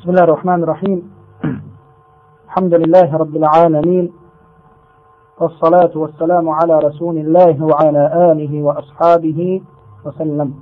بسم 0.00 0.10
الله 0.10 0.24
الرحمن 0.24 0.62
الرحيم. 0.62 1.12
الحمد 2.44 2.74
لله 2.74 3.16
رب 3.16 3.36
العالمين 3.36 4.12
والصلاة 5.40 5.90
والسلام 5.94 6.48
على 6.48 6.78
رسول 6.78 7.16
الله 7.16 7.64
وعلى 7.64 8.32
آله 8.32 8.62
وأصحابه 8.62 9.62
وسلم. 10.04 10.54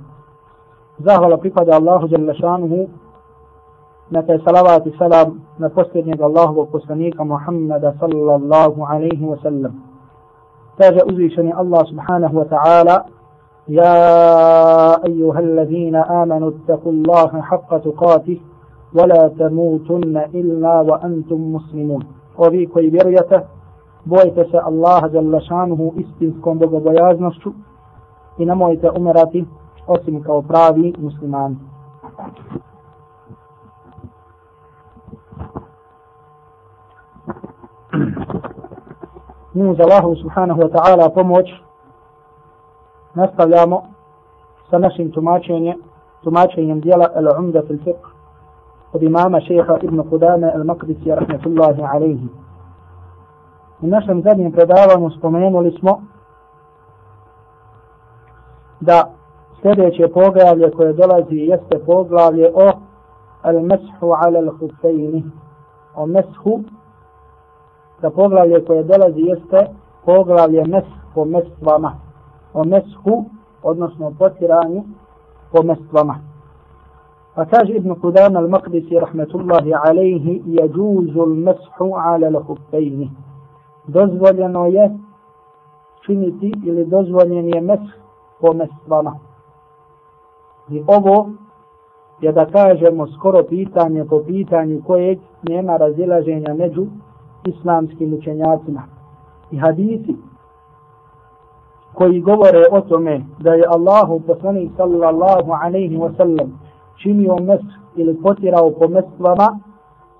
زهر 0.99 1.27
لقفة 1.29 1.77
الله 1.77 2.07
جل 2.07 2.35
شانه 2.35 2.87
نتى 4.11 4.37
صلوات 4.37 4.87
السلام 4.87 5.39
نتوسل 5.59 6.23
الله 6.23 6.51
وقسنيك 6.51 7.21
محمد 7.21 7.95
صلى 8.01 8.35
الله 8.35 8.87
عليه 8.87 9.25
وسلم 9.25 9.73
تاج 10.79 10.99
أزيشني 11.11 11.59
الله 11.59 11.83
سبحانه 11.83 12.31
وتعالى 12.33 13.03
يا 13.67 13.95
أيها 15.05 15.39
الذين 15.39 15.95
آمنوا 15.95 16.51
اتقوا 16.51 16.91
الله 16.91 17.41
حق 17.41 17.77
تقاته 17.77 18.39
ولا 18.94 19.28
تموتن 19.38 20.16
إلا 20.16 20.80
وأنتم 20.80 21.52
مسلمون 21.54 22.02
وفي 22.38 22.66
كي 22.66 22.90
بريته 22.90 23.42
bojite 24.06 24.44
se 24.50 24.58
Allaha 24.58 25.08
jalla 25.08 25.40
šanuhu 25.40 25.94
istinskom 25.96 26.58
bogobojaznošću 26.58 27.52
i 28.38 28.46
nemojte 28.46 28.90
umirati 28.90 29.44
osim 29.86 30.22
kao 30.22 30.42
pravi 30.42 30.94
muslimani. 30.98 31.56
Mi 39.54 39.68
uz 39.70 39.80
Allahu 39.80 40.16
subhanahu 40.16 40.60
wa 40.60 40.70
ta'ala 40.72 41.14
pomoć 41.14 41.46
nastavljamo 43.14 43.82
sa 44.70 44.78
našim 44.78 45.10
tumačenjem, 45.12 45.76
tumačenjem 46.24 46.80
dijela 46.80 47.06
Al-Umda 47.16 47.66
fil 47.66 47.78
fiqh 47.78 48.07
od 48.93 49.03
imama 49.03 49.41
šeha 49.41 49.77
Ibn 49.81 49.99
Qudame 49.99 50.53
Al-Maqdisi 50.55 51.15
rahmetullahi 51.15 51.81
alaihi. 51.81 52.29
U 53.81 53.87
našem 53.87 54.21
zadnjem 54.21 54.51
predavanju 54.51 55.09
spomenuli 55.09 55.77
smo 55.79 56.01
da 58.79 59.03
sljedeće 59.61 60.07
poglavlje 60.07 60.71
koje 60.71 60.93
dolazi 60.93 61.35
jeste 61.35 61.79
poglavlje 61.85 62.51
o 62.55 62.71
al-meshu 63.43 64.05
ala 64.05 64.39
al-husayni. 64.39 65.23
O 65.95 66.05
meshu 66.05 66.59
da 68.01 68.09
poglavlje 68.09 68.65
koje 68.65 68.83
dolazi 68.83 69.19
jeste 69.19 69.67
poglavlje 70.05 70.63
mes 70.67 70.85
po 71.15 71.25
mestvama. 71.25 71.91
O 72.53 72.63
meshu 72.63 73.25
odnosno 73.63 74.13
potiranju 74.19 74.83
po 75.51 75.63
mestvama 75.63 76.28
pa 77.39 77.45
kaže 77.45 77.71
Ibn 77.73 77.95
Qudam 78.03 78.35
al-Maqdisi 78.35 78.99
rahmetullahi 78.99 79.71
alaihi 79.73 80.43
المسح 80.43 81.15
al-meshu 81.15 81.95
ala 81.95 82.27
al-husayni 82.27 83.09
dozvoljeno 83.87 84.65
je 84.65 84.97
činiti 86.05 86.53
ili 86.65 86.85
dozvoljen 86.85 87.47
je 87.55 87.61
mes 87.61 87.79
po 88.41 88.53
mestvama 88.53 89.15
i 90.69 90.83
ovo 90.87 91.29
je 92.21 92.31
da 92.31 92.45
kažemo 92.45 93.07
skoro 93.07 93.43
pitanje 93.43 94.05
po 94.05 94.23
pitanju 94.27 94.81
kojeg 94.87 95.19
nema 95.49 95.77
razilaženja 95.77 96.53
među 96.53 96.85
islamskim 97.45 98.13
učenjacima. 98.13 98.83
I 99.51 99.57
hadisi 99.57 100.15
koji 101.93 102.21
govore 102.21 102.63
o 102.71 102.81
tome 102.81 103.21
da 103.39 103.53
je 103.53 103.63
Allahu 103.67 104.19
poslanik 104.27 104.71
sallallahu 104.77 105.51
alaihi 105.63 105.97
wa 105.97 106.17
sallam 106.17 106.68
činio 107.01 107.35
mes 107.35 107.61
ili 107.95 108.21
potirao 108.23 108.71
po 108.71 108.87
mestvama 108.87 109.59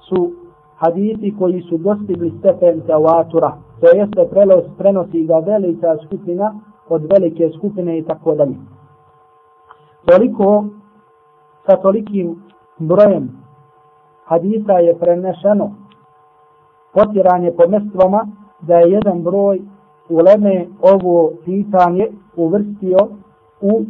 su 0.09 0.31
hadisi 0.75 1.35
koji 1.39 1.61
su 1.61 1.77
dostigli 1.77 2.33
stepen 2.39 2.81
tevatura. 2.81 3.57
To 3.81 3.87
jeste 3.97 4.27
prelos, 4.31 4.63
prenosi 4.77 5.25
ga 5.25 5.39
velika 5.39 5.97
skupina 6.05 6.53
od 6.89 7.01
velike 7.11 7.49
skupine 7.57 7.97
i 7.97 8.03
tako 8.03 8.35
dalje. 8.35 8.55
Toliko 10.05 10.65
sa 11.65 11.75
tolikim 11.75 12.43
brojem 12.79 13.29
hadisa 14.25 14.73
je 14.73 14.99
prenešeno 14.99 15.71
potiranje 16.93 17.51
po 17.51 17.67
mestvama 17.67 18.27
da 18.61 18.79
je 18.79 18.91
jedan 18.91 19.23
broj 19.23 19.61
uleme 20.09 20.67
ovo 20.81 21.31
pitanje 21.45 22.07
uvrstio 22.35 22.97
u 23.61 23.85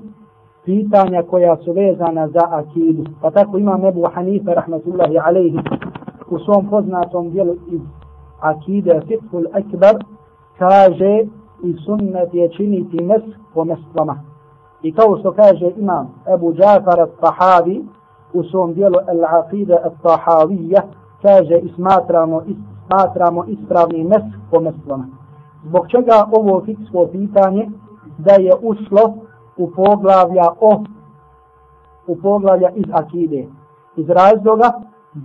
pitanja 0.70 1.24
koja 1.24 1.58
su 1.58 1.74
vezana 1.74 2.28
za 2.28 2.46
akidu. 2.52 3.04
Pa 3.22 3.32
tako 3.32 3.58
ima 3.58 3.80
Ebu 3.88 4.04
Hanife 4.14 4.54
rahmatullahi 4.54 5.18
alaihi 5.18 5.60
u 6.30 6.40
svom 6.40 6.70
poznatom 6.70 7.30
dijelu 7.30 7.54
iz 7.54 7.82
akide 8.40 9.02
Fithul 9.08 9.46
Akbar 9.54 9.96
kaže 10.58 11.26
i 11.64 11.76
sunnet 11.86 12.34
je 12.34 12.50
činiti 12.50 13.04
mes 13.04 13.22
po 13.54 13.64
mestvama. 13.64 14.24
I 14.84 14.94
kao 14.94 15.18
što 15.20 15.32
kaže 15.32 15.72
imam 15.78 16.14
Ebu 16.34 16.54
Džafar 16.54 17.00
al-Tahavi 17.00 17.84
u 18.34 18.44
svom 18.44 18.74
dijelu 18.74 18.96
Al-Aqida 19.08 19.78
al-Tahavija 19.84 20.82
kaže 21.22 21.58
i 21.58 21.72
smatramo, 21.76 22.42
is, 22.48 22.58
smatramo 22.88 23.46
ispravni 23.48 24.04
mes 24.04 24.24
po 24.52 24.60
mestvama. 24.60 25.08
Zbog 25.66 25.88
čega 25.88 26.26
ovo 26.32 26.62
fiksko 26.66 27.08
pitanje 27.12 27.70
da 28.18 28.34
je 28.34 28.54
ušlo 28.62 29.29
u 29.60 29.72
poglavlja 29.76 30.48
o 30.62 30.84
u 32.08 32.16
poglavlja 32.16 32.70
iz 32.76 32.86
akide. 32.94 33.48
Iz 33.96 34.10
razloga 34.10 34.72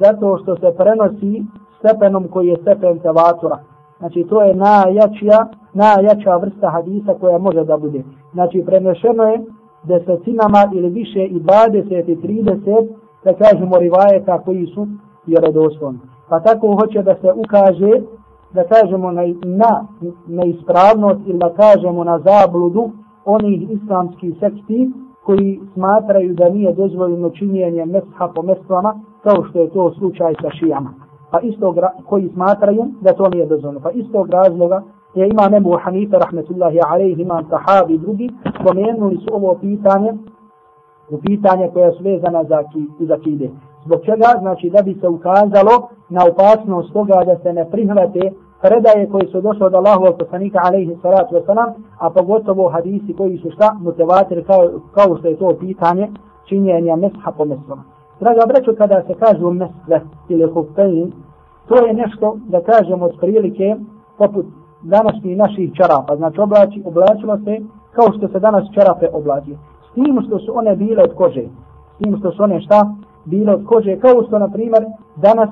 zato 0.00 0.38
što 0.42 0.56
se 0.56 0.74
prenosi 0.76 1.42
stepenom 1.78 2.28
koji 2.28 2.48
je 2.48 2.56
stepen 2.62 2.98
tevatura. 2.98 3.58
Znači 3.98 4.26
to 4.28 4.42
je 4.42 4.54
najjačija, 4.54 5.48
najjača 5.72 6.36
vrsta 6.36 6.70
hadisa 6.70 7.14
koja 7.20 7.38
može 7.38 7.64
da 7.64 7.76
bude. 7.76 8.02
Znači 8.32 8.62
prenešeno 8.66 9.22
je 9.22 9.40
desetinama 9.82 10.70
ili 10.72 10.88
više 10.88 11.24
i 11.24 11.40
20 11.40 12.10
i 12.10 12.16
30 12.16 12.88
da 13.24 13.34
kažemo 13.34 13.78
rivajeta 13.78 14.38
koji 14.38 14.66
su 14.66 14.86
vjerodostojni. 15.26 15.98
Pa 16.28 16.40
tako 16.40 16.76
hoće 16.80 17.02
da 17.02 17.14
se 17.14 17.32
ukaže 17.32 18.00
da 18.52 18.64
kažemo 18.64 19.10
na, 19.10 19.22
na 19.44 19.86
neispravnost 20.26 21.20
ili 21.26 21.38
da 21.38 21.54
kažemo 21.54 22.04
na 22.04 22.18
zabludu 22.18 22.90
onih 23.24 23.70
islamskih 23.70 24.34
sekti 24.40 24.92
koji 25.24 25.60
smatraju 25.74 26.34
da 26.34 26.48
nije 26.48 26.72
dozvoljeno 26.72 27.30
činjenje 27.30 27.84
mesha 27.86 28.28
po 28.34 28.42
mestvama 28.42 29.00
kao 29.22 29.44
što 29.44 29.60
je 29.60 29.70
to 29.70 29.94
slučaj 29.98 30.34
sa 30.42 30.50
šijama. 30.50 30.94
Pa 31.30 31.40
isto 31.40 31.74
koji 32.06 32.28
smatraju 32.28 32.84
da 33.00 33.12
to 33.12 33.28
nije 33.28 33.46
dozvoljeno. 33.46 33.80
Pa 33.80 33.90
istog 33.90 34.28
razloga 34.30 34.82
je 35.14 35.28
imam 35.28 35.54
Ebu 35.54 35.78
Hanife 35.82 36.16
rahmetullahi 36.18 36.78
alaihi 36.88 37.22
imam 37.22 37.44
sahabi 37.50 37.94
i 37.94 37.98
drugi 37.98 38.30
spomenuli 38.60 39.16
su 39.16 39.34
ovo 39.34 39.54
pitanje 39.60 40.12
u 41.10 41.18
pitanje 41.20 41.70
koje 41.72 41.92
su 41.92 42.02
vezana 42.02 42.44
za, 42.44 42.62
ki, 42.72 43.04
za 43.06 43.18
kide. 43.18 43.50
Zbog 43.84 44.00
čega? 44.04 44.38
Znači 44.40 44.70
da 44.70 44.82
bi 44.82 44.94
se 45.00 45.08
ukazalo 45.08 45.88
na 46.08 46.20
opasnost 46.30 46.92
toga 46.92 47.22
da 47.26 47.38
se 47.42 47.52
ne 47.52 47.70
prihvate 47.70 48.32
predaje 48.66 49.10
koji 49.12 49.26
su 49.26 49.40
došli 49.40 49.64
od 49.66 49.74
Allahovog 49.74 50.14
poslanika 50.18 50.58
alaihi 50.62 50.96
salatu 51.02 51.34
wasalam, 51.34 51.70
a 51.98 52.10
pogotovo 52.10 52.68
hadisi 52.68 53.12
koji 53.18 53.38
su 53.38 53.50
šta 53.50 53.76
mutevatir 53.80 54.46
kao, 54.46 54.62
kao 54.94 55.16
što 55.18 55.28
je 55.28 55.36
to 55.36 55.56
pitanje 55.60 56.08
činjenja 56.48 56.96
mesha 56.96 57.30
po 57.36 57.44
mesom. 57.44 57.78
Draga 58.20 58.44
breću, 58.48 58.72
kada 58.78 59.02
se 59.06 59.14
kažu 59.14 59.50
mesle 59.50 60.00
ili 60.28 60.50
hufein, 60.52 61.12
to 61.68 61.86
je 61.86 61.94
nešto 61.94 62.36
da 62.48 62.60
kažemo 62.60 63.04
od 63.04 63.14
prilike 63.20 63.76
poput 64.18 64.46
današnjih 64.82 65.36
naših 65.36 65.72
čarapa. 65.74 66.16
Znači 66.16 66.40
oblači, 66.40 66.82
oblačilo 66.84 67.36
se 67.44 67.60
kao 67.92 68.12
što 68.16 68.28
se 68.28 68.40
danas 68.40 68.64
čarape 68.74 69.06
oblači. 69.12 69.56
S 69.90 69.94
tim 69.94 70.22
što 70.26 70.38
su 70.38 70.58
one 70.58 70.76
bile 70.76 71.02
od 71.02 71.14
kože. 71.14 71.44
S 71.94 71.98
tim 71.98 72.16
što 72.18 72.30
su 72.32 72.42
one 72.42 72.60
šta? 72.60 72.94
Bile 73.24 73.54
od 73.54 73.64
kože. 73.66 73.96
Kao 73.96 74.22
što, 74.26 74.38
na 74.38 74.48
primjer, 74.48 74.84
danas 75.16 75.48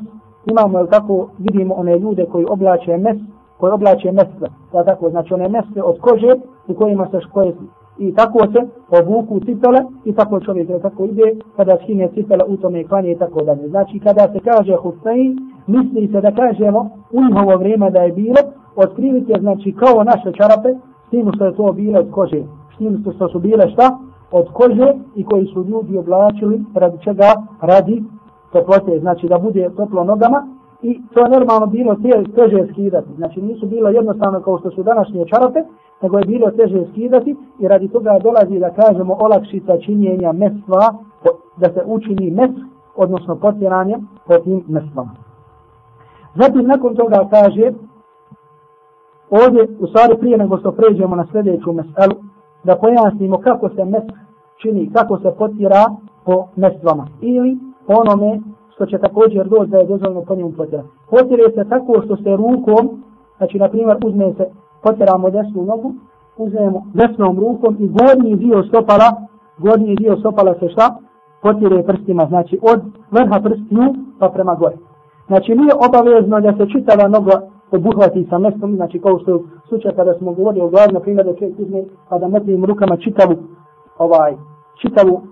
imamo, 0.46 0.78
jel 0.78 0.86
tako, 0.86 1.28
vidimo 1.38 1.74
one 1.74 1.98
ljude 1.98 2.26
koji 2.26 2.46
oblače 2.48 2.96
mes, 2.96 3.16
koji 3.58 3.72
oblače 3.72 4.12
mesle. 4.12 4.48
Da 4.72 4.84
tako, 4.84 5.10
znači 5.10 5.34
one 5.34 5.48
mesle 5.48 5.82
od 5.82 6.00
kože 6.00 6.32
u 6.68 6.74
kojima 6.74 7.08
se 7.10 7.20
koje 7.32 7.54
I 7.98 8.14
tako 8.14 8.38
se 8.52 8.60
obuku 8.98 9.40
cipele 9.40 9.80
i 10.04 10.12
tako 10.12 10.40
čovjek 10.40 10.68
je 10.68 10.80
tako 10.80 11.04
ide 11.04 11.36
kada 11.56 11.76
skine 11.82 12.08
cipele 12.14 12.44
u 12.48 12.56
tome 12.56 12.84
klanje 12.84 13.12
i 13.12 13.18
tako 13.18 13.42
dalje. 13.42 13.68
Znači 13.68 13.98
kada 13.98 14.32
se 14.32 14.40
kaže 14.44 14.76
Hussein, 14.76 15.38
misli 15.66 16.08
se 16.12 16.20
da 16.20 16.32
kažemo 16.32 16.90
u 17.12 17.20
njihovo 17.24 17.56
vrijeme 17.56 17.90
da 17.90 18.00
je 18.02 18.12
bilo 18.12 18.40
otkrivite 18.76 19.40
znači 19.40 19.72
kao 19.72 20.04
naše 20.04 20.32
čarape, 20.32 20.68
s 21.06 21.10
tim 21.10 21.30
što 21.34 21.44
je 21.44 21.56
to 21.56 21.72
bilo 21.72 22.00
od 22.00 22.10
kože, 22.10 22.42
s 22.74 22.78
tim 22.78 23.04
što 23.16 23.28
su 23.28 23.38
bile 23.38 23.70
šta? 23.70 23.98
Od 24.32 24.52
kože 24.52 24.92
i 25.16 25.24
koji 25.24 25.46
su 25.46 25.64
ljudi 25.64 25.98
oblačili 25.98 26.64
radi 26.74 26.98
čega 27.04 27.28
radi 27.60 28.02
toplote, 28.52 28.98
znači 29.00 29.28
da 29.28 29.38
bude 29.38 29.70
toplo 29.76 30.04
nogama 30.04 30.46
i 30.82 31.00
to 31.14 31.20
je 31.20 31.30
normalno 31.30 31.66
bilo 31.66 31.96
teže 32.34 32.66
skidati. 32.72 33.08
Znači 33.16 33.42
nisu 33.42 33.66
bilo 33.66 33.88
jednostavno 33.88 34.40
kao 34.40 34.58
što 34.58 34.70
su 34.70 34.82
današnje 34.82 35.26
čarape, 35.26 35.60
nego 36.02 36.18
je 36.18 36.24
bilo 36.24 36.50
teže 36.50 36.86
skidati 36.90 37.36
i 37.58 37.68
radi 37.68 37.88
toga 37.88 38.18
dolazi 38.22 38.58
da 38.58 38.70
kažemo 38.70 39.16
olakšica 39.20 39.78
činjenja 39.78 40.32
mesva, 40.32 40.94
da 41.56 41.72
se 41.72 41.82
učini 41.86 42.30
mes 42.30 42.50
odnosno 42.96 43.36
potjeranje 43.36 43.96
po 44.26 44.38
tim 44.38 44.64
mestvama. 44.68 45.10
Zatim 46.34 46.66
nakon 46.66 46.96
toga 46.96 47.28
kaže, 47.30 47.72
ovdje 49.30 49.68
u 49.80 49.86
stvari 49.86 50.18
prije 50.20 50.38
nego 50.38 50.58
što 50.58 50.72
pređemo 50.72 51.16
na 51.16 51.26
sljedeću 51.32 51.72
meselu, 51.72 52.14
da 52.64 52.76
pojasnimo 52.76 53.38
kako 53.38 53.68
se 53.68 53.84
mes 53.84 54.02
čini, 54.62 54.90
kako 54.92 55.18
se 55.18 55.34
potjera 55.38 55.84
po 56.24 56.46
mestvama. 56.56 57.06
Ili 57.20 57.58
onome 57.86 58.40
što 58.74 58.86
će 58.86 58.98
također 58.98 59.48
doći 59.48 59.70
da 59.70 59.78
je 59.78 59.86
dozvoljeno 59.86 60.22
po 60.22 60.34
njemu 60.34 60.52
potjera. 60.52 60.84
Potjere 61.10 61.42
se 61.54 61.68
tako 61.68 62.02
što 62.04 62.16
se 62.16 62.36
rukom, 62.36 63.02
znači 63.36 63.58
na 63.58 63.68
primjer 63.68 63.96
uzme 64.04 64.32
se, 64.36 64.44
potjeramo 64.82 65.30
desnu 65.30 65.64
nogu, 65.64 65.94
uzmemo 66.36 66.82
desnom 66.94 67.38
rukom 67.38 67.76
i 67.78 67.88
gornji 67.88 68.36
dio 68.36 68.62
stopala, 68.62 69.08
gornji 69.58 69.96
dio 69.96 70.16
stopala 70.16 70.54
se 70.60 70.68
šta? 70.68 70.96
Potjere 71.42 71.82
prstima, 71.82 72.26
znači 72.26 72.58
od 72.62 72.80
vrha 73.10 73.40
prstiju 73.40 73.94
pa 74.18 74.28
prema 74.28 74.54
gore. 74.54 74.76
Znači 75.26 75.54
nije 75.54 75.72
obavezno 75.86 76.40
da 76.40 76.52
se 76.56 76.72
čitava 76.72 77.08
noga 77.08 77.40
obuhvati 77.70 78.26
sa 78.30 78.38
mestom, 78.38 78.74
znači 78.76 78.98
kao 78.98 79.18
što 79.18 79.30
je 79.30 79.38
slučaj 79.68 79.92
kada 79.96 80.14
smo 80.14 80.32
govorili 80.32 80.64
o 80.64 80.68
glavi, 80.68 80.92
na 80.92 81.00
primjer 81.00 81.26
da 81.26 81.34
čovjek 81.34 81.58
uzme 81.58 81.84
pa 82.08 82.18
da 82.18 82.28
metnim 82.28 82.64
rukama 82.64 82.96
čitavu, 82.96 83.34
ovaj, 83.98 84.34
čitavu, 84.80 85.22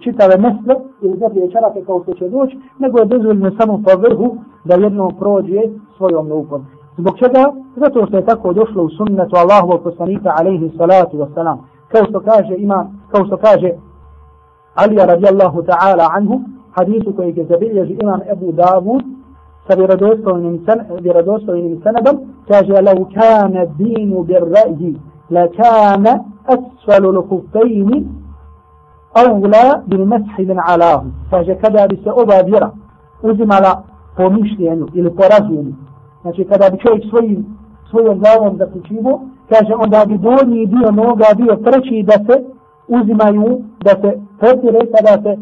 čitave 0.00 0.36
mesle 0.36 0.74
ili 1.02 1.18
zaprije 1.18 1.50
čarape 1.50 1.84
kao 1.84 2.02
što 2.02 2.14
će 2.14 2.28
doći, 2.28 2.58
nego 2.78 2.98
je 2.98 3.04
dozvoljeno 3.04 3.50
samo 3.60 3.82
po 3.86 4.00
vrhu 4.00 4.36
da 4.64 4.74
jedno 4.74 5.10
prođe 5.18 5.60
svojom 5.96 6.28
nupom. 6.28 6.66
Zbog 6.96 7.18
čega? 7.18 7.52
Zato 7.76 8.06
što 8.06 8.16
je 8.16 8.26
tako 8.26 8.52
došlo 8.52 8.82
u 8.82 8.90
sunnetu 8.90 9.36
Allahovog 9.36 9.82
poslanika 9.82 10.30
alaihi 10.38 10.72
salatu 10.78 11.16
wasalam. 11.16 11.56
Kao 11.88 12.04
što 12.04 12.20
kaže 12.20 12.54
ima, 12.56 12.90
kao 13.10 13.24
što 13.24 13.36
kaže 13.36 13.70
Alija 14.74 15.04
radijallahu 15.04 15.62
ta'ala 15.62 16.08
anhu, 16.16 16.40
hadisu 16.72 17.12
koji 17.16 17.36
je 17.36 17.44
zabilježi 17.44 17.96
imam 18.02 18.20
Ebu 18.32 18.52
Davud, 18.52 19.02
sa 19.68 19.74
vjerodostojnim 21.00 21.80
sanadom, 21.82 22.16
kaže, 22.48 22.72
lau 22.72 23.08
kana 23.14 23.64
dinu 23.78 24.22
bir 24.22 24.42
ra'ji, 24.42 24.94
la 25.30 25.48
kana 25.48 26.24
أولى 29.16 29.82
بالمسح 29.86 30.40
من 30.40 30.58
علاه 30.58 31.02
meshi 31.02 31.06
min 31.06 31.08
alahu. 31.08 31.10
Kaže, 31.30 31.54
kada 31.62 31.88
bi 31.88 31.96
se 32.04 32.10
ova 32.10 32.42
vjera 32.46 32.70
uzimala 33.22 33.82
po 34.16 34.30
mišljenju 34.30 34.86
ili 34.94 35.10
po 35.16 35.22
razumu, 35.22 35.72
znači 36.22 36.44
kada 36.44 36.70
bi 36.70 36.78
čovjek 36.78 37.04
svojim, 37.10 37.46
svojom 37.90 38.18
glavom 38.18 38.56
zaključivo, 38.58 39.20
kaže, 39.48 39.74
onda 39.74 40.04
bi 40.06 40.18
donji 40.18 40.66
dio 40.66 40.90
noga 40.90 41.26
bio 41.36 41.56
treći 41.56 42.02
da 42.02 42.12
se 42.12 42.44
uzimaju, 42.88 43.62
da 43.84 43.90
se 43.90 44.10
potire 44.40 44.80
kada 44.94 45.22
se 45.22 45.38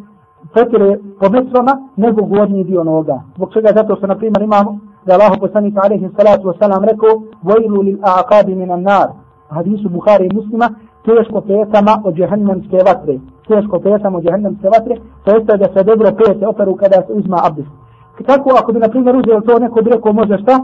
potire 0.55 0.99
po 1.21 1.29
metroma 1.29 1.75
nego 1.97 2.23
gornji 2.23 2.65
dio 2.65 2.85
noga. 2.85 3.21
Zbog 3.37 3.53
čega 3.53 3.69
zato 3.77 3.97
što, 3.97 4.07
na 4.07 4.17
primjer, 4.17 4.43
imamo 4.43 4.79
da 5.07 5.15
Allah 5.15 5.33
poslanik 5.41 5.75
alaihi 5.77 6.09
salatu 6.17 6.49
wasalam 6.49 6.85
rekao 6.91 7.23
vojlu 7.43 7.83
lil 7.83 7.99
aqabi 8.03 8.55
minan 8.55 8.83
nar. 8.83 9.09
Hadisu 9.49 9.89
i 10.21 10.35
muslima 10.35 10.69
teško 11.05 11.41
petama 11.41 12.03
od 12.05 12.15
džehennemske 12.15 12.77
vatre. 12.87 13.19
Teško 13.49 13.81
petama 13.81 14.19
od 14.19 14.25
džehennemske 14.25 14.69
vatre, 14.69 14.97
to 15.25 15.35
jeste 15.35 15.57
da 15.57 15.69
se 15.75 15.85
dobro 15.85 16.09
pete 16.19 16.47
operu 16.47 16.77
kada 16.77 16.97
se 17.07 17.13
uzma 17.13 17.39
abdest. 17.45 17.69
Tako 18.27 18.51
ako 18.61 18.73
bi, 18.73 18.79
na 18.79 18.89
primjer, 18.89 19.17
uzeo 19.17 19.41
to 19.41 19.59
neko 19.59 19.83
bi 19.83 19.91
rekao 19.91 20.13
može 20.13 20.39
šta? 20.43 20.61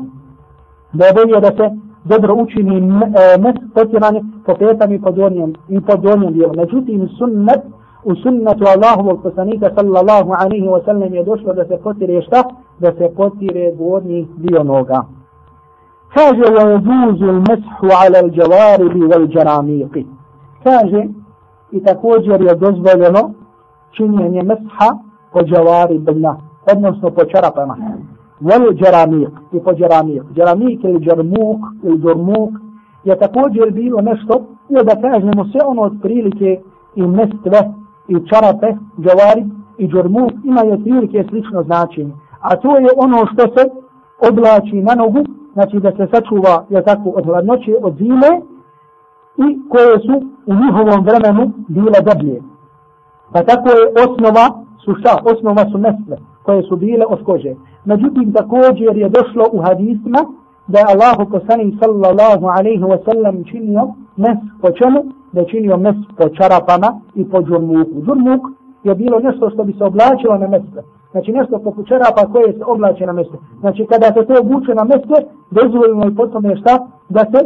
Da 0.93 1.07
je 1.07 1.13
bolje 1.13 1.41
da 1.41 1.51
se 1.57 1.71
dobro 2.05 2.35
učini 2.35 2.77
e, 2.77 2.83
mes 3.39 3.55
potjeranje 3.75 4.21
po 4.47 4.55
petam 4.55 4.93
i 4.93 5.01
po 5.03 5.11
donjem, 5.11 5.55
i 5.69 5.81
po 5.81 5.97
donjem 5.97 6.33
dijelu. 6.33 6.53
Međutim, 6.57 7.09
sunnet 7.19 7.61
u 8.05 8.15
sunnetu 8.15 8.65
Allahovog 8.75 9.23
poslanika 9.23 9.71
sallallahu 9.77 10.33
alaihi 10.39 10.69
wa 10.69 10.85
sallam 10.85 11.15
je 11.15 11.25
došlo 11.25 11.53
da 11.53 11.65
se 11.65 11.79
potire 11.83 12.23
šta? 12.23 12.43
Da 12.79 12.93
se 12.93 13.13
potire 13.17 13.73
gornji 13.79 14.29
dio 14.37 14.63
noga. 14.63 15.05
Kaže 16.15 16.45
وَيَجُوزُ 16.57 17.21
الْمَسْحُ 17.23 17.75
عَلَى 17.83 18.19
الْجَوَارِبِ 18.25 18.95
ala 19.05 19.17
al-jawaribi. 19.17 20.07
Kaže 20.65 21.09
i 21.75 21.82
također 21.85 22.41
je 22.41 22.55
dozvoljeno 22.55 23.23
činjenje 23.97 24.43
mesha 24.43 24.88
po 25.32 25.41
jawaribima, 25.41 26.35
odnosno 26.73 27.11
po 27.11 27.25
čarapama. 27.25 27.76
Wal 28.41 28.65
džaramik 28.81 29.35
i 29.53 29.61
po 29.65 29.73
džaramik. 29.73 30.23
Džaramik 30.35 30.85
ili 30.85 31.06
jarmuk 31.06 31.61
ili 31.82 31.99
dormuk 31.99 32.50
je 33.05 33.19
također 33.19 33.71
bilo 33.71 34.00
nešto, 34.00 34.35
i 34.69 34.75
da 34.75 35.09
kažemo 35.09 35.44
sve 35.44 35.61
ono 35.67 35.82
od 35.82 35.93
prilike 36.03 36.61
i 36.94 37.03
mestve 37.03 37.61
i 38.09 38.15
čarape, 38.29 38.69
džavari 39.03 39.44
i 39.79 39.88
džormu 39.88 40.29
imaju 40.44 40.73
otprilike 40.73 41.25
slično 41.29 41.62
značenje. 41.62 42.12
A 42.41 42.56
to 42.56 42.79
je 42.79 42.88
ono 42.97 43.19
što 43.32 43.43
se 43.43 43.62
oblači 44.31 44.77
na 44.82 44.94
nogu, 44.94 45.25
znači 45.53 45.81
da 45.81 45.91
se 45.91 46.06
sačuva 46.15 46.65
je 46.69 46.85
tako, 46.85 47.09
od 47.11 47.25
hladnoće, 47.25 47.73
od 47.82 47.97
zime 47.97 48.54
i 49.37 49.69
koje 49.69 49.99
su 50.07 50.15
u 50.47 50.55
njihovom 50.55 51.05
vremenu 51.05 51.53
bile 51.69 51.99
deblije. 52.09 52.43
Pa 53.33 53.43
tako 53.43 53.69
je 53.69 53.83
osnova 54.05 54.47
su 54.85 54.95
šta? 55.01 55.19
Osnova 55.33 55.65
su 55.71 55.79
mesle 55.79 56.17
koje 56.43 56.63
su 56.63 56.77
bile 56.77 57.07
od 57.09 57.25
kože. 57.25 57.55
Međutim, 57.85 58.33
također 58.33 58.97
je 58.97 59.09
došlo 59.09 59.45
u 59.53 59.59
hadisma 59.63 60.21
da 60.67 60.79
je 60.79 60.87
Allah 60.95 61.29
poslani 61.31 61.79
sallallahu 61.81 62.47
alaihi 62.47 62.83
wa 62.83 62.99
sallam 63.05 63.45
činio 63.45 63.83
mes 64.17 64.39
po 64.63 64.71
čemu? 64.71 65.01
Da 65.33 65.41
je 65.41 65.49
činio 65.49 65.77
mes 65.77 65.97
po 66.19 66.29
čarapama 66.29 67.01
i 67.15 67.25
po 67.31 67.43
džurmuku. 67.43 67.97
Džurmuk 68.07 68.43
je 68.85 68.95
bilo 68.95 69.19
nešto 69.19 69.51
što 69.51 69.65
bi 69.65 69.73
se 69.73 69.85
oblačilo 69.85 70.39
na 70.39 70.49
mesle. 70.49 70.83
Znači 71.13 71.33
nešto 71.33 71.59
poput 71.59 71.89
čarapa 71.89 72.33
koje 72.33 72.53
se 72.53 72.65
oblače 72.67 73.07
na 73.07 73.13
mesle. 73.13 73.39
Znači 73.61 73.87
kada 73.87 74.07
se 74.07 74.27
to 74.27 74.35
obuče 74.41 74.75
na 74.75 74.85
mesle, 74.85 75.19
dozvoljeno 75.51 76.05
je 76.05 76.15
potom 76.15 76.45
je 76.45 76.57
šta? 76.57 76.75
Da 77.09 77.21
se, 77.21 77.41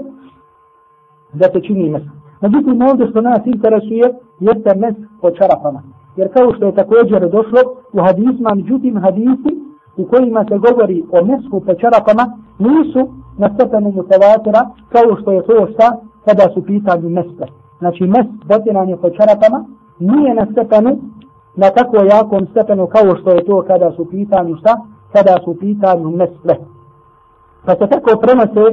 da 1.32 1.46
se 1.52 1.60
čini 1.60 1.90
mes. 1.90 2.02
Međutim, 2.40 2.82
ovdje 2.82 3.10
što 3.10 3.20
nas 3.20 3.40
interesuje 3.44 4.06
jeste 4.40 4.74
mes 4.76 4.94
po 5.20 5.30
čarapama. 5.30 5.82
Jer 6.16 6.32
kao 6.32 6.54
što 6.54 6.66
je 6.66 6.74
također 6.74 7.20
došlo 7.30 7.60
u 7.92 8.00
hadisma, 8.00 8.54
međutim 8.54 8.96
hadisi 8.96 9.50
u 9.96 10.04
kojima 10.04 10.44
se 10.48 10.58
govori 10.58 11.04
o 11.12 11.24
mesku 11.24 11.60
po 11.60 11.74
čarapama 11.74 12.24
nisu 12.58 13.08
na 13.38 13.48
stepenu 13.54 13.90
mutavatira 13.90 14.60
kao 14.88 15.16
što 15.20 15.32
je 15.32 15.42
to 15.42 15.66
šta 15.72 15.96
kada 16.24 16.54
su 16.54 16.62
pitanju 16.62 17.08
mesta. 17.08 17.46
Znači 17.78 18.04
mes 18.04 18.26
potiranje 18.48 18.96
po 18.96 19.10
čarapama 19.10 19.64
nije 19.98 20.34
na 20.34 20.46
stepenu 20.52 20.98
na 21.56 21.70
tako 21.70 21.96
jakom 21.96 22.46
stepenu 22.50 22.86
kao 22.86 23.16
što 23.20 23.30
je 23.30 23.44
to 23.44 23.64
kada 23.66 23.92
su 23.92 24.04
pitanju 24.10 24.56
šta 24.56 24.76
kada 25.12 25.36
su 25.44 25.56
pitanju 25.60 26.10
mesle. 26.10 26.54
Pa 27.64 27.72
se 27.72 27.86
tako 27.90 28.20
prenose 28.20 28.64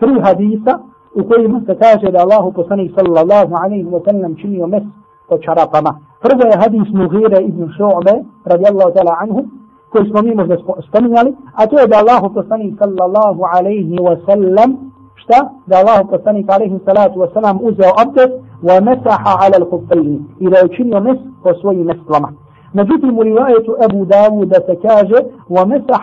tri 0.00 0.20
hadisa 0.22 0.78
u 1.14 1.28
kojima 1.28 1.60
se 1.66 1.74
kaže 1.78 2.12
da 2.12 2.18
Allahu 2.20 2.52
poslanik 2.52 2.92
sallallahu 2.98 3.54
alaihi 3.62 3.84
wa 3.84 4.00
sallam 4.04 4.36
činio 4.36 4.66
mes 4.66 4.82
po 5.28 5.38
čarapama. 5.38 5.92
Prvo 6.20 6.42
je 6.50 6.56
hadis 6.62 6.88
Mughire 6.94 7.38
ibn 7.42 7.62
Šu'be 7.76 8.14
radijallahu 8.44 8.92
ta'ala 8.94 9.14
anhu 9.22 9.44
koji 9.90 10.10
smo 10.10 10.22
mi 10.22 10.34
možda 10.34 10.56
spominjali, 10.88 11.36
a 11.54 11.66
to 11.66 11.80
je 11.80 11.86
da 11.86 11.96
Allah 11.98 12.22
poslanik 12.34 12.74
sallallahu 12.78 13.42
alaihi 13.56 13.96
wa 13.98 14.16
sallam, 14.26 14.92
šta? 15.14 15.38
Da 15.66 15.76
Allah 15.76 16.06
poslanik 16.10 16.50
alaihi 16.50 16.80
salatu 16.84 17.20
wa 17.20 17.28
sallam 17.34 17.58
uzeo 17.62 17.92
abdest 18.02 18.34
wa 18.62 18.80
mesaha 18.80 19.32
ala 19.44 19.56
al-kuffayni 19.60 20.18
i 20.40 20.50
da 20.50 20.58
je 20.58 20.64
učinio 20.64 21.00
mes 21.00 21.18
po 21.42 21.54
svojim 21.60 21.86
mestvama. 21.86 22.32
Međutim, 22.72 23.18
u 23.18 23.22
rivajetu 23.22 23.76
Abu 23.84 24.04
Dawuda 24.04 24.58
se 24.66 24.74
kaže 24.82 25.18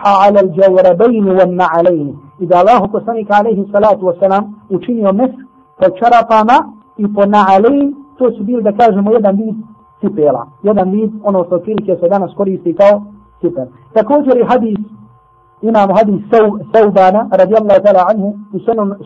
ala 0.02 0.40
al-jawrabayni 0.44 1.30
wa 1.38 1.46
na'alayni 1.60 2.14
i 2.40 2.46
da 2.46 2.56
Allah 2.58 2.82
poslanik 2.92 3.28
alaihi 3.30 3.68
salatu 3.72 4.06
wa 4.06 4.42
učinio 4.70 5.12
mes 5.12 5.30
po 5.78 5.86
čarapama 5.98 6.56
i 6.96 7.04
po 7.14 7.22
na'alayn, 7.22 7.94
to 8.18 8.30
su 8.30 8.44
bili 8.44 8.62
da 8.62 8.72
kažemo 8.72 9.12
jedan 9.12 9.36
vid 9.36 9.56
cipela, 10.00 10.46
jedan 10.62 10.90
vid 10.90 11.10
ono 11.24 11.44
što 11.44 11.58
prilike 11.58 11.96
se 12.00 12.08
danas 12.08 12.34
koristi 12.36 12.74
kao 12.74 13.02
cipel. 13.40 13.66
Također 13.94 14.36
i 14.38 14.44
hadis, 14.44 14.78
imamo 15.62 15.94
hadis 15.94 16.20
Saubana, 16.72 17.28
radijallahu 17.32 17.80
ta'ala 17.84 18.02
anhu, 18.10 18.28
u 18.52 18.58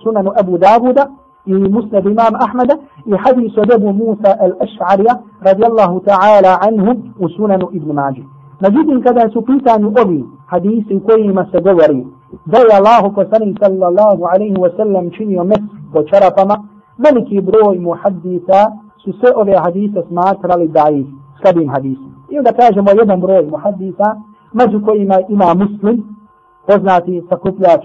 sunanu 0.03 0.31
Abu 0.41 0.59
Davuda, 0.59 1.07
i 1.47 1.55
musnad 1.55 2.07
imam 2.07 2.35
Ahmeda, 2.47 2.75
i 3.07 3.13
hadis 3.25 3.53
od 3.59 3.73
Abu 3.73 3.93
Musa 3.93 4.31
al-Ash'arija, 4.47 5.15
radijallahu 5.41 6.01
ta'ala 6.01 6.53
anhu, 6.69 6.93
u 7.19 7.29
sunanu 7.29 7.69
Ibn 7.73 7.93
Mađi. 7.93 8.25
Međutim, 8.61 9.03
kada 9.03 9.29
su 9.33 9.43
pitanju 9.43 9.93
ovi 10.05 10.25
hadisi 10.47 10.95
u 10.97 11.01
kojima 11.07 11.47
se 11.53 11.61
govori, 11.61 12.07
da 12.45 12.59
je 12.59 12.77
Allahu 12.79 13.15
poslanik 13.15 13.59
sallallahu 13.63 14.23
alaihi 14.33 14.57
wa 14.57 14.71
sallam 14.77 15.11
činio 15.11 15.45
mes 15.45 15.63
po 15.93 16.03
čarapama, 16.03 16.57
veliki 16.99 17.41
broj 17.41 17.79
muhadisa 17.79 18.61
su 19.05 19.13
sve 19.13 19.31
ove 19.37 19.57
hadise 19.57 20.03
smatrali 20.09 20.69
da 20.69 20.91
ih 20.91 21.07
slabim 21.41 21.69
hadisom. 21.69 22.15
I 22.31 22.39
onda 22.39 22.53
kažemo 22.53 22.91
jedan 22.91 23.21
broj 23.21 23.47
muhadisa, 23.51 24.17
među 24.53 24.85
kojima 24.87 25.19
ima 25.29 25.55
muslim, 25.55 26.17
poznati 26.67 27.23
sakupljač 27.29 27.83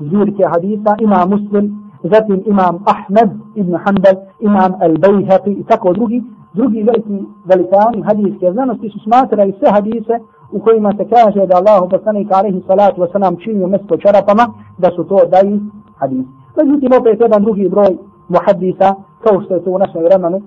zbirke 0.00 0.44
hadisa, 0.52 0.96
ima 1.00 1.26
muslim, 1.26 1.64
zatim 2.02 2.42
imam 2.46 2.84
Ahmed 2.86 3.30
ibn 3.54 3.74
Hanbal, 3.84 4.16
imam 4.40 4.72
Al-Bayhaqi 4.80 5.60
i 5.60 5.64
tako 5.64 5.92
drugi, 5.92 6.22
drugi 6.54 6.82
veliki 6.82 7.24
velikani 7.44 8.02
hadijske 8.02 8.52
znanosti 8.52 8.88
su 8.88 8.98
smatrali 8.98 9.54
sve 9.58 9.70
hadise 9.70 10.14
u 10.52 10.58
kojima 10.60 10.92
se 10.98 11.04
kaže 11.14 11.46
da 11.46 11.56
Allahu 11.56 11.88
poslanik 11.88 12.28
alaihi 12.32 12.62
salatu 12.66 13.00
wasalam 13.02 13.44
činio 13.44 13.66
mesto 13.66 13.96
čarapama, 13.96 14.44
da 14.78 14.90
su 14.96 15.04
to 15.04 15.18
daji 15.32 15.60
hadis. 15.96 16.26
Međutim, 16.56 16.90
opet 17.00 17.20
jedan 17.20 17.42
drugi 17.42 17.68
broj 17.68 17.96
muhaddisa, 18.28 18.94
kao 19.24 19.40
što 19.42 19.54
je 19.54 19.64
to 19.64 19.70
u 19.70 19.78
našem 19.78 20.02
vremenu, 20.04 20.38
e, 20.38 20.42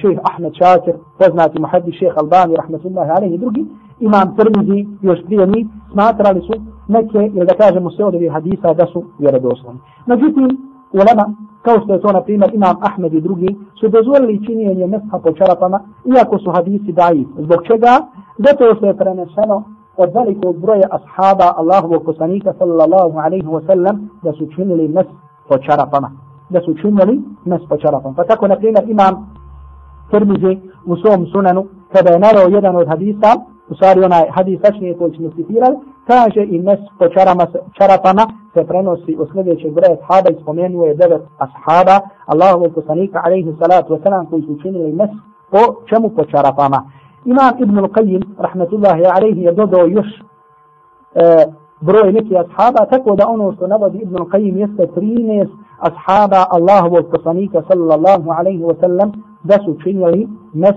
šejh 0.00 0.18
Ahmed 0.22 0.52
Šakir, 0.54 0.94
poznati 1.18 1.60
muhaddis 1.60 1.94
šejh 1.94 2.14
Albani, 2.16 2.56
rahmetullahi 2.56 3.10
alaihi, 3.10 3.38
drugi, 3.38 3.66
imam 4.00 4.36
Tirmizi, 4.36 4.86
još 5.02 5.18
prije 5.26 5.46
njih, 5.46 5.66
smatrali 5.92 6.40
su 6.40 6.52
neke, 6.88 7.18
ili 7.36 7.46
da 7.46 7.54
kažemo 7.54 7.90
sve 7.90 8.04
od 8.04 8.14
ovih 8.14 8.32
hadisa, 8.32 8.74
da 8.74 8.86
su 8.86 9.04
vjerodoslovni. 9.18 9.80
Međutim, 10.06 10.48
ulema, 10.92 11.24
kao 11.62 11.76
što 11.84 11.92
je 11.92 12.00
to, 12.00 12.12
na 12.12 12.20
primjer, 12.20 12.50
imam 12.54 12.76
Ahmed 12.80 13.14
i 13.14 13.20
drugi, 13.20 13.56
su 13.80 13.88
dozvolili 13.88 14.44
činjenje 14.46 14.86
mesha 14.86 15.18
po 15.22 15.32
čarapama, 15.32 15.80
iako 16.16 16.38
su 16.38 16.50
hadisi 16.50 16.92
daji. 16.92 17.26
Zbog 17.38 17.58
čega? 17.66 17.92
Gotovo 18.38 18.74
što 18.74 18.86
je 18.86 18.96
prenešeno 18.96 19.62
od 19.96 20.10
velikog 20.14 20.56
broja 20.56 20.88
ashaba 20.90 21.52
Allahovog 21.56 22.02
poslanika 22.04 22.52
sallallahu 22.58 23.18
alaihi 23.18 23.46
wa 23.46 23.66
sallam 23.66 24.10
da 24.22 24.32
su 24.32 24.46
činili 24.54 24.88
mes 24.88 25.06
po 25.48 25.58
čarapama. 25.58 26.10
Da 26.50 26.60
su 26.60 26.74
činili 26.74 27.22
mes 27.44 27.62
po 27.68 27.76
čarapama. 27.76 28.14
Pa 28.16 28.24
tako, 28.24 28.48
na 28.48 28.56
primjer, 28.56 28.84
imam 28.88 29.14
Tirmizi 30.10 30.58
u 30.86 30.96
svom 30.96 31.26
sunanu, 31.26 31.66
kada 31.92 32.10
je 32.10 32.18
narao 32.18 32.48
jedan 32.48 32.76
od 32.76 32.88
hadisa, 32.88 33.30
u 33.68 33.74
stvari 33.74 34.04
onaj 34.04 34.24
hadis 34.30 34.60
tačnije 34.60 34.98
koji 34.98 35.16
smo 35.16 35.30
citirali, 35.36 35.76
kaže 36.06 36.42
i 36.44 36.62
mes 36.62 36.80
po 36.98 37.08
čarama, 37.08 37.46
čarapama 37.78 38.24
se 38.54 38.64
prenosi 38.64 39.16
od 39.18 39.28
sljedećeg 39.32 39.72
broja 39.74 39.92
ashaba 39.92 40.30
i 40.30 40.42
spomenuo 40.42 40.86
je 40.86 40.94
devet 40.94 41.22
ashaba 41.38 41.96
Allahovog 42.26 42.74
poslanika 42.74 43.22
alaihi 43.24 43.54
salatu 43.60 43.94
wasalam 43.94 44.30
koji 44.30 44.42
su 44.42 44.58
činili 44.62 44.92
mes 44.92 45.10
po 45.50 45.62
čemu 45.88 46.08
po 46.08 46.24
čarapama. 46.24 46.80
Imam 47.24 47.52
Ibn 47.58 47.78
al-Qayyim, 47.78 48.22
rahmetullahi 48.38 49.04
alaihi, 49.04 49.42
je 49.42 49.52
dodao 49.52 49.86
još 49.86 50.06
e, 51.14 51.44
broj 51.80 52.12
neki 52.12 52.36
ashaba, 52.36 52.86
tako 52.90 53.16
da 53.16 53.28
ono 53.28 53.52
što 53.52 53.66
navodi 53.66 53.98
Ibn 53.98 54.16
al-Qayyim 54.16 54.56
jeste 54.56 54.86
13 55.00 55.48
ashaba 55.78 56.46
Allahovog 56.50 57.06
poslanika 57.12 57.62
sallallahu 57.68 58.30
alaihi 58.30 58.62
wasallam 58.62 59.12
da 59.42 59.58
su 59.64 59.76
činili 59.82 60.28
mes 60.52 60.74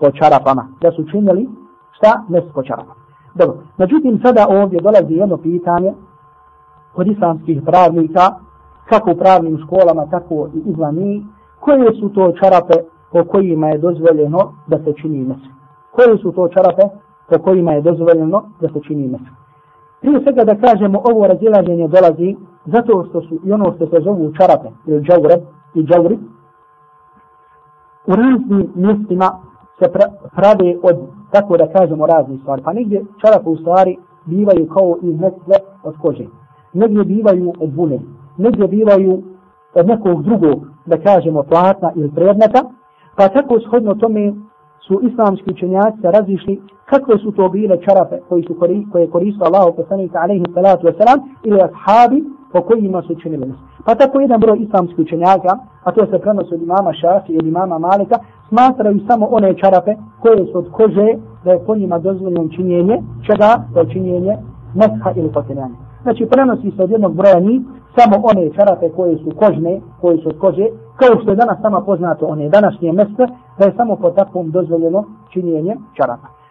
po 0.00 0.10
čarapama. 0.10 0.68
Da 0.80 0.90
su 0.92 1.04
činili 1.10 1.48
šta? 1.92 2.22
Mes 2.28 2.44
po 2.54 2.62
čarapama. 2.62 3.02
Dobro, 3.34 3.56
međutim 3.78 4.20
sada 4.24 4.46
ovdje 4.48 4.80
dolazi 4.80 5.14
jedno 5.14 5.36
pitanje 5.36 5.92
kod 6.92 7.06
islamskih 7.06 7.62
pravnika, 7.66 8.20
kako 8.88 9.10
u 9.10 9.16
pravnim 9.16 9.58
školama, 9.58 10.06
tako 10.10 10.48
i 10.54 10.70
izvan 10.70 10.94
njih, 10.94 11.22
koje 11.60 11.94
su 12.00 12.08
to 12.08 12.32
čarape 12.32 12.74
po 13.12 13.24
kojima 13.24 13.68
je 13.68 13.78
dozvoljeno 13.78 14.52
da 14.66 14.78
se 14.78 14.92
čini 15.02 15.24
mes? 15.24 15.61
Koje 15.94 16.18
su 16.18 16.32
to 16.32 16.48
čarape 16.48 16.82
po 17.28 17.38
kojima 17.38 17.72
je 17.72 17.82
dozvoljeno 17.82 18.42
da 18.60 18.68
se 18.68 18.80
čini 18.86 19.08
mes? 19.08 19.20
Prije 20.00 20.20
svega 20.22 20.44
da 20.44 20.60
kažemo 20.66 21.02
ovo 21.04 21.26
razilaženje 21.26 21.88
dolazi 21.88 22.36
zato 22.66 23.04
što 23.08 23.20
su 23.20 23.38
i 23.44 23.52
ono 23.52 23.72
što 23.76 23.86
se 23.86 24.00
zovu 24.04 24.32
čarape 24.38 24.68
ili 24.86 25.02
džaure 25.02 25.36
i 25.74 25.82
džavri 25.82 26.18
u 28.06 28.16
raznim 28.16 28.72
mjestima 28.74 29.30
se 29.78 29.92
prave 30.36 30.76
od 30.82 30.96
tako 31.30 31.56
da 31.56 31.72
kažemo 31.72 32.06
razne 32.06 32.38
stvari. 32.38 32.62
Pa 32.62 32.72
negdje 32.72 33.04
čarape 33.20 33.48
u 33.48 33.56
stvari 33.56 33.96
bivaju 34.24 34.68
kao 34.68 34.96
iz 35.02 35.20
mestve 35.20 35.56
od 35.82 35.94
kože. 36.02 36.26
Negdje 36.72 37.04
bivaju 37.04 37.52
od 37.60 37.74
vune. 37.74 38.00
Negdje 38.36 38.68
bivaju 38.68 39.22
od 39.74 39.86
nekog 39.86 40.22
drugog, 40.22 40.66
da 40.86 40.96
kažemo, 40.98 41.42
platna 41.42 41.92
ili 41.94 42.10
predmeta. 42.14 42.62
Pa 43.16 43.28
tako 43.28 43.60
shodno 43.60 43.94
tome 43.94 44.32
su 44.86 45.00
islamski 45.02 45.50
učenjaci 45.50 45.98
razišli 46.02 46.60
kakve 46.90 47.18
su 47.18 47.32
to 47.32 47.48
bile 47.48 47.76
čarape 47.86 48.16
koji 48.28 48.42
su 48.42 48.54
kori, 48.54 48.86
koje 48.92 49.10
koristio 49.10 49.46
Allah 49.46 49.74
poslanika 49.76 50.18
alaihi 50.20 50.44
salatu 50.54 50.86
wasalam 50.86 51.18
ili 51.44 51.60
ashabi 51.60 52.24
po 52.52 52.60
kojima 52.60 53.02
su 53.02 53.14
činili. 53.14 53.54
Pa 53.84 53.94
tako 53.94 54.20
jedan 54.20 54.40
broj 54.40 54.58
islamskih 54.58 54.98
učenjaka, 54.98 55.52
a 55.84 55.92
to 55.92 56.06
se 56.06 56.18
prenosi 56.18 56.54
od 56.54 56.62
imama 56.62 56.92
Šafi 56.92 57.32
ili 57.32 57.48
imama 57.48 57.78
Malika, 57.78 58.16
smatraju 58.48 59.00
samo 59.08 59.26
one 59.26 59.54
čarape 59.54 59.94
koje 60.20 60.46
su 60.46 60.58
od 60.58 60.70
kože 60.72 61.08
da 61.44 61.52
je 61.52 61.64
po 61.66 61.76
njima 61.76 61.98
dozvoljeno 61.98 62.48
činjenje, 62.48 63.02
čega 63.26 63.50
da 63.74 63.80
je 63.80 63.90
činjenje 63.92 64.36
mesha 64.74 65.10
ili 65.16 65.32
potiranje. 65.32 65.74
Znači 66.02 66.26
prenosi 66.26 66.70
se 66.76 66.82
od 66.82 66.90
jednog 66.90 67.14
broja 67.14 67.40
njih 67.40 67.60
samo 67.96 68.16
one 68.30 68.50
čarape 68.56 68.88
koje 68.96 69.16
su 69.16 69.30
kožne, 69.36 69.80
koje 70.00 70.18
su 70.18 70.28
od 70.28 70.38
kože, 70.38 70.66
kao 70.96 71.22
što 71.22 71.30
je 71.30 71.36
danas 71.36 71.60
sama 71.62 71.80
poznato 71.80 72.26
one 72.26 72.48
današnje 72.48 72.92
mesta, 72.92 73.26
da 73.58 73.64
je 73.64 73.74
samo 73.76 73.96
po 73.96 74.10
takvom 74.10 74.50
dozvoljeno 74.50 75.04
činjenje 75.32 75.76
čarapa 75.96 76.42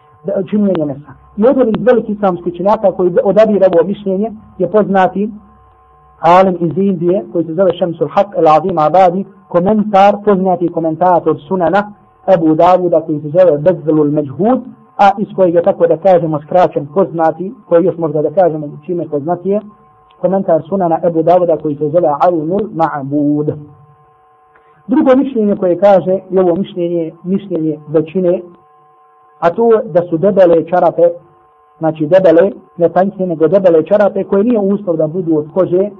činjenje 0.50 0.84
mesa. 0.84 1.12
I 1.36 1.46
od 1.46 1.58
ovih 1.58 1.74
velikih 1.80 2.16
islamskih 2.16 2.54
činjaka 2.56 2.92
koji 2.92 3.10
odabira 3.24 3.66
ovo 3.66 3.88
mišljenje 3.88 4.32
je 4.58 4.70
poznati 4.70 5.30
alim 6.20 6.56
iz 6.60 6.72
Indije 6.76 7.24
koji 7.32 7.44
se 7.44 7.54
zove 7.54 7.72
Šemsul 7.78 8.08
Haq 8.08 8.28
el 8.36 8.48
Azim 8.48 8.78
Abadi, 8.78 9.24
komentar, 9.48 10.14
poznati 10.24 10.68
komentator 10.68 11.36
sunana 11.48 11.92
Abu 12.34 12.54
Davuda 12.54 13.00
koji 13.00 13.20
se 13.20 13.28
zove 13.28 13.58
Bezvelul 13.58 14.10
Međhud, 14.10 14.60
a 14.98 15.10
iz 15.18 15.28
kojeg 15.36 15.54
je 15.54 15.62
tako 15.62 15.86
da 15.86 15.96
kažemo 15.96 16.40
skraćen 16.40 16.86
poznati, 16.94 17.54
koji 17.68 17.84
još 17.84 17.96
možda 17.98 18.22
da 18.22 18.30
kažemo 18.30 18.68
čime 18.86 19.08
poznatije, 19.08 19.60
komentar 20.20 20.62
sunana 20.68 20.98
Abu 21.02 21.22
Davuda 21.22 21.56
koji 21.56 21.76
se 21.76 21.88
zove 21.88 22.08
Alunul 22.20 22.68
Ma'bud. 22.74 23.54
Drugo 24.86 25.16
mišljenje 25.16 25.56
koje 25.56 25.78
kaže, 25.78 26.18
i 26.30 26.38
ovo 26.38 26.54
mišljenje, 26.54 27.12
mišljenje 27.24 27.78
većine, 27.88 28.40
a 29.38 29.50
to 29.50 29.68
da 29.84 30.02
su 30.10 30.18
debele 30.18 30.68
čarape, 30.70 31.02
znači 31.78 32.06
debele, 32.06 32.50
ne 32.76 32.88
tanjke, 32.88 33.26
nego 33.26 33.48
debele 33.48 33.86
čarape 33.86 34.24
koje 34.24 34.44
nije 34.44 34.58
uslov 34.58 34.96
da 34.96 35.06
budu 35.06 35.38
od 35.38 35.46
kože, 35.54 35.90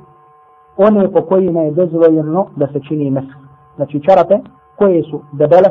one 0.76 1.12
po 1.12 1.22
kojima 1.22 1.60
je 1.60 1.70
dozvoljeno 1.70 2.46
da 2.56 2.66
se 2.66 2.80
čini 2.88 3.10
mes. 3.10 3.24
Znači 3.76 4.00
čarape 4.00 4.38
koje 4.76 5.02
su 5.02 5.20
debele, 5.32 5.70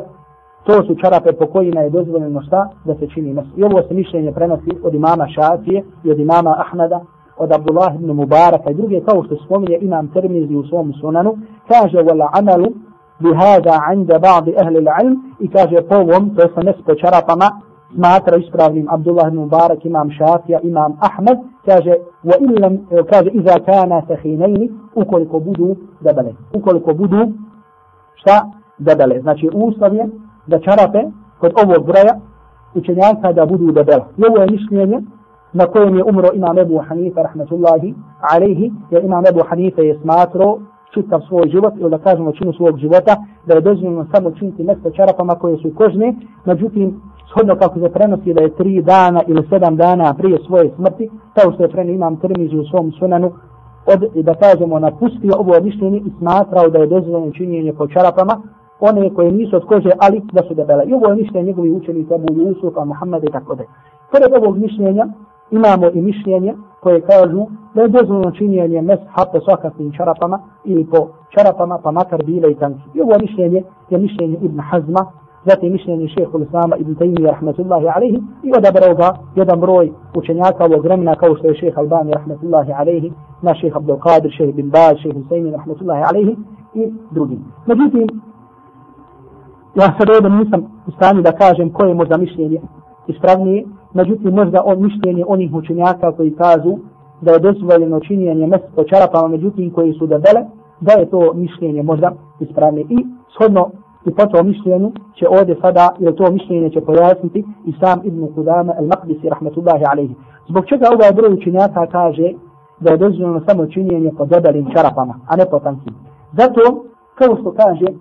to 0.63 0.84
su 0.84 0.96
čarape 0.96 1.32
po 1.32 1.46
kojima 1.46 1.82
je 1.82 1.89
dozvoljeno 1.89 2.41
šta 2.41 2.70
da 2.86 2.96
se 2.96 3.08
čini 3.08 3.34
mes. 3.34 3.46
I 3.58 3.63
ovo 3.63 3.82
se 3.88 3.94
mišljenje 3.94 4.32
prenosi 4.32 4.72
od 4.84 4.94
imama 4.94 5.27
Šafije 5.27 5.84
i 6.03 6.12
od 6.12 6.20
imama 6.20 6.56
Ahmeda, 6.58 7.01
od 7.38 7.51
Abdullah 7.51 7.96
ibn 7.96 8.12
Mubaraka 8.12 8.72
i 8.72 8.74
druge, 8.74 9.01
kao 9.01 9.24
što 9.24 9.36
spominje 9.36 9.77
imam 9.82 10.08
Termizi 10.08 10.56
u 10.56 10.63
svom 10.63 10.94
sunanu, 10.94 11.38
kaže 11.68 11.98
wala 11.98 12.30
amalu 12.34 12.68
bihada 13.22 13.74
anda 13.88 14.20
ba'di 14.20 14.56
ahli 14.62 14.78
al-ilm 14.78 15.16
i 15.40 15.48
kaže 15.48 15.82
po 15.90 15.96
ovom, 15.96 16.36
to 16.36 16.42
je 16.42 16.50
sa 16.56 16.62
mes 16.63 16.75
po 16.86 16.94
smatra 17.96 18.38
ispravnim 18.38 18.88
Abdullah 18.90 19.28
ibn 19.28 19.38
Mubarak, 19.38 19.86
imam 19.86 20.12
Šafija, 20.12 20.60
imam 20.63 20.98
Ahmed, 21.00 21.38
kaže, 21.66 21.94
wa 22.24 22.36
illam, 22.40 22.78
kaže, 23.10 23.30
iza 23.34 23.60
kana 23.66 24.01
sahinejni, 24.08 24.72
ukoliko 24.96 25.40
budu 25.40 25.75
debele. 26.01 26.34
Ukoliko 26.54 26.94
budu, 26.94 27.32
šta? 28.16 28.46
Debele. 28.78 29.22
Znači, 29.22 29.50
uslov 29.54 29.96
je 29.96 30.10
da 30.48 30.60
čarape 30.60 31.01
kod 31.40 31.51
ovog 31.63 31.86
broja 31.86 32.20
učenjaka 32.75 33.34
da 33.34 33.46
budu 33.46 33.72
debele. 33.72 34.04
I 34.18 34.24
ovo 34.30 34.42
je 34.42 34.51
mišljenje 34.51 35.01
na 35.54 35.66
kojem 35.66 35.98
je 35.98 36.04
umro 36.04 36.30
imam 36.34 36.58
Ebu 36.58 36.78
Hanife, 36.88 37.24
rahmetullahi, 37.24 37.94
alaihi, 38.22 38.72
jer 38.92 39.04
imam 39.04 39.25
Ebu 39.25 39.40
Hanife 39.50 39.82
je 39.82 40.00
smatro 40.01 40.60
čitav 40.93 41.21
svoj 41.27 41.50
život, 41.50 41.74
ili 41.79 41.89
da 41.89 41.98
kažemo 41.98 42.31
činu 42.31 42.53
svog 42.53 42.77
života, 42.77 43.15
da 43.45 43.53
je 43.53 43.62
dozvoljeno 43.62 44.05
samo 44.13 44.31
činiti 44.31 44.63
mjesto 44.63 44.91
čarapama 44.91 45.36
koje 45.36 45.57
su 45.57 45.71
kožne, 45.75 46.15
međutim, 46.45 47.01
shodno 47.31 47.55
kako 47.55 47.79
se 47.79 47.89
prenosi 47.89 48.33
da 48.33 48.41
je 48.41 48.55
tri 48.55 48.81
dana 48.81 49.21
ili 49.27 49.48
sedam 49.50 49.75
dana 49.75 50.13
prije 50.13 50.38
svoje 50.48 50.71
smrti, 50.75 51.10
kao 51.36 51.51
što 51.51 51.63
je 51.63 51.69
preno 51.69 51.91
imam 51.91 52.19
termizi 52.19 52.57
u 52.57 52.65
svom 52.65 52.91
sunanu, 52.91 53.31
od, 53.86 54.24
da 54.24 54.33
kažemo, 54.33 54.79
napustio 54.79 55.33
ovo 55.38 55.62
mišljenje 55.62 55.98
i 55.98 56.12
smatrao 56.19 56.69
da 56.69 56.77
je 56.77 56.88
dozvoljeno 56.88 57.31
činjenje 57.31 57.74
po 57.74 57.88
čarapama, 57.88 58.41
one 58.79 59.13
koje 59.13 59.31
nisu 59.31 59.55
od 59.55 59.65
kože, 59.65 59.89
ali 60.00 60.21
da 60.33 60.41
su 60.48 60.53
debele. 60.53 60.83
I 60.86 60.93
ovo 60.93 61.07
je 61.10 61.15
mišljenje 61.15 61.48
njegovi 61.48 61.71
učenika 61.71 62.15
Abu 62.15 62.33
Jusufa, 62.33 62.86
Muhammed 62.86 63.24
i 63.24 63.31
tako 63.31 63.55
da. 63.55 63.63
Pored 64.12 64.43
ovog 64.43 64.57
mišljenja 64.57 65.07
imamo 65.51 65.89
i 65.93 66.01
mišljenje 66.01 66.53
koje 66.83 67.01
kažu 67.01 67.45
da 67.75 67.81
je 67.81 67.88
dozvoljno 67.88 68.31
činjenje 68.31 68.81
mesha 68.81 69.23
po 69.31 69.39
svakakvim 69.39 69.91
čarapama 69.97 70.39
ili 70.63 70.85
po 70.85 71.07
čarapama 71.29 71.79
pa 71.83 71.91
makar 71.91 72.23
bile 72.25 72.51
i 72.51 72.55
tanki. 72.55 72.81
I 72.93 73.01
ovo 73.01 73.15
mišljenje 73.21 73.63
je 73.89 73.97
mišljenje 73.97 74.38
Ibn 74.41 74.59
Hazma, 74.59 75.05
zatim 75.45 75.71
mišljenje 75.71 76.07
šehehu 76.07 76.39
Islama 76.39 76.75
Ibn 76.77 76.95
Taymiyyah 76.95 77.31
rahmetullahi 77.31 77.88
alaihi 77.95 78.19
i 78.43 78.51
odabrao 78.57 78.95
ga 78.95 79.13
jedan 79.35 79.59
broj 79.59 79.91
učenjaka 80.15 80.65
ovog 80.65 80.83
vremena 80.85 81.15
kao 81.15 81.35
što 81.35 81.47
je 81.47 81.55
šeha 81.55 81.81
Albani 81.81 82.11
rahmetullahi 82.13 82.71
alaihi, 82.73 83.13
naš 83.41 83.61
šeha 83.61 83.77
Abdul 83.77 83.97
Qadir, 83.97 84.38
šeha 84.38 84.51
Bin 84.51 84.69
Baz, 84.69 84.97
šeha 85.01 85.19
Husaymi 85.19 85.51
rahmetullahi 85.51 86.03
alaihi 86.09 86.35
i 86.73 86.93
drugi. 87.11 87.39
Međutim, 87.65 88.07
ja 89.75 89.88
sad 89.97 90.09
ovdje 90.09 90.29
nisam 90.29 90.61
u 90.88 90.91
stanju 90.91 91.21
da 91.21 91.31
kažem 91.31 91.73
koje 91.73 91.89
je 91.89 91.95
možda 91.95 92.17
mišljenje 92.17 92.61
ispravnije, 93.07 93.65
međutim 93.93 94.33
možda 94.33 94.62
on 94.65 94.83
mišljenje 94.83 95.25
onih 95.27 95.53
učenjaka 95.53 96.12
koji 96.12 96.36
kažu 96.36 96.77
da 97.21 97.31
je 97.31 97.39
dozvoljeno 97.39 98.00
činjenje 98.00 98.48
mjesto 98.48 98.67
po 98.75 98.83
čarapama, 98.83 99.27
međutim 99.27 99.71
koji 99.71 99.93
su 99.93 100.07
debele, 100.07 100.41
da 100.79 100.91
je 101.00 101.10
to 101.10 101.33
mišljenje 101.33 101.83
možda 101.83 102.12
ispravne. 102.39 102.81
I 102.81 103.05
shodno 103.33 103.69
i 104.05 104.12
po 104.12 104.25
tom 104.25 104.48
mišljenju 104.48 104.91
će 105.15 105.27
ovdje 105.27 105.55
sada, 105.62 105.89
ili 106.00 106.15
to 106.15 106.31
mišljenje 106.31 106.69
će 106.69 106.81
pojasniti 106.81 107.45
i 107.65 107.74
sam 107.79 108.01
Ibn 108.03 108.27
Kudama 108.36 108.74
al-Maqdisi, 108.79 109.29
rahmetullahi 109.29 109.83
alaihi. 109.91 110.15
Zbog 110.50 110.65
čega 110.65 110.86
ovaj 110.95 111.12
broj 111.15 111.33
učenjaka 111.33 111.88
kaže 111.88 112.33
da 112.79 112.91
je 112.91 112.98
dozvoljeno 112.98 113.41
samo 113.48 113.65
činjenje 113.65 114.12
po 114.17 114.25
debelim 114.25 114.71
čarapama, 114.74 115.15
a 115.27 115.36
ne 115.36 115.45
po 115.51 115.60
tankim. 115.60 115.93
Zato, 116.38 116.62
kao 117.15 117.38
što 117.41 117.51
kaže 117.51 117.86
e, 117.88 117.95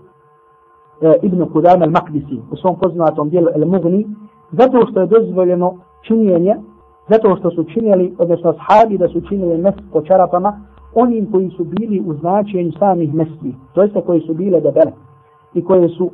Ibn 1.23 1.44
Kudama 1.52 1.87
al-Maqdisi 1.87 2.38
u 2.52 2.56
svom 2.56 2.78
poznatom 2.78 3.30
dijelu 3.30 3.47
al-Mughni, 3.47 4.06
zato 4.52 4.87
što 4.90 5.00
je 5.00 5.07
dozvoljeno 5.07 5.75
činjenje, 6.02 6.57
zato 7.09 7.37
što 7.37 7.50
su 7.50 7.64
činjeli, 7.64 8.14
odnosno 8.19 8.52
sahabi 8.52 8.99
da 8.99 9.09
su 9.09 9.21
činjeli 9.21 9.59
mes 9.59 9.75
po 9.92 10.02
čarapama, 10.02 10.61
onim 10.95 11.33
koji 11.33 11.50
su 11.50 11.64
bili 11.64 12.02
u 12.07 12.14
značenju 12.14 12.73
samih 12.78 13.14
mesti, 13.14 13.54
to 13.75 13.83
jeste 13.83 14.00
koji 14.00 14.21
su 14.21 14.35
bile 14.35 14.61
debele 14.61 14.92
i 15.54 15.64
koje 15.64 15.88
su, 15.88 16.11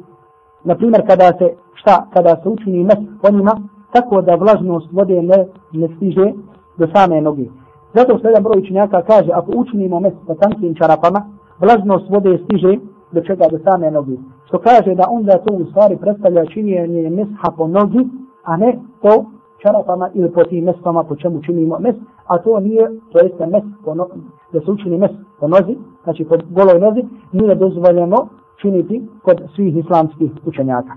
na 0.65 0.75
primjer, 0.75 1.07
kada 1.07 1.25
se, 1.39 1.51
šta, 1.75 2.07
kada 2.15 2.37
se 2.43 2.49
učini 2.49 2.85
mes 2.85 2.99
po 3.23 3.31
njima, 3.31 3.53
tako 3.93 4.23
da 4.23 4.35
vlažnost 4.35 4.89
vode 4.93 5.23
ne, 5.23 5.47
ne 5.73 5.89
stiže 5.97 6.33
do 6.79 6.87
same 6.95 7.21
noge. 7.21 7.47
Zato 7.95 8.19
što 8.19 8.29
jedan 8.29 8.43
broj 8.43 8.59
učenjaka 8.59 9.03
kaže, 9.03 9.31
ako 9.33 9.53
učinimo 9.57 10.01
mes 10.01 10.13
po 10.27 10.35
tankim 10.35 10.75
čarapama, 10.75 11.21
vlažnost 11.61 12.11
vode 12.11 12.39
stiže 12.45 12.77
do 13.13 13.21
čega 13.21 13.45
do 13.51 13.59
same 13.59 13.91
noge. 13.91 14.17
Što 14.47 14.59
kaže 14.59 14.95
da 14.95 15.05
onda 15.11 15.39
to 15.39 15.55
u 15.55 15.65
stvari 15.65 15.97
predstavlja 15.97 16.47
činjenje 16.47 17.11
mesha 17.11 17.51
po 17.57 17.69
nogi, 17.69 18.09
a 18.47 18.57
ne 18.57 18.79
po 19.03 19.25
čarapama 19.63 20.11
ili 20.15 20.33
po 20.33 20.45
tim 20.45 20.65
mestama 20.65 21.05
po 21.05 21.17
čemu 21.17 21.43
činimo 21.43 21.79
mes, 21.79 21.97
a 22.27 22.39
to 22.39 22.61
nije, 22.61 22.91
to 23.13 23.19
jeste 23.19 23.47
mes 23.47 23.63
po 23.85 23.95
no, 23.95 24.09
da 24.53 24.61
se 24.61 24.71
učini 24.71 24.99
mes 24.99 25.11
po 25.41 25.49
nozi, 25.49 25.77
znači 26.05 26.25
po 26.25 26.37
goloj 26.51 26.81
nozi, 26.81 27.05
nije 27.33 27.55
dozvoljeno 27.55 28.29
činiti 28.61 29.09
kod 29.23 29.43
svih 29.55 29.77
islamskih 29.77 30.31
učenjaka. 30.47 30.93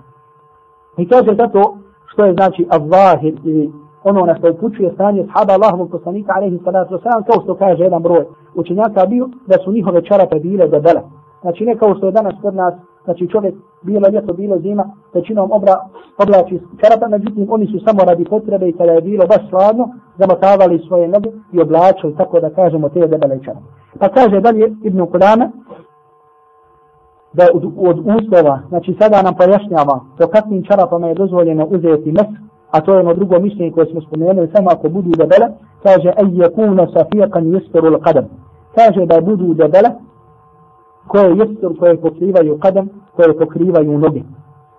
I 0.98 1.08
kaže 1.08 1.36
zato 1.38 1.78
što 2.06 2.26
je 2.26 2.34
znači 2.34 2.68
avvahir 2.70 3.40
i 3.44 3.70
ono 4.04 4.26
na 4.26 4.36
što 4.38 4.52
upućuje 4.52 4.92
stanje 4.94 5.26
sahaba 5.26 5.54
Allahovog 5.54 5.92
poslanika 5.92 6.34
alaihi 6.36 6.60
salatu 6.64 6.96
wasalam, 6.96 7.24
kao 7.28 7.44
što 7.44 7.56
kaže 7.56 7.84
jedan 7.84 8.04
broj 8.04 8.26
učenjaka 8.56 9.06
bio, 9.06 9.30
da 9.48 9.56
su 9.64 9.72
njihove 9.72 10.06
čarape 10.06 10.40
bile 10.40 10.68
debele. 10.68 11.02
Znači 11.42 11.66
ne 11.66 11.78
kao 11.78 11.96
što 11.96 12.06
je 12.06 12.12
danas 12.12 12.34
kod 12.42 12.56
nas, 12.56 12.74
znači 13.10 13.28
čovjek 13.28 13.56
bilo 13.82 14.10
ljeto, 14.10 14.34
bilo 14.34 14.60
zima, 14.60 14.86
većinom 15.14 15.52
obra, 15.52 15.76
oblači 16.18 16.60
čarapa, 16.82 17.08
međutim 17.08 17.48
oni 17.50 17.66
su 17.68 17.80
samo 17.86 18.00
radi 18.04 18.26
potrebe 18.26 18.70
i 18.70 18.74
kada 18.74 18.92
je 18.92 19.02
bilo 19.02 19.28
baš 19.28 19.50
sladno, 19.50 19.90
zamotavali 20.18 20.84
svoje 20.88 21.08
noge 21.08 21.30
i 21.54 21.62
oblačili, 21.62 22.16
tako 22.18 22.40
da 22.40 22.50
kažemo, 22.50 22.90
te 22.90 23.00
debele 23.00 23.40
čarape. 23.44 23.66
Pa 24.00 24.10
kaže 24.10 24.42
dalje 24.42 24.76
Ibn 24.84 25.06
Kudame, 25.06 25.50
da 27.34 27.48
od, 27.54 27.64
od 27.78 27.98
uslova, 28.00 28.60
znači 28.70 28.96
sada 29.00 29.22
nam 29.22 29.36
pojašnjava 29.36 30.00
po 30.18 30.28
kakvim 30.28 30.64
čarapama 30.64 31.08
je 31.08 31.16
dozvoljeno 31.16 31.66
uzeti 31.66 32.12
mes, 32.12 32.30
a 32.72 32.82
to 32.82 32.94
je 32.94 33.00
ono 33.00 33.14
drugo 33.14 33.40
mišljenje 33.40 33.72
koje 33.72 33.86
smo 33.86 34.02
spomenuli, 34.02 34.52
samo 34.56 34.70
ako 34.70 34.90
budu 34.90 35.10
debele, 35.10 35.48
kaže 35.84 36.10
ej 36.22 36.30
yakuna 36.42 36.86
safiqan 36.94 37.46
yasfiru 37.54 37.88
al-qadam. 37.94 38.26
Kaže 38.76 39.06
da 39.06 39.22
budu 39.22 39.54
debele 39.54 39.90
koje 41.12 41.38
jesur, 41.40 41.72
koje 41.80 42.02
pokrivaju 42.02 42.60
kadem, 42.60 42.90
koje 43.16 43.38
pokrivaju 43.38 43.98
noge. 43.98 44.22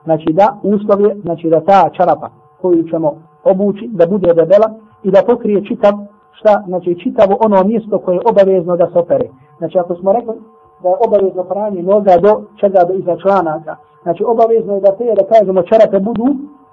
Znači 0.05 0.33
da 0.33 0.47
uslov 0.63 1.01
je, 1.01 1.17
znači 1.25 1.51
da 1.51 1.61
ta 1.61 1.91
čarapa 1.97 2.29
koju 2.63 2.89
ćemo 2.91 3.09
obući, 3.45 3.89
da 3.93 4.07
bude 4.07 4.35
debela 4.35 4.69
i 5.03 5.11
da 5.11 5.21
pokrije 5.27 5.65
čitav, 5.65 5.93
šta, 6.33 6.63
znači 6.67 6.99
čitavo 7.03 7.37
ono 7.47 7.65
mjesto 7.65 7.99
koje 7.99 8.15
je 8.15 8.27
obavezno 8.31 8.77
da 8.77 8.87
se 8.93 8.99
opere. 8.99 9.29
Znači 9.59 9.79
ako 9.79 9.95
smo 9.95 10.13
rekli 10.13 10.35
da 10.83 10.89
je 10.89 10.97
obavezno 11.07 11.45
pranje 11.45 11.83
noga 11.83 12.15
do 12.25 12.33
čega 12.61 12.81
do 12.89 12.95
iza 12.95 13.17
članaka. 13.23 13.77
Znači 14.03 14.25
obavezno 14.25 14.75
je 14.75 14.81
da 14.81 14.93
te, 14.99 15.15
da 15.19 15.25
kažemo, 15.35 15.63
čarape 15.63 15.99
budu 15.99 16.27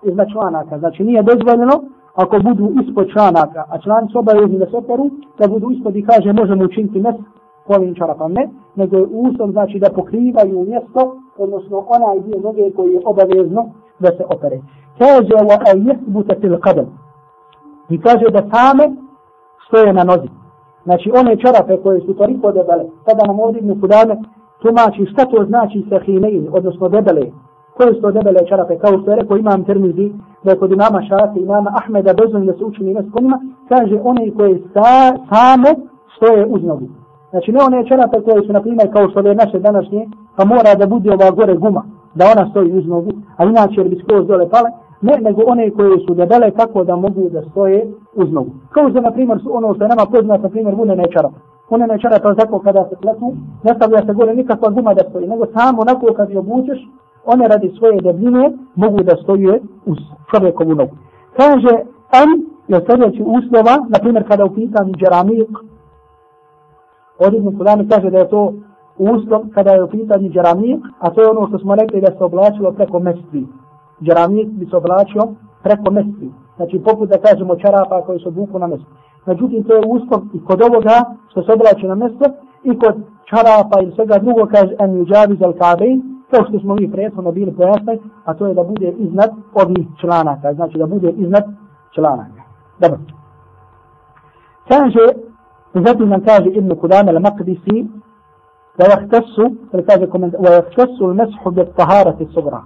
iza 0.03 0.25
članaka. 0.33 0.77
Znači 0.79 1.03
nije 1.03 1.23
dozvoljeno 1.23 1.75
ako 2.15 2.39
budu 2.39 2.65
ispod 2.81 3.07
članaka, 3.13 3.61
a 3.69 3.77
članci 3.79 4.17
obavezni 4.17 4.57
da 4.59 4.65
se 4.65 4.77
operu, 4.77 5.09
da 5.39 5.47
budu 5.47 5.71
ispod 5.71 5.95
i 5.95 6.05
kaže 6.05 6.33
možemo 6.33 6.63
učiniti 6.63 6.99
mes 6.99 7.15
ovim 7.75 7.95
čarapama. 7.95 8.33
Ne, 8.33 8.49
nego 8.75 8.97
je 8.97 9.07
uslov 9.11 9.51
znači 9.51 9.79
da 9.79 9.89
pokrivaju 9.95 10.65
mjesto, 10.65 11.17
odnosno 11.37 11.85
onaj 11.89 12.19
dio 12.19 12.39
noge 12.41 12.71
koji 12.75 12.93
je 12.93 13.01
obavezno 13.05 13.65
da 13.99 14.07
se 14.07 14.23
opere. 14.29 14.61
Kaže 14.97 15.33
wa 15.49 15.57
a 15.67 15.71
jesbuta 15.77 16.35
til 16.35 16.57
qadam. 16.57 16.85
I 17.89 18.01
kaže 18.01 18.25
da 18.31 18.41
same 18.53 18.95
stoje 19.67 19.93
na 19.93 20.03
nozi. 20.03 20.29
Znači 20.83 21.11
one 21.19 21.37
čarape 21.37 21.77
koje 21.77 21.99
su 22.01 22.13
toliko 22.13 22.51
debele, 22.51 22.85
sada 23.05 23.23
nam 23.27 23.39
ovdje 23.39 23.59
ibn 23.59 23.81
Kudame 23.81 24.17
tumači 24.61 25.05
šta 25.05 25.25
to 25.25 25.45
znači 25.45 25.85
sahinein, 25.89 26.47
odnosno 26.51 26.89
debele. 26.89 27.25
Koje 27.77 27.93
su 27.93 28.01
to 28.01 28.11
debele 28.11 28.47
čarape? 28.49 28.77
Kao 28.77 28.99
što 29.01 29.11
je 29.11 29.17
rekao 29.17 29.37
imam 29.37 29.63
termizi, 29.63 30.11
da 30.43 30.51
je 30.51 30.57
kod 30.57 30.71
imama 30.71 31.01
Šafi, 31.01 31.39
imama 31.39 31.71
Ahmeda, 31.75 32.13
dozvan 32.13 32.45
da 32.45 32.53
se 32.53 32.63
učini 32.63 32.91
ime 32.91 33.03
s 33.03 33.11
konima, 33.11 33.39
kaže 33.69 33.99
one 34.03 34.31
koje 34.37 34.61
sa, 34.73 34.89
same 35.31 35.71
stoje 36.15 36.45
uz 36.45 36.63
nogu. 36.63 36.87
Znači 37.37 37.51
ne 37.51 37.59
one 37.63 37.87
čarape 37.87 38.21
koje 38.21 38.41
su, 38.45 38.53
na 38.53 38.61
primjer, 38.61 38.93
kao 38.93 39.09
što 39.09 39.19
je 39.19 39.35
naše 39.35 39.59
današnje, 39.59 40.07
pa 40.35 40.45
mora 40.45 40.75
da 40.75 40.85
bude 40.87 41.09
ova 41.11 41.31
gore 41.31 41.55
guma, 41.55 41.83
da 42.15 42.25
ona 42.33 42.49
stoji 42.49 42.77
uz 42.77 42.85
nogu, 42.85 43.11
a 43.37 43.45
inače 43.45 43.81
jer 43.81 43.89
bi 43.89 43.99
skroz 44.03 44.27
dole 44.27 44.49
pale, 44.49 44.69
ne, 45.01 45.13
nego 45.21 45.41
one 45.45 45.71
koje 45.71 45.97
su 46.05 46.13
debele 46.13 46.51
tako 46.51 46.83
da 46.83 46.95
mogu 46.95 47.29
da 47.29 47.41
stoje 47.51 47.87
uz 48.15 48.31
nogu. 48.31 48.51
Kao 48.69 48.89
što, 48.89 49.01
na 49.01 49.11
primjer, 49.11 49.39
su 49.43 49.57
ono 49.57 49.73
što 49.73 49.83
je 49.83 49.89
nama 49.89 50.05
poznat, 50.11 50.41
na 50.43 50.49
primjer, 50.49 50.75
vune 50.75 50.95
nečara. 50.95 51.29
Vune 51.69 51.87
nečara, 51.87 52.19
tako 52.19 52.59
kada 52.59 52.85
se 52.89 52.95
pletu, 53.01 53.33
ne 53.63 53.71
stavlja 53.75 54.01
se 54.05 54.13
gore 54.13 54.35
nikakva 54.35 54.69
guma 54.69 54.93
da 54.93 55.09
stoji, 55.09 55.27
nego 55.27 55.45
samo 55.45 55.81
onako 55.81 56.13
kad 56.13 56.29
je 56.29 56.39
obučeš, 56.39 56.79
one 57.25 57.47
radi 57.47 57.73
svoje 57.77 58.01
debljine 58.01 58.51
mogu 58.75 59.03
da 59.03 59.15
stoje 59.23 59.61
uz 59.85 59.97
čovjekovu 60.31 60.75
nogu. 60.75 60.95
Kaže, 61.37 61.73
an 62.21 62.29
je 62.67 62.77
sljedeći 62.85 63.23
uslova, 63.37 63.75
na 63.89 63.99
primjer, 64.01 64.27
kada 64.27 64.45
u 64.45 64.53
pitanju 64.53 64.93
džeramik, 64.93 65.49
od 67.19 67.33
Ibn 67.33 67.57
Kudami 67.57 67.87
kaže 67.89 68.09
da 68.09 68.17
je 68.17 68.29
to 68.29 68.53
uslov 68.97 69.41
kada 69.53 69.71
je 69.71 69.83
u 69.83 69.87
pitanju 69.87 70.29
džeramik, 70.29 70.81
a 70.99 71.09
to 71.09 71.21
je 71.21 71.29
ono 71.29 71.47
što 71.47 71.59
smo 71.59 71.75
rekli 71.75 72.01
da 72.01 72.11
se 72.17 72.23
oblačilo 72.23 72.71
preko 72.71 72.99
mestvi 72.99 73.47
džeramik 74.01 74.47
bi 74.47 74.65
se 74.65 74.75
oblačio 74.77 75.21
preko 75.63 75.91
mestvi. 75.91 76.31
Znači 76.55 76.79
poput 76.79 77.09
da 77.09 77.17
kažemo 77.17 77.55
čarapa 77.55 78.01
koji 78.01 78.19
se 78.19 78.27
obuku 78.27 78.59
na 78.59 78.67
mestvi. 78.67 78.93
Međutim 79.25 79.63
to 79.63 79.73
je 79.73 79.81
uslov 79.87 80.21
i 80.33 80.43
kod 80.45 80.61
ovoga 80.61 80.97
što 81.29 81.43
se 81.43 81.51
oblači 81.53 81.87
na 81.87 81.95
mesto 81.95 82.25
i 82.63 82.79
kod 82.79 82.95
čarapa 83.29 83.81
ili 83.81 83.95
svega 83.95 84.17
drugo 84.17 84.45
kaže 84.45 84.75
en 84.79 84.97
juđavi 84.97 85.37
zal 85.37 85.53
kabein 85.53 86.01
kao 86.31 86.45
što 86.49 86.59
smo 86.59 86.75
mi 86.75 86.91
prethodno 86.91 87.31
bili 87.31 87.55
pojasni, 87.55 87.99
a 88.25 88.33
to 88.33 88.47
je 88.47 88.53
da 88.53 88.63
bude 88.63 88.93
iznad 88.97 89.29
ovih 89.53 89.87
članaka. 90.01 90.53
Znači 90.53 90.77
da 90.77 90.85
bude 90.85 91.09
iznad 91.09 91.43
članaka. 91.95 92.41
Dobro. 92.79 92.99
Kaže, 94.67 95.05
zatim 95.73 96.09
nam 96.09 96.23
kaže 96.25 96.49
Ibn 96.49 96.75
Kudame 96.75 97.11
al-Maqdisi, 97.11 97.87
da 98.77 98.85
je 98.85 99.05
htesu, 99.05 99.55
kaže 99.87 100.07
komentar, 100.07 100.39
wa 100.39 100.51
je 100.51 100.61
htesu 100.61 101.03
il-meshu 101.03 101.51
bit 101.51 101.75
taharati 101.75 102.27
sugra 102.33 102.61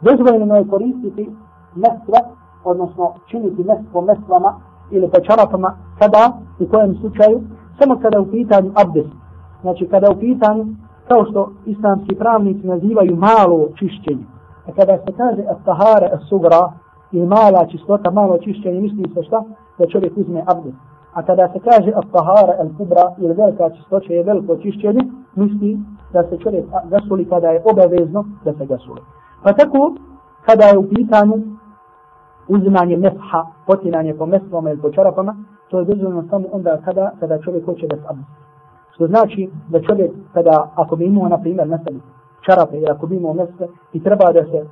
dozvoljeno 0.00 0.56
je 0.56 0.68
koristiti 0.68 1.30
mesle, 1.74 2.20
odnosno 2.64 3.14
činiti 3.26 3.64
mes 3.64 3.78
po 3.92 4.00
meslama 4.00 4.54
ili 4.90 5.10
pečarapama 5.10 5.76
kada, 5.98 6.32
u 6.60 6.66
kojem 6.66 6.94
slučaju, 6.94 7.40
samo 7.78 8.00
kada 8.02 8.20
u 8.20 8.26
pitanju 8.26 8.72
abdest. 8.74 9.14
Znači 9.62 9.88
kada 9.88 10.10
u 10.10 10.20
pitanju, 10.20 10.66
kao 11.08 11.24
što 11.24 11.52
islamski 11.66 12.14
pravnici 12.14 12.66
nazivaju 12.66 13.16
malo 13.16 13.68
čišćenje. 13.78 14.24
A 14.66 14.72
kada 14.72 14.98
se 14.98 15.12
kaže 15.16 15.42
at-tahare 15.42 16.08
as-sugra, 16.16 16.72
ili 17.12 17.26
mala 17.26 17.66
čistota, 17.66 18.10
malo 18.10 18.38
čišćenje, 18.38 18.80
misli 18.80 19.10
se 19.14 19.22
šta? 19.22 19.42
Da 19.78 19.86
čovjek 19.86 20.12
uzme 20.16 20.42
abdest. 20.46 20.89
A 21.12 21.22
kada 21.22 21.48
se 21.52 21.58
kaže 21.58 21.92
al-tahara 21.92 22.54
al-kubra, 22.62 23.14
ili 23.18 23.34
velika 23.34 23.70
čistoća 23.70 24.12
je 24.12 24.22
veliko 24.22 24.56
čišćenje, 24.56 25.00
misli 25.34 25.78
da 26.12 26.22
se 26.22 26.38
čovjek 26.38 26.64
gasuli 26.90 27.28
kada 27.28 27.50
je 27.50 27.62
obavezno 27.64 28.24
da 28.44 28.52
se 28.52 28.66
gasuli. 28.66 29.00
Pa 29.42 29.52
tako, 29.52 29.94
kada 30.46 30.64
je 30.64 30.78
u 30.78 30.88
pitanju 30.88 31.36
uzimanje 32.48 32.96
mesha, 32.96 33.46
potinanje 33.66 34.14
po 34.14 34.26
mestvama 34.26 34.70
ili 34.70 34.80
po 34.80 34.90
čarapama, 34.90 35.36
to 35.68 35.78
je 35.78 35.84
dozvoljeno 35.84 36.24
samo 36.30 36.48
onda 36.52 36.80
kada, 36.84 37.12
kada 37.20 37.42
čovjek 37.42 37.64
hoće 37.64 37.86
da 37.86 37.96
se 37.96 38.02
Što 38.94 39.06
znači 39.06 39.50
da 39.68 39.82
čovjek, 39.82 40.10
kada, 40.32 40.72
ako 40.74 40.96
bi 40.96 41.04
imao, 41.04 41.28
na 41.28 41.38
primjer, 41.38 41.68
na 41.68 41.78
sebi 41.78 42.00
čarape, 42.46 42.76
ili 42.76 42.90
ako 42.90 43.06
bi 43.06 43.16
imao 43.16 43.34
mesve 43.34 43.68
i 43.92 44.02
treba 44.02 44.32
da 44.32 44.44
se 44.44 44.66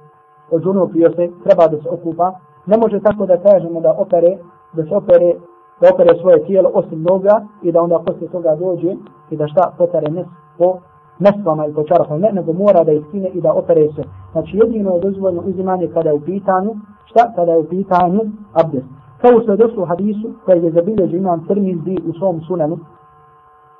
odžunupio 0.51 1.11
se, 1.17 1.31
treba 1.45 1.67
da 1.69 1.83
se 1.83 1.89
okupa, 1.91 2.33
ne 2.67 2.77
može 2.77 3.01
tako 3.01 3.27
da 3.27 3.43
kažemo 3.43 3.81
da 3.81 3.93
opere, 3.99 4.39
da 4.73 4.83
se 4.83 4.95
opere, 4.95 5.35
da 5.81 5.89
opere 5.95 6.19
svoje 6.21 6.45
tijelo 6.45 6.71
osim 6.75 7.03
noga 7.03 7.41
i 7.63 7.73
da 7.73 7.83
onda 7.83 7.99
poslije 7.99 8.31
toga 8.31 8.57
dođe 8.57 8.97
i 9.31 9.37
da 9.37 9.49
šta 9.49 9.73
potare 9.79 10.11
nes 10.11 10.27
po 10.59 10.79
mesvama 11.19 11.65
ili 11.65 11.75
po 11.75 11.83
čarapama, 11.83 12.21
ne, 12.21 12.33
nego 12.33 12.53
mora 12.53 12.85
da 12.85 12.93
iskine 12.93 13.29
i 13.29 13.41
da 13.41 13.53
opere 13.53 13.89
se. 13.97 14.03
Znači 14.33 14.57
jedino 14.57 14.95
je 14.95 15.01
dozvoljno 15.01 15.43
uzimanje 15.47 15.89
kada 15.95 16.09
je 16.09 16.15
u 16.15 16.21
pitanju, 16.21 16.71
šta? 17.05 17.33
Kada 17.37 17.53
je 17.53 17.59
u 17.59 17.65
pitanju 17.65 18.21
abdest. 18.53 18.87
Kao 19.21 19.41
što 19.43 19.53
je 19.53 19.57
došlo 19.57 19.83
u 19.83 19.87
hadisu 19.87 20.31
koji 20.45 20.65
je 20.65 20.71
zabilježio 20.71 21.19
imam 21.19 21.47
Tirmizi 21.47 21.97
u 22.09 22.13
svom 22.19 22.41
sunanu, 22.41 22.79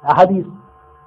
a 0.03 0.15
hadis 0.15 0.47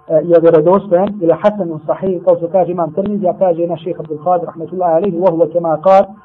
e, 0.07 0.13
je 0.13 0.39
vjerodostojan 0.41 1.09
ili 1.21 1.33
hasan 1.41 1.79
sahih 1.85 2.23
kao 2.23 2.35
što 2.37 2.47
kaže 2.47 2.71
imam 2.71 2.93
Tirmizi 2.93 3.27
a 3.27 3.33
kaže 3.39 3.67
na 3.67 3.77
šejh 3.77 3.99
Abdul 3.99 4.17
Qadir 4.17 4.45
rahmetullahi 4.45 4.93
alejhi 4.93 5.17
wa 5.17 5.31
huwa 5.31 5.53
kama 5.53 5.77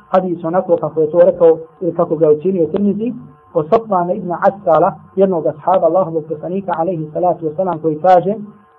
hadis 0.09 0.44
onako 0.44 0.76
kako 0.76 1.00
je 1.00 1.11
to 1.11 1.18
rekao 1.18 1.59
ili 1.81 1.94
kako 1.94 2.16
ga 2.16 2.31
učinio 2.31 2.66
Tirmizi 2.66 3.12
وصفنا 3.57 4.12
ابن 4.21 4.31
عسالة 4.33 4.90
ينو 5.16 5.40
أصحاب 5.53 5.85
الله 5.85 6.07
وبسانيك 6.16 6.66
عليه 6.79 6.99
الصلاة 7.07 7.38
والسلام 7.42 7.77
كي 7.83 7.95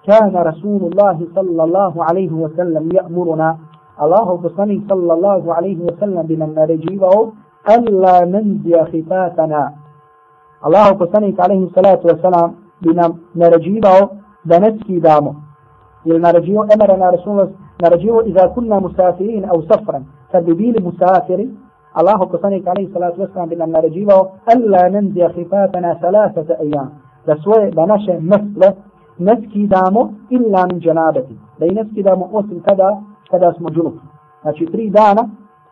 كان 0.07 0.35
رسول 0.35 0.81
الله 0.89 1.17
صلى 1.35 1.63
الله 1.63 1.93
عليه 2.03 2.31
وسلم 2.31 2.89
يأمرنا. 2.97 3.49
الله 4.03 4.27
بصني 4.43 4.77
صلى 4.89 5.13
الله 5.13 5.53
عليه 5.53 5.79
وسلم 5.87 6.21
بمن 6.21 6.49
نرجيبه 6.55 7.13
ألا 7.73 8.15
ننزي 8.25 8.75
خفاتنا 8.91 9.61
الله 10.67 10.91
بصني 10.91 11.35
عليه 11.39 11.61
الصلاة 11.67 12.01
والسلام 12.07 12.49
بمن 12.81 13.09
نرجيبه 13.35 14.09
بنسكي 14.45 14.99
دامه. 14.99 15.33
إلى 16.05 16.29
أمرنا 16.73 17.09
رسول 17.09 17.49
نرجيبه 17.83 18.21
إذا 18.21 18.45
كنا 18.55 18.79
مسافرين 18.79 19.43
أو 19.45 19.61
سفرا. 19.61 20.03
فببيل 20.31 20.75
مسافرين 20.83 21.49
Allahu 21.99 22.29
poslanik 22.31 22.67
alaihi 22.67 22.93
salatu 22.93 23.21
wasalam 23.21 23.49
bi 23.49 23.55
nam 23.55 23.71
naređivao, 23.71 24.31
alla 24.45 24.89
nenzija 24.89 25.29
hifatana 25.29 25.95
salasata 26.01 26.53
ejam, 26.63 26.89
da 27.25 27.35
svoje, 27.43 27.71
da 27.71 27.85
naše 27.85 28.19
mesle 28.19 28.69
ne 29.17 29.33
skidamo 29.43 30.13
illa 30.29 30.67
min 30.71 30.79
džanabati, 30.79 31.33
da 31.59 31.65
i 31.65 31.71
ne 31.71 31.85
skidamo 31.91 32.29
osim 32.33 32.61
kada, 32.61 33.01
kada 33.31 33.53
smo 33.53 33.69
džunupi. 33.69 34.05
Znači, 34.41 34.65
tri 34.65 34.89
dana, 34.89 35.29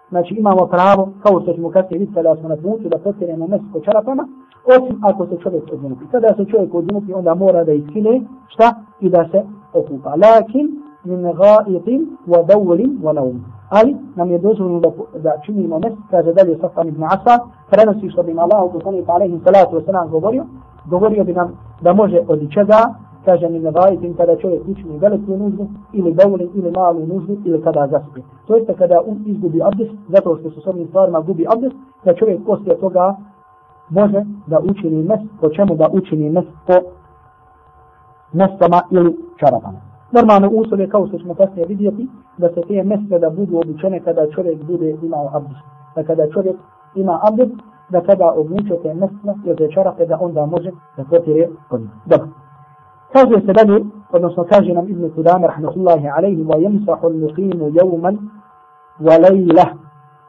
znači 0.09 0.33
imamo 0.33 0.67
pravo, 0.67 1.09
kao 1.23 1.41
što 1.41 1.53
ćemo 1.53 1.69
kasnije 1.69 1.99
vidjeti 1.99 2.15
kada 2.15 2.35
smo 2.35 2.49
na 2.49 2.55
putu, 2.55 2.89
da 2.89 2.97
potiremo 2.97 3.47
meso 3.47 3.63
po 3.73 3.79
čarapama, 3.79 4.27
osim 4.65 4.99
ako 5.03 5.25
se 5.27 5.37
čovjek 5.43 5.63
odzunupi. 5.73 6.05
Kada 6.11 6.27
se 6.27 6.45
čovjek 6.45 6.73
odzunupi, 6.73 7.13
onda 7.13 7.35
mora 7.35 7.63
da 7.63 7.71
iskine 7.71 8.21
šta 8.47 8.73
i 8.99 9.09
da 9.09 9.27
se 9.31 9.43
okupa. 9.73 10.09
Lakin 10.09 10.67
min 11.03 11.21
gaitim 11.21 12.17
wa 12.27 12.45
dawlim 12.45 12.99
wa 13.03 13.13
naum. 13.13 13.54
Ali 13.69 13.95
nam 14.15 14.31
je 14.31 14.37
dozvoljeno 14.37 14.79
da, 14.79 14.89
da 15.19 15.31
činimo 15.45 15.79
mes, 15.79 15.93
kaže 16.09 16.33
dalje 16.33 16.57
Safan 16.61 16.87
ibn 16.87 17.03
Asa, 17.03 17.39
prenosi 17.71 18.09
što 18.09 18.23
bi 18.23 18.31
im 18.31 18.39
Allah 18.39 18.71
poslanik 18.73 19.09
alaihi 19.09 19.39
salatu 19.45 19.75
wasalam 19.75 20.09
govorio, 20.09 20.45
govorio 20.85 21.23
bi 21.23 21.33
nam 21.33 21.57
da 21.81 21.93
može 21.93 22.19
od 22.27 22.39
čega, 22.53 22.93
kaže 23.25 23.49
mi 23.49 23.59
gaitim 23.59 24.13
kada 24.17 24.37
čovjek 24.37 24.61
učini 24.67 24.97
veliku 24.97 25.37
nuždu, 25.37 25.67
ili 25.93 26.13
dawlim, 26.13 26.49
ili 26.53 26.71
malu 26.71 27.05
nuždu, 27.05 27.37
ili 27.45 27.61
kada 27.63 27.87
zaspi. 27.87 28.21
To 28.47 28.55
jeste 28.55 28.73
kada 28.73 29.01
um 29.05 29.23
izgubi 29.25 29.61
abdest, 29.63 29.91
zato 30.09 30.37
što 30.39 30.49
su 30.49 30.61
s 30.61 30.67
ovim 30.67 30.87
stvarima 30.87 31.19
gubi 31.19 31.45
abdest, 31.53 31.75
da 32.05 32.13
čovjek 32.13 32.45
poslije 32.45 32.79
toga 32.79 33.15
može 33.89 34.25
da 34.47 34.59
učini 34.59 35.03
mes, 35.03 35.19
po 35.41 35.49
čemu 35.49 35.75
da 35.75 35.89
učini 35.91 36.29
mes 36.29 36.45
po 36.67 36.73
mestama 38.33 38.81
ili 38.91 39.17
čarapama. 39.39 39.84
Normalno 40.15 40.49
uslove 40.49 40.89
kao 40.89 41.07
što 41.07 41.17
ćemo 41.17 41.33
kasnije 41.33 41.67
vidjeti 41.67 42.07
da 42.37 42.49
se 42.49 42.61
te 42.67 42.83
mjeste 42.83 43.19
da 43.19 43.29
budu 43.29 43.57
obučene 43.57 43.99
kada 43.99 44.31
čovjek 44.31 44.63
bude 44.63 44.97
imao 45.01 45.29
abdus. 45.33 45.57
Da 45.95 46.03
kada 46.03 46.31
čovjek 46.31 46.55
ima 46.95 47.19
abdus, 47.23 47.49
da 47.89 48.01
kada 48.01 48.31
obuče 48.31 48.75
te 48.83 48.93
mjeste 48.93 49.33
i 49.45 49.51
odrečarate 49.51 50.05
da 50.05 50.17
onda 50.21 50.45
može 50.45 50.71
da 50.97 51.03
potire 51.03 51.49
po 51.69 51.77
njih. 51.77 51.89
Dobro. 52.05 52.27
Kaže 53.13 53.45
se 53.45 53.53
dalje, 53.53 53.85
odnosno 54.11 54.43
kaže 54.43 54.73
nam 54.73 54.89
Ibn 54.89 55.11
Kudame 55.15 55.47
rahmatullahi 55.47 56.07
alaihi 56.17 56.43
wa 56.43 56.57
jemsahu 56.61 57.07
al-muqimu 57.07 57.69
yawman 57.71 58.17
wa 58.99 59.15
lejlah 59.23 59.69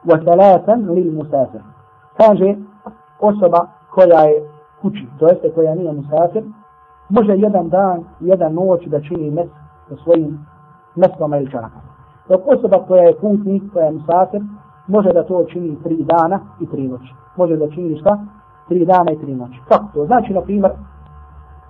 wa 0.05 0.23
thalatan 0.25 0.89
lil 0.89 1.13
musafir. 1.13 1.61
Kaže 2.17 2.55
osoba 3.19 3.67
koja 3.91 4.21
je 4.21 4.49
kući, 4.81 5.07
to 5.19 5.27
jeste 5.27 5.51
koja 5.55 5.75
nije 5.75 5.93
musafir, 5.93 6.43
može 7.09 7.31
jedan 7.31 7.69
dan, 7.69 8.03
jedan 8.19 8.53
noć 8.53 8.85
da 8.85 9.01
čini 9.01 9.31
mes 9.31 9.47
sa 9.89 9.95
svojim 10.03 10.45
mestvama 10.95 11.37
ili 11.37 11.51
čarakama. 11.51 11.89
Dok 12.29 12.41
osoba 12.45 12.85
koja 12.87 13.03
je 13.03 13.17
putnik, 13.21 13.63
koja 13.73 13.85
je 13.85 13.91
musafir, 13.91 14.41
može 14.87 15.13
da 15.13 15.23
to 15.23 15.45
čini 15.49 15.77
tri 15.83 16.03
dana 16.03 16.39
i 16.59 16.65
tri 16.65 16.87
noći. 16.87 17.13
Može 17.35 17.57
da 17.57 17.69
čini 17.69 17.99
šta? 17.99 18.19
Tri 18.67 18.85
dana 18.85 19.11
i 19.11 19.19
tri 19.19 19.35
noći. 19.35 19.59
Kako 19.69 19.85
to? 19.93 20.05
Znači, 20.05 20.33
na 20.33 20.41
primjer, 20.41 20.71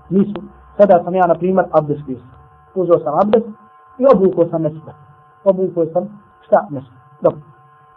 nisu, 0.10 0.42
sada 0.78 1.04
sam 1.04 1.16
ja, 1.16 1.28
na 1.28 1.36
primjer, 1.36 1.66
abdes 1.72 1.98
pis. 2.06 2.20
Uzeo 2.76 3.00
sam 3.00 3.14
abdes 3.24 3.44
i 3.98 4.06
obukao 4.16 4.46
sam 4.46 4.62
mesto. 4.62 4.92
Obukao 5.44 5.86
sam 5.86 6.04
šta? 6.42 6.68
Mesto. 6.70 6.94
Dobro. 7.22 7.40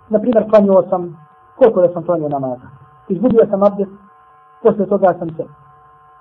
Na 0.09 0.18
primjer, 0.18 0.50
klanio 0.50 0.85
sam, 0.90 1.16
koliko 1.59 1.80
da 1.80 1.92
sam 1.92 2.02
klanio 2.02 2.28
namaza? 2.28 2.80
izgubio 3.11 3.46
sam 3.50 3.62
abdest, 3.62 3.90
posle 4.62 4.87
toga 4.87 5.14
sam 5.18 5.30
se 5.37 5.44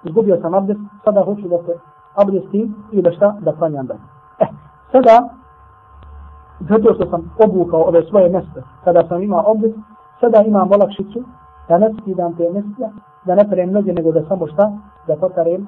izgubio 0.04 0.38
sam 0.42 0.54
abdest, 0.54 0.80
sada 1.04 1.24
hoću 1.24 1.48
da 1.48 1.58
se 1.58 1.80
abdestim 2.16 2.76
i 2.92 3.02
da 3.02 3.12
šta, 3.12 3.36
da 3.40 3.56
klanjam 3.56 3.86
dalje. 3.86 4.00
E, 4.40 4.46
sada, 4.92 5.30
zato 6.60 6.94
što 6.94 7.10
sam 7.10 7.32
obukao 7.46 7.82
ove 7.82 8.04
svoje 8.04 8.30
mjeste, 8.30 8.64
kada 8.84 9.08
sam 9.08 9.24
imao 9.24 9.44
obdest, 9.46 9.76
sada 10.20 10.42
imam 10.42 10.72
olakšicu 10.72 11.24
da 11.68 11.78
ne 11.78 11.94
skidam 12.02 12.36
te 12.36 12.50
mjeste, 12.50 12.90
da 13.26 13.36
ne 13.36 13.50
perem 13.50 13.72
noge, 13.72 13.94
nego 13.94 14.12
da 14.12 14.26
samo 14.28 14.48
šta, 14.48 14.72
da 15.08 15.16
potarem, 15.16 15.68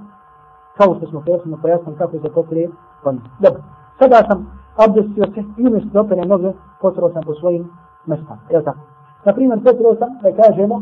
kao 0.77 0.95
što 0.95 1.07
smo 1.07 1.21
pojasnili, 1.25 1.61
pojasnili 1.61 1.97
kako 1.97 2.19
se 2.19 2.33
potrije 2.33 2.69
klanjam. 3.03 3.23
Dobro, 3.39 3.61
sada 3.99 4.15
sam 4.29 4.61
abdestio 4.77 5.25
se 5.33 5.43
i 5.57 5.67
umjesto 5.67 5.89
da 5.93 6.01
operem 6.01 6.27
noge, 6.27 6.51
potrao 6.81 7.09
sam 7.09 7.23
po 7.23 7.33
svojim 7.33 7.69
mjestama. 8.05 8.39
Je 8.49 8.63
tako? 8.63 8.79
Naprimjer, 9.25 9.59
potrao 9.63 9.95
sam, 9.95 10.09
da 10.21 10.43
kažemo, 10.43 10.81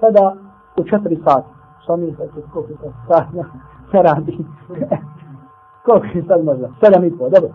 sada 0.00 0.34
u 0.76 0.84
četiri 0.84 1.22
sati. 1.24 1.48
Što 1.82 1.96
mi 1.96 2.12
se 2.12 2.28
koliko 2.52 2.72
se 2.82 2.92
sati 3.92 4.06
radi. 4.08 4.38
koliko 5.84 6.18
je 6.18 6.24
sad 6.28 6.44
možda? 6.44 6.68
Sedam 6.84 7.04
i 7.04 7.18
pol, 7.18 7.30
dobro. 7.30 7.50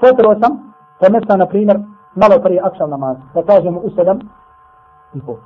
Potrebao 0.00 0.40
sam, 0.40 0.72
pomesta 1.00 1.36
na 1.36 1.46
primjer, 1.46 1.78
malo 2.14 2.42
prije 2.42 2.60
akšav 2.64 2.88
namaz, 2.88 3.16
da 3.34 3.42
kažemo 3.42 3.80
u 3.80 3.90
sedam 3.90 4.18
i 5.14 5.20
pol. 5.20 5.36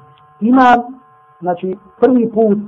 Imam, 0.41 0.79
znači, 1.41 1.77
prvi 2.01 2.33
put, 2.33 2.59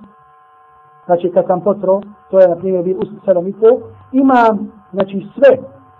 znači 1.06 1.30
kad 1.34 1.46
sam 1.46 1.60
potro, 1.60 2.00
to 2.30 2.40
je 2.40 2.48
na 2.48 2.56
primjer 2.56 2.84
bil 2.84 2.98
u 2.98 3.04
sedam 3.24 3.48
i 3.48 3.52
pol, 3.52 3.78
imam, 4.12 4.72
znači 4.92 5.26
sve, 5.34 5.58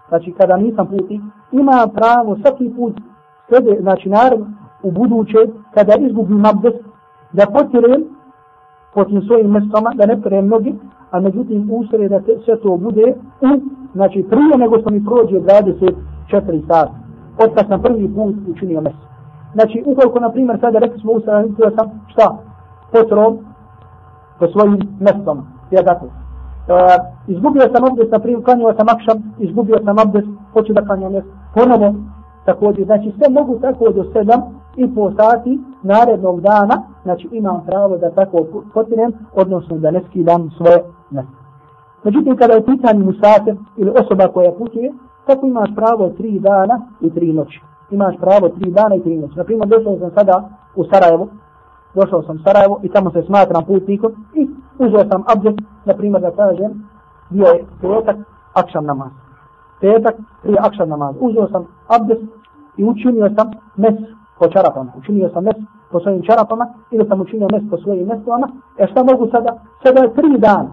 znači 0.09 0.35
kada 0.39 0.57
nisam 0.57 0.87
puti, 0.87 1.21
imam 1.53 1.91
pravo 1.91 2.37
svaki 2.43 2.75
put, 2.77 2.95
slede, 3.49 3.79
znači 3.81 4.09
naravno, 4.09 4.47
u 4.83 4.91
buduće, 4.91 5.39
kada 5.75 5.95
izgubim 5.99 6.47
abdest, 6.47 6.85
da 7.33 7.47
potirem 7.47 8.18
po 8.99 9.05
tim 9.05 9.23
svojim 9.23 9.51
mestama, 9.51 9.91
da 9.95 10.07
ne 10.07 10.23
pere 10.23 10.43
mnogi, 10.43 10.75
a 11.11 11.21
međutim 11.21 11.71
usre 11.71 12.09
da 12.09 12.21
te, 12.21 12.33
sve 12.45 12.57
to 12.57 12.77
bude 12.77 13.15
u, 13.41 13.49
znači 13.95 14.27
prije 14.31 14.59
nego 14.59 14.79
što 14.81 14.91
mi 14.91 15.05
prođe 15.05 15.37
24 15.41 16.67
sata, 16.69 16.91
od 17.45 17.55
kad 17.55 17.67
sam 17.69 17.83
prvi 17.83 18.15
put 18.15 18.35
učinio 18.49 18.81
mesto. 18.81 19.07
Znači, 19.55 19.83
ukoliko, 19.87 20.21
na 20.21 20.31
primjer, 20.31 20.59
sada 20.61 20.79
rekli 20.79 21.01
smo 21.01 21.13
usre, 21.13 21.33
da 21.59 21.71
sam 21.77 21.87
šta? 22.07 22.39
Potrom 22.93 23.39
po 24.39 24.47
svojim 24.47 24.79
mestom, 25.01 25.39
Ja 25.71 25.83
tako. 25.83 26.07
Uh, 26.07 26.13
izgubio 27.27 27.63
sam 27.75 27.85
abdest, 27.85 28.13
na 28.13 28.19
primjer, 28.19 28.45
klanio 28.45 28.75
sam 28.79 28.87
akšam, 28.95 29.19
izgubio 29.39 29.79
sam 29.85 29.99
abdest, 29.99 30.29
hoću 30.53 30.73
da 30.73 30.85
klanjam 30.87 31.13
mjesto. 31.13 31.31
Ponovo, 31.55 31.95
također, 32.45 32.85
znači 32.85 33.13
sve 33.17 33.27
mogu 33.35 33.59
tako 33.61 33.91
do 33.91 34.05
sedam, 34.13 34.41
i 34.77 34.95
po 34.95 35.13
sati 35.19 35.61
narednog 35.83 36.41
dana, 36.41 36.83
znači 37.09 37.29
imam 37.33 37.65
pravo 37.67 37.97
da 37.99 38.11
tako 38.11 38.47
potinem, 38.75 39.13
odnosno 39.35 39.79
da 39.79 39.91
ne 39.91 40.01
skidam 40.09 40.51
svoje 40.57 40.79
mjesto. 41.11 41.33
Međutim, 42.05 42.37
kada 42.37 42.55
je 42.55 42.65
pitanje 42.65 43.05
musafir 43.05 43.57
ili 43.77 43.91
osoba 43.91 44.29
koja 44.29 44.53
putuje, 44.53 44.93
tako 45.27 45.47
imaš 45.47 45.71
pravo 45.75 46.09
tri 46.09 46.39
dana 46.39 46.81
i 47.01 47.11
tri 47.11 47.33
noći. 47.33 47.61
Imaš 47.91 48.15
pravo 48.21 48.49
tri 48.49 48.71
dana 48.71 48.95
i 48.95 49.03
tri 49.03 49.17
noći. 49.17 49.39
Naprimjer, 49.39 49.69
došao 49.69 49.99
sam 49.99 50.11
sada 50.11 50.49
u 50.77 50.85
Sarajevo, 50.85 51.29
došao 51.95 52.23
sam 52.23 52.37
u 52.37 52.43
Sarajevo 52.45 52.81
i 52.83 52.89
tamo 52.89 53.11
se 53.11 53.23
smatram 53.23 53.65
putnikom 53.65 54.13
i 54.35 54.49
uzeo 54.79 55.09
sam 55.11 55.25
abdest, 55.33 55.59
naprimjer 55.85 56.23
da 56.23 56.31
kažem, 56.31 56.89
bio 57.31 57.47
je 57.47 57.65
petak, 57.81 58.17
akšan 58.55 58.85
namaz. 58.85 59.13
Petak, 59.81 60.15
prije 60.43 60.59
akšan 60.61 60.89
namaz. 60.89 61.15
Uzeo 61.21 61.49
sam 61.49 61.67
abdest 61.89 62.23
i 62.77 62.85
učinio 62.85 63.31
sam 63.37 63.51
mes 63.77 63.95
po 64.39 64.49
čarapama. 64.49 64.93
Učinio 64.99 65.31
sam 65.35 65.45
mes 65.45 65.57
po 65.91 66.01
svojim 66.01 66.23
čarapama 66.23 66.67
ili 66.91 67.09
sam 67.09 67.21
učinio 67.21 67.49
mjesto 67.53 67.71
po 67.71 67.83
svojim 67.83 68.07
mestovama. 68.07 68.49
E 68.79 68.87
šta 68.87 69.05
mogu 69.05 69.29
sada? 69.31 69.51
Sada 69.83 70.01
je 70.01 70.15
tri 70.15 70.39
dana. 70.39 70.71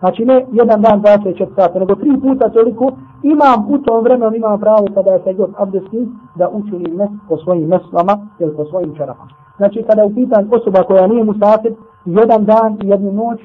Znači 0.00 0.24
ne 0.24 0.46
jedan 0.52 0.80
dan, 0.80 1.02
24 1.02 1.54
sata, 1.56 1.78
nego 1.78 1.94
tri 1.94 2.20
puta 2.20 2.48
toliko 2.48 2.92
imam 3.22 3.66
u 3.68 3.78
tom 3.78 4.04
vremenu, 4.04 4.36
imam 4.36 4.60
pravo 4.60 4.86
kada 4.94 5.10
je 5.10 5.20
se 5.24 5.34
god 5.34 5.50
abdestim 5.58 6.18
da 6.34 6.48
učinim 6.48 6.96
mes 6.96 7.10
po 7.28 7.36
svojim 7.36 7.68
mestovama 7.68 8.26
ili 8.38 8.56
po 8.56 8.64
svojim 8.64 8.96
čarapama. 8.96 9.30
Znači 9.56 9.84
kada 9.88 10.02
je 10.02 10.08
u 10.08 10.14
pitanju 10.14 10.48
osoba 10.50 10.82
koja 10.82 11.06
nije 11.06 11.24
musafir, 11.24 11.74
jedan 12.04 12.44
dan 12.44 12.78
i 12.82 12.88
jednu 12.88 13.12
noć, 13.12 13.40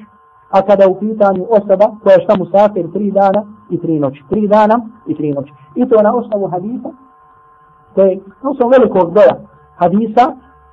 a 0.50 0.62
kada 0.62 0.84
je 0.84 0.90
u 0.90 1.00
pitanju 1.00 1.46
osoba 1.50 1.86
koja 2.02 2.14
je 2.14 2.24
šta 2.24 2.34
musafir, 2.38 2.92
tri 2.92 3.10
dana 3.10 3.42
i 3.70 3.80
tri 3.80 4.00
noći. 4.00 4.24
Tri 4.30 4.48
dana 4.48 4.80
i 5.06 5.14
tri 5.14 5.32
noći. 5.32 5.52
I 5.74 5.88
to 5.88 6.02
na 6.02 6.14
osnovu 6.14 6.46
hadisa 6.46 6.90
to 7.94 8.02
je 8.02 8.20
osnovu 8.42 8.70
velikog 8.70 9.12
broja 9.12 9.36
hadisa 9.76 10.24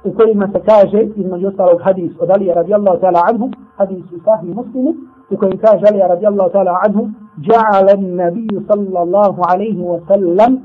u 0.06 0.14
kojima 0.18 0.48
se 0.54 0.60
kaže 0.70 1.02
između 1.16 1.48
ostalog 1.48 1.82
hadis 1.82 2.12
od 2.20 2.30
Alija 2.30 2.54
radijallahu 2.54 3.00
ta'ala 3.02 3.22
anhu, 3.30 3.50
hadis 3.78 4.06
u 4.12 4.20
sahih 4.26 4.56
muslimu, 4.56 4.94
u 5.30 5.38
kojem 5.38 5.58
kaže 5.58 5.86
Ali 5.92 6.00
radijallahu 6.00 6.50
ta'ala 6.50 6.80
anhu 6.86 7.10
جعل 7.38 7.90
النبي 7.90 8.48
صلى 8.70 9.04
الله 9.04 9.36
عليه 9.52 9.80
وسلم 9.84 10.62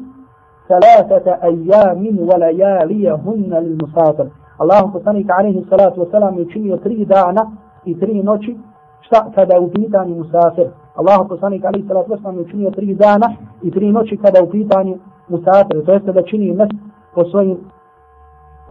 ثلاثة 0.69 1.27
أيام 1.43 2.19
ولياليهن 2.29 3.53
للمسافر 3.65 4.29
الله 4.63 4.93
poslanik 4.93 5.31
alejhi 5.31 5.67
salatu 5.71 6.01
vesselam 6.01 6.39
je 6.39 6.45
činio 6.53 6.77
tri 6.77 7.05
dana 7.05 7.43
i 7.85 8.01
tri 8.01 8.23
noći 8.23 8.59
šta 9.01 9.31
kada 9.35 9.55
je 9.55 9.61
u 9.61 9.71
pitanju 9.71 10.15
musafir 10.15 10.67
Allah 10.95 11.19
poslanik 11.29 11.65
alejhi 11.65 11.89
salatu 11.89 12.11
vesselam 12.13 12.39
je 12.39 12.49
činio 12.51 12.71
tri 12.71 12.95
dana 12.95 13.35
i 13.63 13.71
tri 13.71 13.93
noći 13.93 14.17
kada 14.17 14.39
je 14.39 14.45
u 14.45 14.51
pitanju 14.51 14.99
musafir 15.29 15.85
to 15.87 15.93
jest 15.93 16.05
da 16.05 16.23
čini 16.23 16.53
mes 16.53 16.69
po 17.15 17.25
svojim 17.25 17.59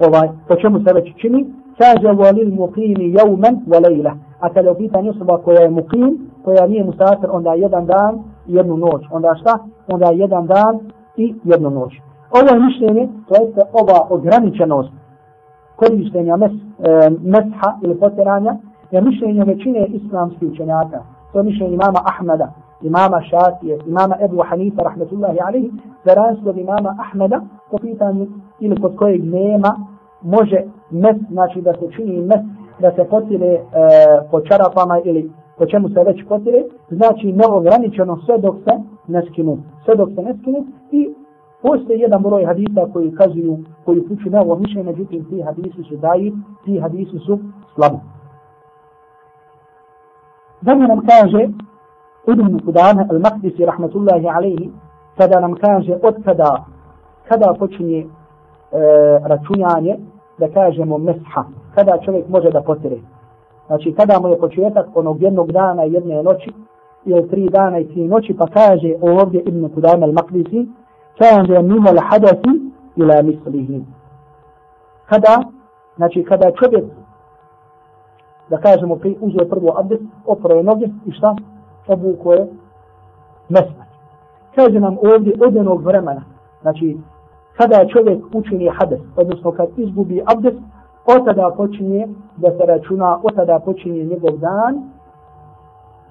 ovaj 0.08 0.28
po 0.48 0.56
čemu 0.56 0.80
se 0.80 0.94
već 0.94 1.16
čini 1.22 1.46
kaže 1.78 2.08
walil 2.08 2.52
muqimi 2.56 3.14
yawman 3.18 3.56
wa 3.68 3.80
lejla. 3.88 4.14
a 4.40 4.50
kada 4.54 4.68
je 4.68 4.72
u 4.72 4.78
pitanju 4.78 5.10
osoba 5.10 5.38
koja 5.38 5.62
je 5.62 5.70
muqim 5.70 6.18
koja 6.44 6.68
nije 6.68 6.84
musafir 6.84 7.30
onda 7.32 7.54
jedan 7.54 7.86
dan 7.86 8.20
i 8.48 8.54
jednu 8.54 8.78
noć 8.78 9.02
onda 9.12 9.36
šta 9.42 9.58
onda 9.88 10.10
jedan 10.14 10.48
dan 10.48 10.80
i 11.18 11.36
jednu 11.44 11.70
noć 11.70 11.94
ovo 12.32 12.54
je 12.54 12.66
mišljenje 12.66 13.10
to 13.28 13.44
jest 13.44 13.58
ova 13.74 14.08
ograničenost 14.10 14.92
korištenja 15.76 16.36
mes, 16.38 16.52
e, 16.52 17.10
mesha 17.24 17.70
ili 17.84 18.00
potiranja 18.00 18.58
je 18.92 19.02
mišljenje 19.02 19.44
većine 19.44 19.86
islamskih 19.88 20.50
učenjaka. 20.52 21.00
To 21.32 21.40
je 21.40 21.44
mišljenje 21.44 21.74
imama 21.74 22.00
Ahmeda, 22.06 22.54
imama 22.82 23.22
Šatije, 23.22 23.80
imama 23.88 24.16
Ebu 24.22 24.44
Hanifa, 24.50 24.82
rahmetullahi 24.84 25.38
alihi, 25.48 25.72
za 26.06 26.14
razlog 26.14 26.58
imama 26.58 26.96
Ahmeda, 27.00 27.42
po 27.72 27.78
pitanju 27.78 28.28
ili 28.60 28.82
kod 28.82 28.96
kojeg 28.96 29.24
nema, 29.24 29.76
može 30.22 30.64
mes, 30.92 31.18
znači 31.32 31.62
da 31.62 31.74
se 31.74 31.92
čini 31.96 32.22
mes, 32.22 32.42
da 32.80 32.92
se 32.92 33.04
potire 33.10 33.46
e, 33.46 33.62
po 34.32 34.42
čarapama 34.42 35.00
ili 35.04 35.32
po 35.58 35.66
čemu 35.66 35.90
se 35.90 36.04
već 36.04 36.28
potire, 36.28 36.64
znači 36.90 37.34
neograničeno 37.34 38.18
sve 38.26 38.38
dok 38.38 38.56
se 38.56 38.72
ne 39.08 39.22
skinu. 39.32 39.58
Sve 39.86 39.96
dok 39.96 40.10
se 40.16 40.22
ne 40.22 40.34
skinu 40.42 40.66
i 40.92 41.14
Postoje 41.62 42.00
jedan 42.00 42.22
broj 42.22 42.46
hadisa 42.46 42.88
koji 42.94 43.16
kazuju, 43.16 43.58
koji 43.86 44.00
upuću 44.00 44.30
na 44.30 44.42
ovo 44.42 44.56
mišljenje, 44.56 44.92
međutim 44.92 45.26
ti 45.30 45.42
hadisi 45.42 45.84
su 45.84 45.96
daji, 45.96 46.34
ti 46.66 46.80
hadisi 46.80 47.20
su 47.20 47.40
slabi. 47.76 47.98
Dalje 50.62 50.88
nam 50.88 51.02
kaže 51.06 51.50
Ibn 52.28 52.60
Kudana 52.66 53.08
al-Maqdisi 53.10 53.66
rahmatullahi 53.66 54.28
alaihi, 54.28 54.72
kada 55.18 55.40
nam 55.40 55.54
kaže 55.54 55.94
od 56.04 56.24
kada, 56.24 56.66
kada 57.28 57.54
počinje 57.60 58.06
E, 58.72 58.80
računjanje, 59.24 59.98
da 60.38 60.48
kažemo 60.48 60.98
mesha, 60.98 61.44
kada 61.76 61.98
čovjek 62.06 62.30
može 62.30 62.50
da 62.50 62.62
potire. 62.62 62.98
Znači 63.68 63.94
kada 63.94 64.20
mu 64.20 64.28
je 64.28 64.40
početak 64.40 64.88
onog 64.96 65.22
jednog 65.22 65.52
dana 65.52 65.86
i 65.86 65.94
jedne 65.94 66.24
noći, 66.24 66.52
ili 67.06 67.30
tri 67.30 67.50
dana 67.50 67.80
i 67.80 67.88
tri 67.88 68.08
noći, 68.08 68.36
pa 68.38 68.48
kaže 68.48 68.94
ovdje 69.02 69.42
Ibn 69.42 69.70
Kudana 69.74 70.08
al-Maqdisi, 70.08 70.68
kaže 71.18 71.62
minal 71.62 71.98
hadasi 72.10 72.72
ila 72.96 73.22
mislihi. 73.22 73.84
Kada, 75.06 75.44
znači 75.96 76.24
kada 76.24 76.52
čovjek, 76.52 76.86
da 78.50 78.58
kažemo, 78.58 78.96
pri, 78.96 79.18
uzeo 79.22 79.46
prvo 79.50 79.76
abdest, 79.78 80.04
oproje 80.26 80.64
noge 80.64 80.86
i 81.06 81.12
šta? 81.12 81.36
Obuko 81.88 82.34
je 82.34 82.48
mesna. 83.50 83.86
Kaže 84.56 84.80
nam 84.80 84.98
ovdje 85.14 85.34
od 85.48 85.56
jednog 85.56 85.84
vremena, 85.84 86.22
znači 86.62 86.98
kada 87.60 87.88
čovjek 87.88 88.20
učini 88.34 88.70
hades, 88.80 89.00
odnosno 89.16 89.52
kad 89.52 89.68
izgubi 89.78 90.22
abdest, 90.26 90.58
od 91.06 91.26
tada 91.26 91.50
počinje 91.58 92.08
da 92.38 92.52
se 92.52 92.66
računa, 92.66 93.20
od 93.24 93.36
tada 93.36 93.60
počinje 93.60 94.04
njegov 94.04 94.38
dan, 94.38 94.92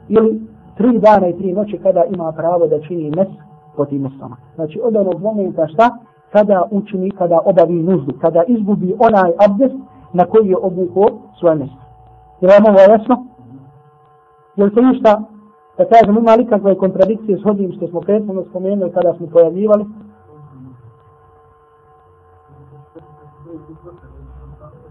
ili 0.09 0.41
tri 0.77 0.99
dana 0.99 1.29
i 1.29 1.39
tri 1.39 1.53
noći 1.53 1.79
kada 1.79 2.05
ima 2.05 2.33
pravo 2.33 2.67
da 2.67 2.81
čini 2.81 3.11
mes 3.17 3.29
po 3.77 3.85
tim 3.85 4.03
mesama. 4.03 4.37
Znači 4.55 4.81
od 4.83 4.97
onog 4.97 5.23
momenta 5.23 5.67
šta? 5.67 5.91
Kada 6.33 6.69
učini, 6.71 7.11
kada 7.11 7.41
obavi 7.45 7.83
nuždu, 7.83 8.13
kada 8.21 8.43
izgubi 8.47 8.95
onaj 8.99 9.31
abdest 9.47 9.77
na 10.13 10.25
koji 10.25 10.49
je 10.49 10.57
obuko 10.57 11.09
svoje 11.39 11.55
mesto. 11.55 11.83
Je 12.41 12.49
vam 12.49 12.75
ovo 12.75 12.81
jasno? 12.81 13.25
Je 14.57 14.65
li 14.65 14.71
se 14.75 14.83
ništa, 14.83 15.23
da 15.79 15.85
kažem, 15.85 16.17
ima 16.19 16.35
li 16.35 16.47
kakve 16.47 16.75
kontradikcije 16.75 17.39
s 17.39 17.43
hodim 17.43 17.73
što 17.73 17.89
smo 17.89 18.01
prethodno 18.01 18.45
spomenuli 18.51 18.93
kada 18.93 19.15
smo 19.15 19.27
pojavljivali? 19.27 19.85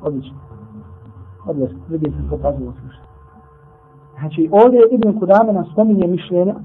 Odlično. 0.01 0.37
Odlično. 1.47 1.79
Vidim 1.89 2.11
se 2.11 2.29
pokazuje 2.29 2.71
slušati. 2.81 3.07
Znači, 4.19 4.49
ovdje 4.51 4.81
Ibn 4.91 5.19
Kudame 5.19 5.53
nam 5.53 5.65
spominje 5.65 6.07
mišljenja 6.07 6.55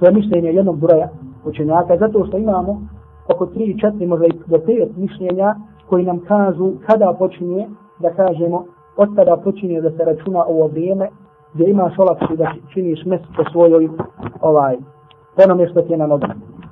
to 0.00 0.06
je 0.06 0.12
mišljenje 0.12 0.48
jednog 0.52 0.78
broja 0.78 1.08
učenjaka, 1.44 1.96
zato 1.96 2.26
što 2.26 2.38
imamo 2.38 2.82
oko 3.34 3.46
3, 3.46 3.92
4, 3.92 4.06
možda 4.06 4.26
i 4.26 4.32
do 4.46 4.56
5 4.56 4.88
mišljenja 4.96 5.54
koji 5.88 6.04
nam 6.04 6.18
kažu 6.18 6.72
kada 6.86 7.14
počinje, 7.18 7.68
da 7.98 8.10
kažemo, 8.10 8.64
od 8.96 9.16
tada 9.16 9.36
počinje 9.36 9.80
da 9.80 9.90
se 9.90 10.04
računa 10.04 10.44
ovo 10.44 10.66
vrijeme 10.66 11.08
gdje 11.54 11.70
imaš 11.70 11.98
olakši 11.98 12.36
da 12.36 12.52
činiš 12.72 13.04
mes 13.04 13.20
po 13.36 13.44
svojoj, 13.52 13.88
ovaj, 14.40 14.76
onome 15.44 15.68
što 15.68 15.82
ti 15.82 15.92
je 15.92 15.98
na 15.98 16.06
nogu. 16.06 16.26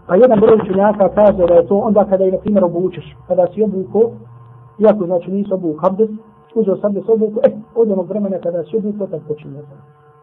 Pa 0.07 0.17
jedan 0.17 0.41
broj 0.41 0.59
učenjaka 0.63 1.09
kaže 1.09 1.47
da 1.47 1.55
je 1.55 1.67
to 1.67 1.77
onda 1.77 2.05
kada 2.05 2.25
je, 2.25 2.33
na 2.33 2.39
primjer, 2.39 2.65
obučeš, 2.65 3.17
kada 3.29 3.47
si 3.55 3.63
obuko, 3.63 4.11
iako 4.79 5.07
znači 5.07 5.31
nisu 5.31 5.55
obu 5.55 5.75
habdes, 5.81 6.11
uzeo 6.55 6.77
sam 6.77 6.93
da 6.93 7.01
se 7.03 7.13
obuku, 7.13 7.41
eh, 7.43 7.51
od 7.75 7.91
onog 7.91 8.09
vremena 8.09 8.39
kada 8.39 8.65
si 8.65 8.77
obuko, 8.77 9.07
tad 9.07 9.21
počinje. 9.29 9.63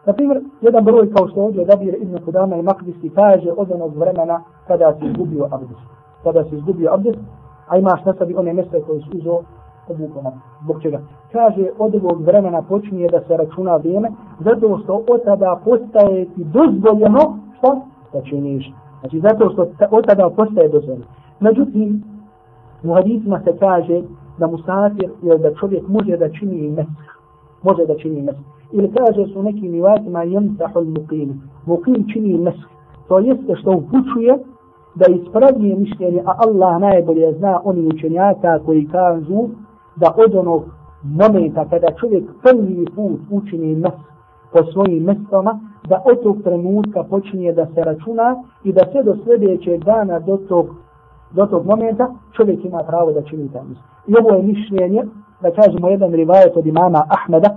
Na 0.05 0.13
primjer, 0.13 0.41
jedan 0.61 0.83
broj 0.83 1.13
kao 1.13 1.27
što 1.27 1.41
ovdje 1.41 1.61
odabir 1.61 1.95
Ibn 2.01 2.17
Kudama 2.25 2.55
i 2.55 2.61
Makdisi 2.61 3.09
kaže 3.09 3.51
od 3.57 3.71
onog 3.71 3.97
vremena 3.97 4.43
kada 4.67 4.93
se 4.99 5.05
izgubio 5.05 5.47
abdest. 5.51 5.81
Kada 6.23 6.43
se 6.43 6.55
izgubio 6.55 6.93
abdest, 6.93 7.19
a 7.67 7.77
imaš 7.77 8.05
na 8.05 8.13
sebi 8.13 8.35
one 8.35 8.53
mjeste 8.53 8.81
koje 8.81 9.01
su 9.01 9.17
uzo 9.17 9.39
obukona. 9.87 10.31
Zbog 10.63 10.81
čega? 10.81 10.99
Kaže, 11.31 11.69
od 11.79 11.95
ovog 11.95 12.21
vremena 12.21 12.61
počinje 12.61 13.07
da 13.07 13.21
se 13.27 13.37
računa 13.37 13.75
vrijeme, 13.75 14.11
zato 14.39 14.79
što 14.83 15.03
od 15.09 15.23
tada 15.23 15.59
postaje 15.65 16.25
ti 16.25 16.43
dozvoljeno, 16.43 17.37
što? 17.57 17.81
Da 18.13 18.21
činiš. 18.21 18.73
Znači, 18.99 19.19
zato 19.19 19.49
što 19.49 19.67
od 19.91 20.05
tada 20.05 20.29
postaje 20.29 20.69
dozvoljeno. 20.69 21.05
Međutim, 21.39 22.03
u 22.83 22.93
hadisma 22.93 23.39
se 23.39 23.57
kaže 23.59 24.01
da 24.37 24.47
musafir, 24.47 25.09
ili 25.21 25.39
da 25.39 25.55
čovjek 25.55 25.87
može 25.87 26.17
da 26.17 26.29
čini 26.29 26.69
mesk. 26.69 26.89
Može 27.63 27.85
da 27.85 27.97
čini 27.97 28.21
mesk 28.21 28.55
ili 28.71 28.91
kaže 28.91 29.33
su 29.33 29.43
nekim 29.43 29.71
rivatima 29.71 30.23
jemtahu 30.23 30.79
muqim. 30.79 31.33
Muqim 31.65 32.13
čini 32.13 32.37
mesk. 32.37 32.67
To 33.07 33.19
jeste 33.19 33.55
što 33.55 33.71
upućuje 33.71 34.37
da 34.95 35.05
ispravnije 35.11 35.75
mišljenje, 35.75 36.21
a 36.25 36.33
Allah 36.37 36.81
najbolje 36.81 37.33
zna 37.33 37.61
oni 37.63 37.87
učenjaka 37.87 38.59
koji 38.65 38.87
kažu 38.87 39.49
da 39.95 40.15
od 40.17 40.35
onog 40.35 40.63
momenta 41.03 41.65
kada 41.69 41.87
čovjek 41.99 42.23
prvi 42.43 42.85
put 42.95 43.19
učini 43.31 43.75
mes 43.75 43.93
po 44.53 44.59
svojim 44.71 45.03
mestama, 45.03 45.59
da 45.87 46.01
od 46.05 46.23
tog 46.23 46.37
trenutka 46.43 47.03
počinje 47.03 47.53
da 47.53 47.65
se 47.65 47.83
računa 47.83 48.43
i 48.63 48.73
da 48.73 48.81
sve 48.91 49.03
do 49.03 49.15
sljedećeg 49.23 49.83
dana 49.83 50.19
do 50.19 50.37
tog, 50.37 50.67
do 51.35 51.45
tog 51.45 51.65
momenta 51.65 52.07
čovjek 52.35 52.65
ima 52.65 52.83
pravo 52.87 53.11
da 53.11 53.21
čini 53.21 53.51
taj 53.53 53.63
mesk. 53.63 53.81
I 54.07 54.13
ovo 54.19 54.35
je 54.35 54.43
mišljenje, 54.43 55.03
da 55.41 55.51
kažemo 55.51 55.89
jedan 55.89 56.11
rivajet 56.11 56.57
od 56.57 56.65
imama 56.65 57.03
Ahmeda, 57.09 57.49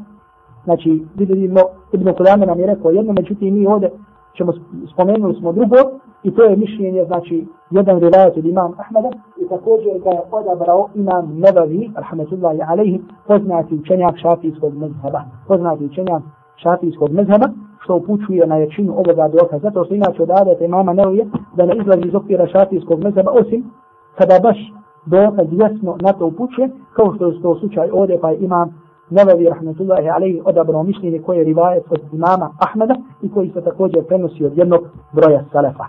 znači 0.65 1.05
vidimo 1.15 1.61
Ibn 1.93 2.13
Kudame 2.13 2.47
nam 2.47 2.61
je 2.61 2.67
rekao 2.67 2.91
jedno, 2.91 3.13
međutim 3.13 3.55
mi 3.55 3.67
ovdje 3.67 3.91
ćemo 4.39 4.53
spomenuli 4.93 5.35
smo 5.35 5.53
drugo 5.53 5.77
i 6.23 6.31
to 6.35 6.43
je 6.43 6.57
mišljenje, 6.57 7.05
znači 7.05 7.47
jedan 7.71 7.99
rivajat 7.99 8.37
od 8.37 8.45
imam 8.45 8.73
Ahmeda 8.79 9.11
i 9.41 9.49
također 9.49 9.93
ga 10.05 10.11
je 10.11 10.21
odabrao 10.31 10.89
imam 10.95 11.25
Nebavi, 11.45 11.91
rahmetullahi 11.95 12.61
alaihi, 12.69 13.01
poznati 13.27 13.75
učenjak 13.75 14.17
šafijskog 14.17 14.75
mezheba, 14.75 15.21
poznati 15.49 15.85
učenjak 15.85 16.23
šafijskog 16.57 17.11
mezheba, 17.13 17.47
što 17.89 17.97
upućuje 17.97 18.47
na 18.47 18.57
jačinu 18.57 18.93
ovoga 18.93 19.29
doka, 19.29 19.59
zato 19.59 19.85
što 19.85 19.95
inače 19.95 20.23
odadete 20.23 20.65
imama 20.65 20.93
Nevije 20.93 21.27
da 21.57 21.67
ne 21.67 21.77
izlazi 21.77 22.09
iz 22.09 22.15
okvira 22.15 22.47
šafijskog 22.47 23.05
mezheba, 23.05 23.31
osim 23.31 23.71
kada 24.19 24.39
baš 24.43 24.59
dokaz 25.07 25.47
jasno 25.51 25.97
na 26.01 26.13
to 26.13 26.27
upućuje, 26.27 26.71
kao 26.93 27.15
što 27.15 27.27
je 27.27 27.43
to 27.43 27.59
slučaj 27.59 27.91
ovdje 27.93 28.21
pa 28.21 28.33
imam 28.33 28.89
Nevevi 29.11 29.49
rahmetullahi 29.49 30.09
alaihi 30.09 30.43
odabrao 30.45 30.83
mišljenje 30.83 31.19
koje 31.19 31.39
je 31.39 31.45
rivajet 31.45 31.85
od 31.91 32.01
imama 32.13 32.51
Ahmeda 32.59 32.95
i 33.23 33.31
koji 33.31 33.51
se 33.51 33.61
također 33.61 34.07
prenosi 34.07 34.45
od 34.45 34.59
jednog 34.59 34.81
broja 35.13 35.45
salefa. 35.53 35.85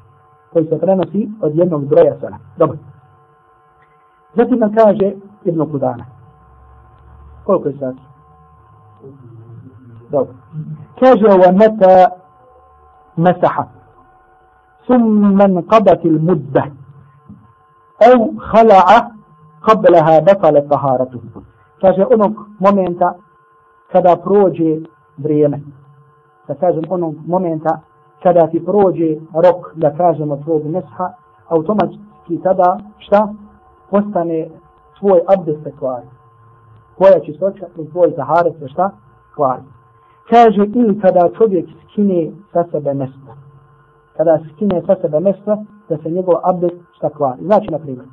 Koji 0.53 0.65
se 0.65 0.79
prenosi 0.79 1.29
od 1.41 1.55
jednog 1.55 1.85
broja 1.85 2.19
salefa. 2.19 2.43
Dobro. 2.57 2.77
Zatim 4.35 4.59
nam 4.59 4.73
kaže 4.75 5.12
jedno 5.45 5.65
kudana. 5.65 6.05
Koliko 7.45 7.67
je 7.67 7.77
sati? 7.79 8.08
Dobro. 10.11 10.33
Kaže 10.99 11.25
ovo 11.25 11.57
meta 11.57 12.09
mesaha. 13.15 13.63
Summan 14.87 15.63
qabatil 15.69 16.19
mudda. 16.19 16.63
Ev 17.99 18.19
hala'a 18.51 19.11
qablaha 19.61 20.21
batale 20.25 20.67
taharatuhu. 20.69 21.41
Kaže 21.81 22.05
onog 22.13 22.33
momenta 22.59 23.13
kada 23.91 24.15
prođe 24.15 24.81
vrijeme. 25.17 25.59
Da 26.47 26.55
kažem 26.55 26.83
onog 26.89 27.15
momenta 27.27 27.79
kada 28.23 28.47
ti 28.47 28.65
prođe 28.65 29.15
rok 29.33 29.73
da 29.75 29.95
kažemo 29.97 30.37
tvojeg 30.37 30.65
mesha, 30.65 31.09
automatski 31.47 32.41
tada 32.43 32.77
šta? 32.97 33.27
Postane 33.89 34.49
tvoj 34.99 35.21
abdest 35.27 35.77
kvar. 35.79 36.01
Koja 36.97 37.19
čistoća 37.19 37.65
i 37.77 37.89
tvoj 37.91 38.15
taharat 38.15 38.53
šta? 38.71 38.91
Kvar. 39.35 39.59
Kaže, 40.29 40.65
ili 40.73 40.99
kada 40.99 41.29
čovjek 41.37 41.69
skine 41.83 42.31
sa 42.53 42.65
sebe 42.71 42.93
mesto. 42.93 43.31
Kada 44.17 44.39
skine 44.53 44.81
sa 44.85 44.95
sebe 45.01 45.19
mesto, 45.19 45.57
da 45.89 45.97
se 45.97 46.09
njegov 46.09 46.35
abdest 46.43 46.75
šta 46.97 47.09
kvari. 47.09 47.45
Znači, 47.45 47.71
na 47.71 47.79
primjer, 47.79 48.05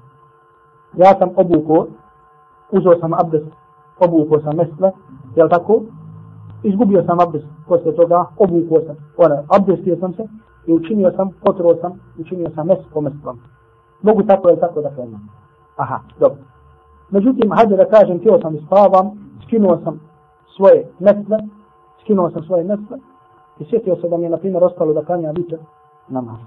ja 0.97 1.19
sam 1.19 1.29
obuko, 1.37 1.87
uzeo 2.71 3.01
sam 3.01 3.15
abdest, 3.15 3.47
obuko 4.01 4.41
sam 4.41 4.57
mesto, 4.57 4.91
jel 5.37 5.49
tako? 5.49 5.83
Izgubio 6.63 7.05
sam 7.07 7.21
abdest 7.21 7.47
posle 7.69 7.95
toga, 7.97 8.25
obuko 8.39 8.81
sam, 8.87 8.97
ona, 9.17 9.43
abdestio 9.59 9.97
sam 9.97 10.13
se 10.15 10.23
i 10.67 10.73
učinio 10.73 11.13
sam, 11.17 11.31
potruo 11.45 11.75
sam, 11.81 12.01
učinio 12.19 12.51
sam 12.55 12.67
mesto 12.67 12.85
po 12.95 13.01
mestvom. 13.01 13.39
Mogu 14.03 14.23
tako, 14.23 14.49
jel 14.49 14.59
tako 14.59 14.81
da 14.81 14.91
krenem? 14.91 15.21
Aha, 15.77 16.01
dobro. 16.21 16.39
Međutim, 17.11 17.53
hajde 17.53 17.77
da 17.77 17.85
kažem, 17.85 18.19
tijelo 18.19 18.41
sam 18.41 18.55
i 18.55 18.63
spavam, 18.67 19.11
skinuo 19.47 19.79
sam 19.85 20.01
svoje 20.57 20.89
mesle, 20.99 21.39
skinuo 22.07 22.31
sam 22.31 22.43
svoje 22.43 22.65
mesle 22.65 22.99
i 23.59 23.65
sjetio 23.65 23.97
se 23.97 24.09
da 24.09 24.17
mi 24.17 24.25
je, 24.25 24.31
na 24.31 24.37
primjer, 24.37 24.65
ostalo 24.65 24.93
da 24.93 25.05
kanja 25.05 25.31
vičer 25.31 25.59
namaz. 26.09 26.39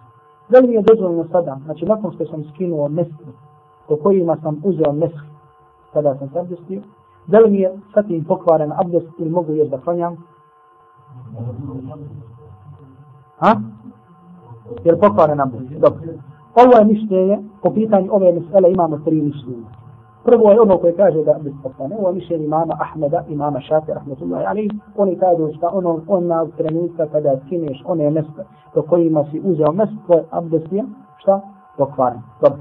Da 0.49 0.59
li 0.59 0.67
mi 0.67 0.73
je 0.73 0.81
dozvoljeno 0.81 1.25
sada, 1.31 1.57
znači 1.65 1.85
nakon 1.85 2.11
što 2.11 2.25
sam 2.25 2.43
skinuo 2.43 2.87
mesle, 2.87 3.33
po 3.87 3.95
kojima 3.95 4.37
sam 4.43 4.61
uzeo 4.63 4.91
mesle, 4.91 5.27
kada 5.93 6.15
sam 6.17 6.29
se 6.29 6.39
abdestio, 6.39 6.81
da 7.27 7.39
li 7.39 7.51
mi 7.51 7.59
je 7.59 7.77
sad 7.93 8.11
im 8.11 8.23
pokvaren 8.23 8.71
abdest 8.71 9.07
ili 9.19 9.29
mogu 9.29 9.53
još 9.53 9.69
da 9.69 9.77
klanjam? 9.77 10.17
Ha? 13.37 13.55
Je 14.83 14.91
li 14.91 14.99
pokvaren 14.99 15.41
abdest? 15.41 15.71
Dobro. 15.71 15.99
Ovo 16.55 16.77
je 16.79 16.85
mišljenje, 16.85 17.39
po 17.61 17.73
pitanju 17.73 18.09
ove 18.11 18.31
mesele 18.31 18.71
imamo 18.71 18.97
tri 18.97 19.21
mišljenja. 19.21 19.78
Prvo 20.29 20.51
je 20.51 20.61
ono 20.61 20.77
koje 20.77 20.95
kaže 20.95 21.23
da 21.23 21.33
bi 21.33 21.53
postane, 21.63 21.95
ovo 21.99 22.07
je 22.09 22.13
mišljenje 22.13 22.45
imama 22.45 22.73
Ahmeda, 22.79 23.23
imama 23.29 23.59
Šafi, 23.59 23.91
rahmetullahi 23.93 24.45
ali 24.47 24.69
oni 24.97 25.15
kažu 25.15 25.53
šta 25.57 25.69
ono, 25.73 26.01
ona 26.07 26.45
trenutka 26.57 27.05
kada 27.05 27.39
skineš 27.45 27.83
one 27.85 28.11
mjesto 28.11 28.41
do 28.75 28.81
kojima 28.81 29.25
si 29.31 29.41
uzeo 29.43 29.71
mjesto, 29.71 29.95
tvoj 30.05 30.21
abdestijem, 30.31 30.95
šta? 31.17 31.41
Pokvaren. 31.77 32.21
Dobro. 32.41 32.59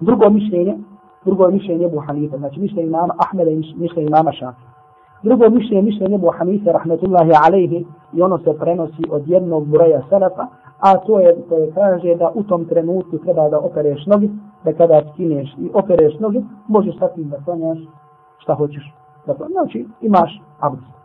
Drugo 0.00 0.30
mišljenje, 0.30 0.78
drugo 1.24 1.48
mišljenje 1.48 1.86
Ebu 1.86 1.98
Hanife, 2.06 2.36
znači 2.38 2.60
mišljenje 2.60 2.88
imama 2.88 3.14
Ahmeda 3.18 3.50
i 3.50 3.56
mišljenje 3.56 4.08
imama 4.08 4.32
Šafi. 4.32 4.62
Drugo 5.22 5.50
mišljenje, 5.50 5.82
mišljenje 5.82 6.14
Ebu 6.14 6.30
Hanife, 6.38 6.72
rahmetullahi 6.72 7.32
alaihi, 7.46 7.86
i 8.12 8.22
ono 8.22 8.38
se 8.38 8.58
prenosi 8.58 9.02
od 9.10 9.28
jednog 9.28 9.66
broja 9.66 10.02
salafa, 10.10 10.46
a 10.80 10.96
to 10.96 11.20
je 11.20 11.36
koje 11.48 11.72
kaže 11.72 12.14
da 12.14 12.30
u 12.34 12.42
tom 12.42 12.64
trenutku 12.64 13.18
treba 13.18 13.48
da 13.48 13.58
opereš 13.58 14.06
nogi, 14.06 14.30
da 14.66 14.72
kada 14.72 15.02
skineš 15.12 15.48
i 15.58 15.70
opereš 15.74 16.18
noge, 16.20 16.40
možeš 16.68 16.98
sa 16.98 17.08
tim 17.08 17.28
da 17.30 17.36
klanjaš 17.44 17.78
šta 18.38 18.54
hoćeš. 18.54 18.94
Dakle, 19.26 19.46
znači 19.50 19.86
imaš 20.00 20.40
abdest. 20.60 20.96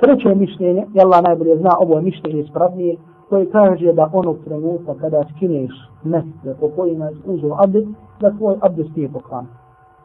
Treće 0.00 0.34
mišljenje, 0.34 0.86
i 0.94 1.00
Allah 1.00 1.22
najbolje 1.22 1.56
zna, 1.56 1.70
ovo 1.80 1.96
je 1.96 2.02
mišljenje 2.02 2.40
ispravnije, 2.40 2.96
koje 3.28 3.50
kaže 3.50 3.92
da 3.92 4.10
onog 4.12 4.36
trenutka 4.44 4.94
kada 5.00 5.22
skineš 5.36 5.70
mjeste 6.04 6.56
po 6.60 6.68
kojima 6.76 7.04
je 7.04 7.16
uzeo 7.26 7.56
abdest, 7.64 7.88
da 8.20 8.36
tvoj 8.36 8.56
abdest 8.60 8.96
nije 8.96 9.12
poklan. 9.12 9.46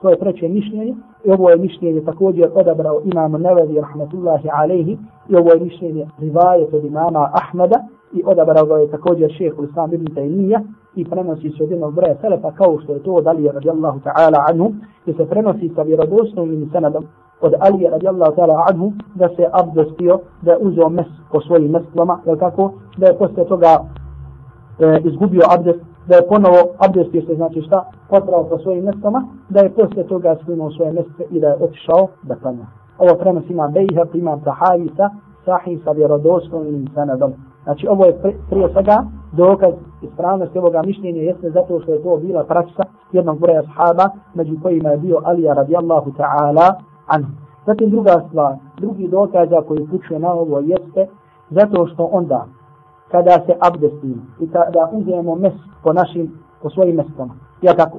To 0.02 0.10
je 0.10 0.20
treće 0.20 0.48
mišljenje 0.48 0.96
i 1.26 1.32
ovo 1.32 1.50
je 1.50 1.58
mišljenje 1.58 2.02
također 2.02 2.50
odabrao 2.54 3.02
imam 3.06 3.32
Nevevi 3.32 3.82
rahmatullahi 3.82 4.50
alaihi 4.54 4.98
i 5.30 5.36
ovo 5.36 5.54
je 5.54 5.60
mišljenje 5.60 6.08
rivajet 6.20 6.74
od 6.74 6.86
imama 6.86 7.30
Ahmeda 7.34 7.80
i 8.14 8.24
odabrao 8.26 8.66
ga 8.66 8.76
je 8.76 8.92
također 8.92 9.32
šeheh 9.38 9.54
Islam 9.70 9.94
ibn 9.94 10.06
Taymiyyah 10.06 10.62
i 10.96 11.06
prenosi 11.06 11.50
se 11.50 11.64
od 11.64 11.72
jednog 11.72 11.94
broja 11.94 12.16
selefa 12.22 12.52
kao 12.52 12.80
što 12.84 12.94
je 12.94 13.04
to 13.04 13.14
od 13.14 13.28
Alije 13.28 13.52
radijallahu 13.52 14.00
ta'ala 14.00 14.46
anhu 14.50 14.72
i 15.06 15.14
se 15.14 15.26
prenosi 15.26 15.72
sa 15.76 15.82
vjerodostojnim 15.82 16.70
senadom 16.72 17.04
od 17.42 17.54
Alije 17.60 17.90
radijallahu 17.90 18.36
ta'ala 18.36 18.66
anhu 18.70 18.92
da 19.16 19.30
se 19.30 19.46
abdestio, 19.52 20.20
da 20.42 20.52
je 20.52 20.58
uzeo 20.58 20.90
mes 20.90 21.08
po 21.32 21.42
svojim 21.42 21.72
mestvama, 21.72 22.20
jel 22.26 22.38
tako, 22.38 22.72
da 22.98 23.08
je 23.08 23.18
posle 23.18 23.46
toga 23.46 23.78
e, 24.80 25.02
izgubio 25.04 25.42
abdest, 25.58 25.80
da 26.08 26.16
je 26.16 26.28
ponovo 26.28 26.60
abdestio 26.78 27.22
se, 27.22 27.36
znači 27.36 27.62
šta, 27.62 27.86
potrao 28.10 28.44
po 28.50 28.58
svojim 28.58 28.84
mestvama, 28.84 29.28
da 29.50 29.60
je 29.60 29.70
posle 29.70 30.04
toga 30.04 30.36
skinuo 30.42 30.72
svoje 30.72 30.92
mestve 30.92 31.26
i 31.30 31.40
da 31.40 31.48
je 31.48 31.56
otišao 31.56 32.08
da 32.24 32.36
klanja. 32.36 32.66
Ovo 32.98 33.16
prenosi 33.20 33.54
ima 33.54 33.68
Bejha, 33.68 34.06
ima 34.14 34.40
Tahavi 34.44 34.90
sa 34.98 35.10
sahih 35.46 35.80
sa 35.84 35.92
vjerodostojnim 35.92 36.88
senadom. 36.94 37.34
Znači 37.64 37.88
ovo 37.88 38.06
je 38.06 38.36
prije 38.50 38.70
svega 38.74 39.04
dokaz 39.32 39.74
ispravnosti 40.02 40.58
ovoga 40.58 40.82
mišljenja 40.86 41.22
jeste 41.22 41.50
zato 41.50 41.80
što 41.82 41.94
je 41.94 42.04
to 42.04 42.18
bila 42.18 42.44
praksa 42.44 42.84
jednog 43.12 43.40
broja 43.40 43.62
sahaba 43.64 44.10
među 44.34 44.56
kojima 44.62 44.90
je 44.90 44.98
bio 44.98 45.22
Alija 45.24 45.54
radijallahu 45.54 46.12
ta'ala 46.12 46.74
anhu. 47.08 47.32
Zatim 47.66 47.90
druga 47.90 48.22
stvar, 48.30 48.56
drugi 48.78 49.08
dokaz 49.08 49.50
koji 49.68 49.82
upućuje 49.82 50.20
na 50.20 50.34
ovo 50.34 50.60
jeste 50.60 51.08
zato 51.50 51.88
što 51.88 52.04
onda 52.12 52.46
kada 53.12 53.32
se 53.46 53.54
abdestimo 53.60 54.24
i 54.40 54.48
kada 54.48 54.90
uzmemo 54.92 55.36
mes 55.36 55.54
po 55.84 55.94
našim, 55.94 56.32
po 56.62 56.70
svojim 56.70 56.96
mestama, 56.96 57.34
ja 57.62 57.74
tako, 57.74 57.98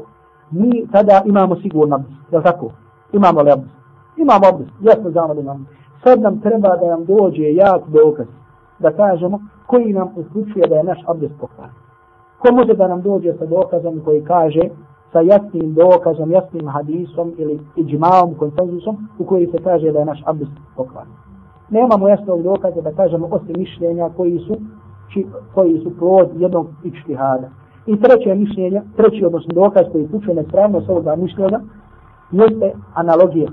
mi 0.50 0.86
tada 0.92 1.22
imamo 1.24 1.56
sigurno 1.56 1.94
abdest, 1.96 2.32
ja 2.32 2.42
tako, 2.42 2.70
imamo 3.12 3.42
li 3.42 3.50
abdest? 3.50 3.74
Imamo 4.16 4.46
abdest, 4.52 4.70
jasno 4.80 5.10
znamo 5.10 5.34
da 5.34 5.40
imamo. 5.40 5.64
Sad 6.04 6.20
nam 6.20 6.40
treba 6.40 6.76
da 6.76 6.86
nam 6.86 7.04
dođe 7.04 7.54
jak 7.54 7.82
dokaz, 7.88 8.26
da 8.78 8.92
kažemo 8.92 9.40
koji 9.66 9.92
nam 9.92 10.08
uključuje 10.16 10.68
da 10.68 10.76
je 10.76 10.84
naš 10.84 10.98
abdest 11.06 11.34
pokvaren. 11.40 11.74
Ko 12.38 12.54
može 12.54 12.74
da 12.74 12.88
nam 12.88 13.02
dođe 13.02 13.32
sa 13.38 13.46
dokazom 13.46 14.00
koji 14.04 14.24
kaže 14.24 14.60
sa 15.12 15.20
jasnim 15.20 15.74
dokazom, 15.74 16.30
jasnim 16.30 16.68
hadisom 16.68 17.34
ili 17.38 17.60
iđmaom, 17.76 18.34
konsenzusom 18.38 19.08
u 19.18 19.24
koji 19.24 19.46
se 19.46 19.58
kaže 19.64 19.92
da 19.92 19.98
je 19.98 20.04
naš 20.04 20.22
abdest 20.26 20.50
pokvaren. 20.76 21.12
Nemamo 21.70 22.08
jasnog 22.08 22.42
dokaza 22.42 22.80
da 22.80 22.92
kažemo 22.92 23.28
osim 23.30 23.54
mišljenja 23.58 24.10
koji 24.16 24.38
su 24.38 24.56
či, 25.12 25.26
koji 25.54 25.78
su 25.78 25.98
plod 25.98 26.28
jednog 26.36 26.66
ičtihada. 26.84 27.48
I 27.86 28.00
treće 28.00 28.34
mišljenje, 28.34 28.82
treći 28.96 29.24
odnosno 29.24 29.54
dokaz 29.54 29.84
koji 29.92 30.04
uključuje 30.04 30.34
nespravnost 30.34 30.88
ovoga 30.88 31.16
mišljenja 31.16 31.60
jeste 32.32 32.72
analogija. 32.94 33.48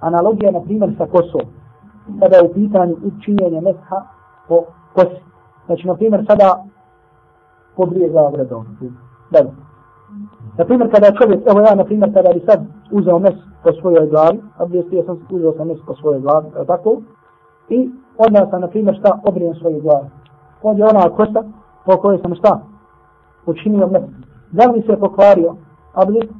Analogija, 0.00 0.50
na 0.50 0.60
primjer, 0.60 0.94
sa 0.98 1.06
kosom. 1.06 1.40
Kada 2.20 2.36
je 2.36 2.42
u 2.42 2.54
pitanju 2.54 2.96
učinjenja 3.04 3.60
mesha 3.60 4.02
po 4.48 4.62
kosi. 4.94 5.22
Znači, 5.68 5.86
na 5.86 5.94
primjer, 5.94 6.24
sada 6.26 6.64
pobrije 7.76 8.08
glavu 8.08 8.36
redovno. 8.36 8.70
Dobro. 9.30 9.52
Na 10.58 10.64
primjer, 10.64 10.90
kada 10.94 11.18
čovjek, 11.22 11.40
evo 11.50 11.60
ja, 11.60 11.74
na 11.74 11.84
primjer, 11.84 12.14
kada 12.14 12.30
bi 12.34 12.40
sad 12.46 12.60
uzeo 12.90 13.18
mes 13.18 13.34
po 13.64 13.72
svojoj 13.80 14.06
glavi, 14.06 14.40
obvijestio 14.58 15.02
sam, 15.02 15.26
uzeo 15.30 15.52
sam 15.52 15.68
mes 15.68 15.78
po 15.86 15.94
svojoj 15.94 16.20
glavi, 16.20 16.46
tako, 16.66 17.00
i 17.68 17.90
odmah 18.18 18.50
sam, 18.50 18.60
na 18.60 18.68
primjer, 18.68 18.96
šta, 19.00 19.18
obrijem 19.24 19.54
svoju 19.54 19.80
glavu. 19.80 20.06
Ovdje 20.62 20.84
ona 20.84 21.10
kosa 21.16 21.42
po 21.86 21.96
kojoj 21.96 22.18
sam 22.18 22.34
šta, 22.34 22.60
učinio 23.46 23.86
mes. 23.86 24.02
Da 24.52 24.70
li 24.70 24.82
se 24.82 24.96
pokvario 25.00 25.54
abdest? 25.94 26.32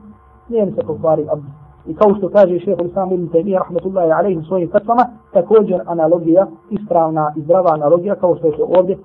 Nije 0.48 0.66
mi 0.66 0.72
se 0.72 0.82
pokvario 0.86 1.26
abdest. 1.32 1.58
I 1.86 1.94
kao 1.94 2.14
što 2.14 2.28
kaže 2.28 2.60
šeho 2.60 2.84
Islam 2.84 3.12
ibn 3.12 3.28
Taymiyyah 3.28 3.58
rahmetullahi 3.58 4.10
alaihi 4.10 4.42
svojim 4.48 4.70
fatvama, 4.70 5.04
također 5.32 5.82
analogija, 5.86 6.46
ispravna 6.70 7.32
i 7.36 7.40
zdrava 7.40 7.70
analogija, 7.74 8.14
kao 8.14 8.36
što 8.36 8.46
je 8.46 8.54
ovdje, 8.78 8.98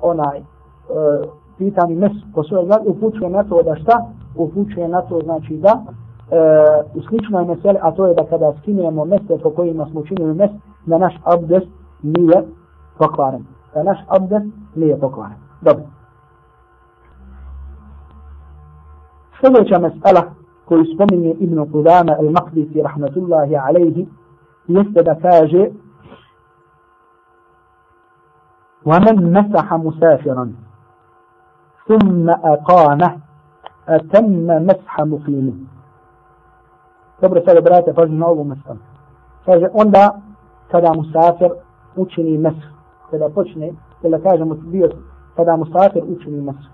onaj, 0.00 0.38
e, 0.38 0.42
pitani 1.58 1.94
mes 1.94 2.12
po 2.34 2.42
svojoj 2.42 2.66
glavi, 2.66 2.88
upućuje 2.88 3.30
na 3.30 3.44
to 3.44 3.62
da 3.62 3.76
šta? 3.76 4.06
Upućuje 4.36 4.88
na 4.88 5.02
to 5.02 5.20
znači 5.24 5.56
da 5.56 5.70
e, 5.70 6.36
u 6.94 7.02
sličnoj 7.02 7.44
meseli, 7.44 7.78
a 7.82 7.92
to 7.92 8.06
je 8.06 8.14
da 8.14 8.24
kada 8.24 8.52
skinujemo 8.62 9.04
mese 9.04 9.38
po 9.42 9.50
kojima 9.50 9.86
smo 9.86 10.00
učinili 10.00 10.34
mes, 10.34 10.50
da 10.86 10.98
naš 10.98 11.14
abdest 11.24 11.68
nije 12.02 12.42
pokvaren. 12.98 13.44
Da 13.74 13.82
naš 13.82 13.98
abdest 14.08 14.46
nije 14.74 15.00
pokvaren. 15.00 15.36
Dobro. 15.60 15.84
Sljedeća 19.40 19.78
mesela 19.78 20.22
koju 20.64 20.84
spominje 20.94 21.32
Ibn 21.38 21.58
Qudama 21.58 22.16
al-Maqdisi 22.20 22.82
rahmatullahi 22.82 23.56
alaihi 23.56 24.08
jeste 24.66 25.02
da 25.02 25.14
kaže 25.14 25.68
ومن 28.87 29.33
مسح 29.33 29.73
مسافرا 29.73 30.53
ثم 31.87 32.29
أقامه 32.29 33.17
أتم 33.87 34.47
مسح 34.47 35.01
مقيمه 35.01 35.53
Dobro, 37.21 37.41
sada 37.45 37.61
brate, 37.61 37.93
pažnju 37.93 38.17
na 38.17 38.27
ovu 38.27 38.43
meselu. 38.43 38.79
Kaže, 39.45 39.67
onda 39.73 40.21
kada 40.71 40.93
musafir 40.93 41.51
učini 41.95 42.37
mesu, 42.37 42.67
kada 43.11 43.29
počne, 43.29 43.73
kada 44.01 44.19
kažemo 44.19 44.55
bio, 44.55 44.89
kada 45.35 45.57
musafir 45.57 46.03
učini 46.07 46.41
mesu, 46.41 46.69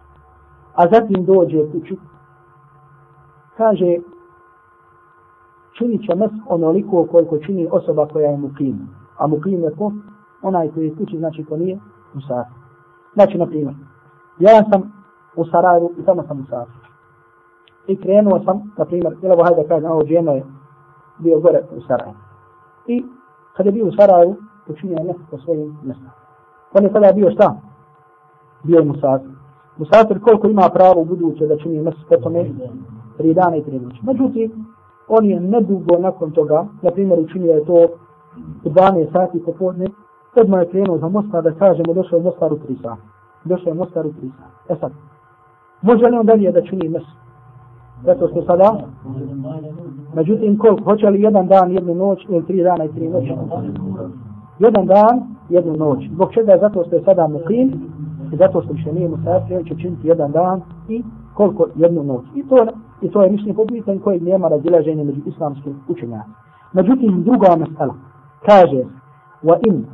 a 0.75 0.87
zatim 0.91 1.25
dođe 1.25 1.71
kuću, 1.71 1.95
kaže, 3.57 3.97
čini 5.77 6.07
će 6.07 6.15
mes 6.15 6.31
onoliko 6.47 7.07
koliko 7.11 7.37
čini 7.37 7.67
osoba 7.71 8.07
koja 8.07 8.29
je 8.29 8.37
mukim. 8.37 8.89
A 9.17 9.27
mukim 9.27 9.63
je 9.63 9.71
ko? 9.75 9.91
onaj 10.41 10.69
koji 10.69 10.85
je 10.85 10.95
kući, 10.95 11.17
znači 11.17 11.43
ko 11.43 11.57
nije 11.57 11.79
musafir. 12.14 12.56
Znači, 13.14 13.38
na 13.38 13.46
primjer, 13.46 13.74
ja 14.38 14.64
sam 14.70 14.92
u 15.36 15.44
Sarajevu 15.44 15.92
i 15.98 16.04
tamo 16.04 16.22
sam 16.22 16.38
musafir. 16.38 16.84
I 17.86 17.96
krenuo 17.96 18.44
sam, 18.44 18.72
na 18.78 18.84
primjer, 18.84 19.16
ili 19.22 19.36
hajde 19.44 19.62
da 19.62 19.68
kažem, 19.68 19.90
ovo 19.90 20.04
džema 20.04 20.32
je 20.32 20.44
bio 21.18 21.40
gore 21.40 21.60
u 21.76 21.80
Sarajevu. 21.80 22.14
I 22.86 23.04
kad 23.56 23.66
je 23.66 23.72
bio 23.72 23.86
u 23.86 23.92
Sarajevu, 23.92 24.36
učinio 24.68 24.96
je 24.98 25.04
nešto 25.04 25.22
po 25.30 25.38
svojim 25.38 25.78
mjestima. 25.82 26.10
On 26.74 26.84
je 26.84 26.92
tada 26.92 27.12
bio 27.12 27.30
šta? 27.30 27.56
Bio 28.62 28.78
je 28.78 28.84
musafir. 28.84 29.30
Musafir 29.76 30.20
koliko 30.20 30.48
ima 30.48 30.68
pravo 30.74 31.00
u 31.00 31.04
buduće 31.04 31.46
da 31.46 31.56
čini 31.56 31.82
mjesto 31.82 32.00
po 32.08 32.16
tome? 32.16 32.50
Tri 33.16 33.34
dana 33.34 33.56
i 33.56 33.64
tri 33.64 33.78
noći. 33.78 33.98
Međutim, 34.02 34.66
on 35.08 35.24
je 35.24 35.40
nedugo 35.40 35.98
nakon 35.98 36.30
toga, 36.30 36.66
na 36.82 36.90
primjer 36.90 37.20
učinio 37.20 37.52
je 37.52 37.64
to 37.64 37.86
u 38.64 38.70
12 38.70 39.12
sati 39.12 39.44
popodne, 39.44 39.86
odmah 40.40 40.60
je 40.60 40.70
krenuo 40.70 40.98
za 40.98 41.08
Mostar 41.08 41.42
da 41.42 41.52
kažemo 41.52 41.94
došao 41.94 42.16
je 42.16 42.22
Mostar 42.22 42.52
u 42.52 42.58
tri 42.58 42.76
sata. 42.76 42.96
Došao 43.44 43.70
je 43.70 43.74
Mostar 43.74 44.06
u 44.06 44.12
tri 44.12 44.30
sata. 44.36 44.74
E 44.74 44.76
sad, 44.80 44.92
može 45.82 46.04
li 46.06 46.16
on 46.16 46.26
dalje 46.26 46.52
da 46.52 46.62
čini 46.62 46.88
mes? 46.88 47.02
Zato 48.04 48.28
što 48.28 48.42
sada, 48.42 48.70
međutim 50.14 50.58
koliko, 50.58 50.84
hoće 50.84 51.10
li 51.10 51.22
jedan 51.22 51.46
dan, 51.46 51.72
jednu 51.72 51.94
noć 51.94 52.18
ili 52.28 52.46
tri 52.46 52.62
dana 52.62 52.84
i 52.84 52.88
tri 52.88 53.08
noći? 53.08 53.32
Jedan 54.58 54.86
dan, 54.86 55.20
jednu 55.48 55.76
noć. 55.76 56.08
Zbog 56.10 56.32
čega? 56.32 56.58
Zato 56.60 56.84
što 56.84 56.96
je 56.96 57.04
sada 57.04 57.28
mukim 57.28 57.90
i 58.32 58.36
zato 58.36 58.62
što 58.62 58.72
više 58.72 58.92
nije 58.92 59.08
musafir, 59.08 59.56
on 59.56 59.64
će 59.64 59.74
činiti 59.76 60.08
jedan 60.08 60.32
dan 60.32 60.60
i 60.88 61.04
koliko 61.34 61.66
jednu 61.74 62.02
noć. 62.02 62.24
I 62.34 62.48
to, 62.48 62.56
i 63.02 63.10
to 63.10 63.22
je 63.22 63.30
mišljenje 63.30 63.54
po 63.54 63.66
pitanju 63.66 64.00
kojeg 64.00 64.22
nema 64.22 64.48
razilaženja 64.48 65.04
među 65.04 65.20
islamskim 65.26 65.80
učenjama. 65.88 66.24
Međutim, 66.72 67.22
druga 67.22 67.56
mesela 67.56 67.94
kaže, 68.46 68.84
wa 69.42 69.56
in, 69.68 69.86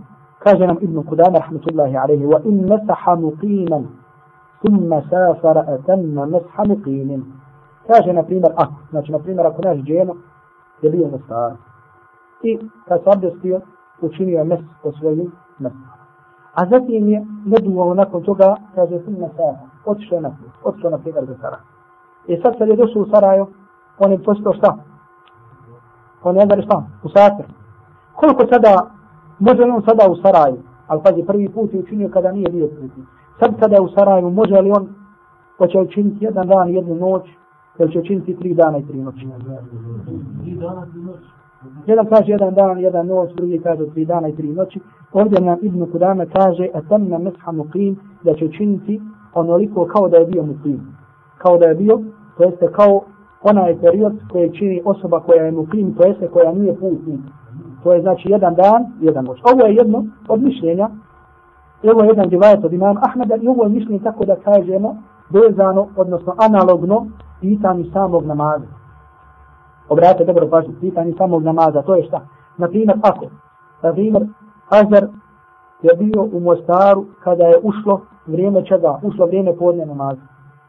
kaže 0.43 0.67
nam 0.67 0.77
Ibn 0.81 1.03
Kudama, 1.05 1.39
rahmatullahi 1.39 1.97
alaihi, 1.97 2.27
wa 2.27 2.41
in 2.45 2.65
mesaha 2.69 3.17
muqiman, 3.17 3.87
thumma 4.63 5.03
safara 5.11 5.61
atanna 5.69 6.27
mesaha 6.27 6.65
muqimin. 6.69 7.25
Kaže, 7.87 8.13
na 8.13 8.23
primjer, 8.23 8.53
ako, 8.57 8.75
znači, 8.91 9.13
na 9.13 9.19
primjer, 9.19 9.47
ako 9.47 9.63
naš 9.63 9.79
džemo 9.79 10.15
je 10.83 10.91
bio 10.91 11.19
stvar. 11.25 11.53
I 12.43 12.59
kad 12.89 13.03
se 13.03 13.11
abdestio, 13.11 13.61
učinio 14.01 14.45
mes 14.45 14.61
po 14.83 14.93
svojim 14.93 15.33
mesama. 15.59 15.93
A 16.55 16.67
zatim 16.67 17.09
je 17.09 17.27
neduo 17.47 17.95
nakon 17.95 18.23
toga, 18.23 18.57
kaže, 18.75 18.99
thumma 18.99 19.29
safara, 19.29 19.59
otišao 19.85 20.21
na 20.21 20.29
put, 20.29 20.53
otišao 20.65 20.91
na 20.91 20.99
primjer 20.99 21.25
za 21.25 21.35
Sarajevo. 21.35 21.67
I 22.27 22.41
sad 22.43 22.59
kad 22.59 22.69
je 22.69 22.77
došao 22.77 23.03
u 23.03 23.11
Sarajevo, 23.11 23.49
on 23.99 24.13
je 24.13 24.23
postao 24.23 24.53
šta? 24.53 24.77
On 26.23 26.37
je 26.37 26.43
onda 26.43 26.63
šta? 26.63 26.83
U 27.05 27.09
Sarajevo. 27.09 27.45
Koliko 28.15 28.47
sada, 28.53 29.00
može 29.41 29.65
li 29.65 29.71
on 29.71 29.83
sada 29.83 30.11
u 30.11 30.17
Sarajevo, 30.17 30.63
ali 30.87 31.01
pazi, 31.05 31.25
prvi 31.27 31.49
put 31.49 31.75
je 31.75 31.81
učinio 31.81 32.09
kada 32.09 32.33
nije 32.33 32.51
bio 32.51 32.67
prvi 32.67 32.91
Sad 33.39 33.61
kada 33.61 33.75
je 33.77 33.83
u 33.83 33.89
Sarajevu, 33.89 34.31
može 34.31 34.61
li 34.61 34.71
on, 34.71 34.89
hoće 35.59 35.79
učiniti 35.79 36.25
jedan 36.25 36.49
dan 36.49 36.69
i 36.69 36.75
jednu 36.75 36.95
noć, 36.95 37.23
ili 37.79 37.93
će 37.93 37.99
učiniti 37.99 38.37
tri 38.37 38.55
dana 38.55 38.79
i 38.79 38.87
tri 38.87 38.99
noći? 38.99 39.27
Jedan 41.87 42.07
kaže 42.07 42.33
jedan 42.33 42.55
dan, 42.55 42.79
jedan 42.79 43.07
noć, 43.07 43.35
drugi 43.35 43.59
kaže 43.59 43.87
tri 43.91 44.05
dana 44.05 44.29
i 44.29 44.37
tri 44.37 44.49
noći. 44.49 44.81
Ovdje 45.13 45.41
nam 45.41 45.59
Ibn 45.63 45.91
Kudama 45.93 46.27
kaže, 46.27 46.69
a 46.75 46.81
tam 46.89 47.09
na 47.09 47.19
mesha 47.19 47.53
muqim, 47.53 47.97
da 48.25 48.35
će 48.35 48.45
učiniti 48.45 49.01
onoliko 49.35 49.87
kao 49.87 50.09
da 50.09 50.17
je 50.17 50.27
bio 50.27 50.43
muqim. 50.43 50.79
Kao 51.39 51.59
da 51.59 51.67
je 51.67 51.75
bio, 51.75 52.01
to 52.37 52.45
jeste 52.45 52.69
kao 52.73 53.03
onaj 53.43 53.81
period 53.81 54.13
koji 54.33 54.53
čini 54.53 54.83
osoba 54.85 55.21
koja 55.21 55.45
je 55.45 55.53
muqim, 55.53 55.97
to 55.97 56.07
jeste 56.07 56.29
koja 56.29 56.53
nije 56.53 56.75
putnik. 56.75 57.21
To 57.83 57.93
je 57.93 58.01
znači 58.01 58.31
jedan 58.31 58.55
dan, 58.55 58.87
jedan 59.01 59.25
noć. 59.25 59.39
Ovo 59.53 59.67
je 59.67 59.75
jedno 59.75 60.05
od 60.29 60.43
mišljenja, 60.43 60.89
ovo 61.83 62.03
je 62.03 62.09
jedan 62.09 62.29
divajet 62.29 62.65
od 62.65 62.73
imama 62.73 63.01
Ahmeda, 63.03 63.37
i 63.37 63.49
ovo 63.49 63.63
je 63.65 63.69
mišljenje 63.69 64.03
tako 64.03 64.25
da 64.25 64.37
kažemo, 64.37 64.97
vezano, 65.31 65.87
odnosno 65.97 66.35
analogno, 66.39 67.07
pitanju 67.41 67.85
samog 67.93 68.27
namaza. 68.27 68.67
Obratite 69.89 70.25
dobro 70.25 70.49
pažnju, 70.49 70.75
pitanju 70.81 71.15
samog 71.19 71.43
namaza, 71.43 71.83
to 71.83 71.95
je 71.95 72.05
šta? 72.05 72.21
Naprimjer, 72.57 72.99
ako, 73.03 73.27
naprimjer, 73.83 74.27
Azar 74.71 75.09
je 75.83 75.97
bio 75.97 76.23
u 76.33 76.41
Mostaru 76.41 77.07
kada 77.25 77.45
je 77.45 77.61
ušlo 77.63 78.01
vrijeme 78.27 78.65
čega? 78.65 78.99
Ušlo 79.03 79.27
vrijeme 79.27 79.57
podne 79.57 79.87
namaza. 79.87 80.21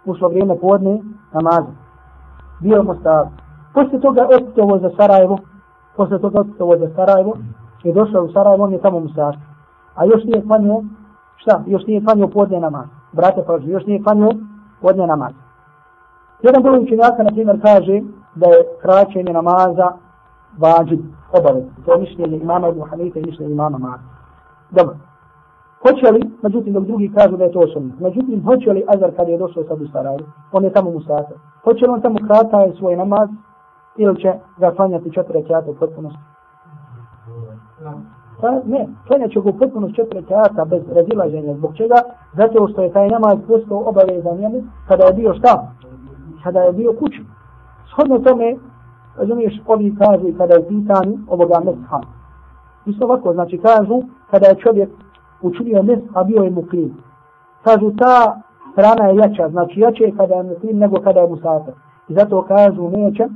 Ušlo 0.05 0.27
vrijeme 0.27 0.59
podne 0.59 1.01
namaza. 1.33 1.71
Bio 2.61 2.81
u 2.81 2.83
Mostaru. 2.83 3.29
Poslije 3.73 4.01
toga 4.01 4.21
je 4.21 4.35
otitovo 4.35 4.79
za 4.79 4.89
Sarajevo, 4.97 5.37
posle 5.95 6.19
toga 6.19 6.43
se 6.57 6.63
vode 6.63 6.91
Sarajevo, 6.95 7.37
i 7.83 7.93
došao 7.93 8.23
u 8.23 8.31
Sarajevo, 8.31 8.63
on 8.63 8.73
je 8.73 8.81
tamo 8.81 8.97
u 8.97 9.07
A 9.95 10.05
još 10.05 10.23
nije 10.23 10.41
klanio, 10.41 10.83
šta? 11.35 11.63
Još 11.67 11.85
nije 11.87 12.03
klanio 12.03 12.27
podne 12.27 12.59
namaz. 12.59 12.85
Brate, 13.11 13.43
pažu, 13.47 13.69
još 13.69 13.85
nije 13.85 14.03
klanio 14.03 14.29
podne 14.81 15.07
namaz. 15.07 15.33
Jedan 16.41 16.63
broj 16.63 16.79
učenjaka, 16.79 17.23
na 17.23 17.31
primjer, 17.31 17.61
kaže 17.61 18.01
da 18.35 18.47
je 18.47 18.65
kraćenje 18.81 19.33
namaza 19.33 19.91
vađib, 20.57 21.01
obavez. 21.39 21.63
To 21.85 21.93
je 21.93 21.99
mišljenje 21.99 22.37
imama 22.37 22.67
Ibn 22.67 22.81
Hanife 22.89 23.19
i 23.19 23.25
mišljenje 23.25 23.53
imama 23.53 23.77
Mali. 23.77 24.01
Dobro. 24.69 24.95
Hoće 25.81 26.11
li, 26.11 26.31
međutim, 26.41 26.73
dok 26.73 26.83
drugi 26.83 27.11
kažu 27.15 27.37
da 27.37 27.43
je 27.43 27.51
to 27.51 27.67
sunnet. 27.73 27.99
Međutim, 27.99 28.43
hoće 28.45 28.71
li 28.71 28.85
Azar 28.87 29.15
kad 29.15 29.27
je 29.29 29.37
došao 29.37 29.63
sad 29.63 29.81
u 29.81 29.87
Sarajevo, 29.87 30.25
on 30.51 30.63
je 30.63 30.73
tamo 30.73 30.91
musafir. 30.91 31.37
Hoće 31.63 31.85
li 31.85 31.91
on 31.91 32.01
tamo 32.01 32.15
krata 32.27 32.77
svoj 32.77 32.95
namaz 32.95 33.29
ili 33.97 34.21
će 34.21 34.33
ga 34.57 34.71
klanjati 34.71 35.13
četiri 35.13 35.33
rekiata 35.33 35.71
u 35.71 35.75
potpunosti? 35.75 36.19
Pa 38.41 38.51
ne, 38.65 38.87
klanjat 39.07 39.31
će 39.31 39.41
ga 39.41 39.49
u 39.49 39.57
potpunosti 39.57 39.95
četiri 39.95 40.19
rekiata 40.19 40.65
bez 40.65 40.81
razilaženja. 40.95 41.53
Zbog 41.53 41.75
čega? 41.75 41.95
Zato 42.37 42.67
što 42.67 42.81
je 42.81 42.93
taj 42.93 43.09
namaz 43.09 43.37
postao 43.47 43.83
obavezan 43.85 44.37
njemu 44.37 44.63
kada 44.87 45.03
je 45.03 45.13
bio 45.13 45.33
šta? 45.33 45.71
Kada 46.43 46.59
je 46.59 46.73
bio 46.73 46.93
kući. 46.99 47.25
Shodno 47.91 48.19
tome, 48.19 48.55
razumiješ, 49.17 49.61
ovi 49.67 49.95
kažu 49.95 50.37
kada 50.37 50.53
je 50.53 50.67
pitan 50.67 51.25
ovoga 51.27 51.59
mesha. 51.65 51.99
Isto 52.85 53.05
ovako, 53.05 53.33
znači 53.33 53.57
kažu 53.57 54.01
kada 54.31 54.47
je 54.47 54.55
čovjek 54.55 54.89
učinio 55.41 55.83
mes, 55.83 55.99
a 56.13 56.23
bio 56.23 56.43
je 56.43 56.51
muklim. 56.51 56.97
Kažu 57.63 57.91
ta 57.97 58.41
strana 58.71 59.05
je 59.07 59.15
jača, 59.15 59.49
znači 59.49 59.79
jače 59.79 60.03
je 60.03 60.15
kada 60.17 60.35
je 60.35 60.43
muklim 60.43 60.77
nego 60.77 61.01
kada 61.01 61.19
je 61.19 61.27
musafir. 61.27 61.73
I 62.07 62.13
zato 62.13 62.41
kažu 62.41 62.89
neće, 62.89 63.27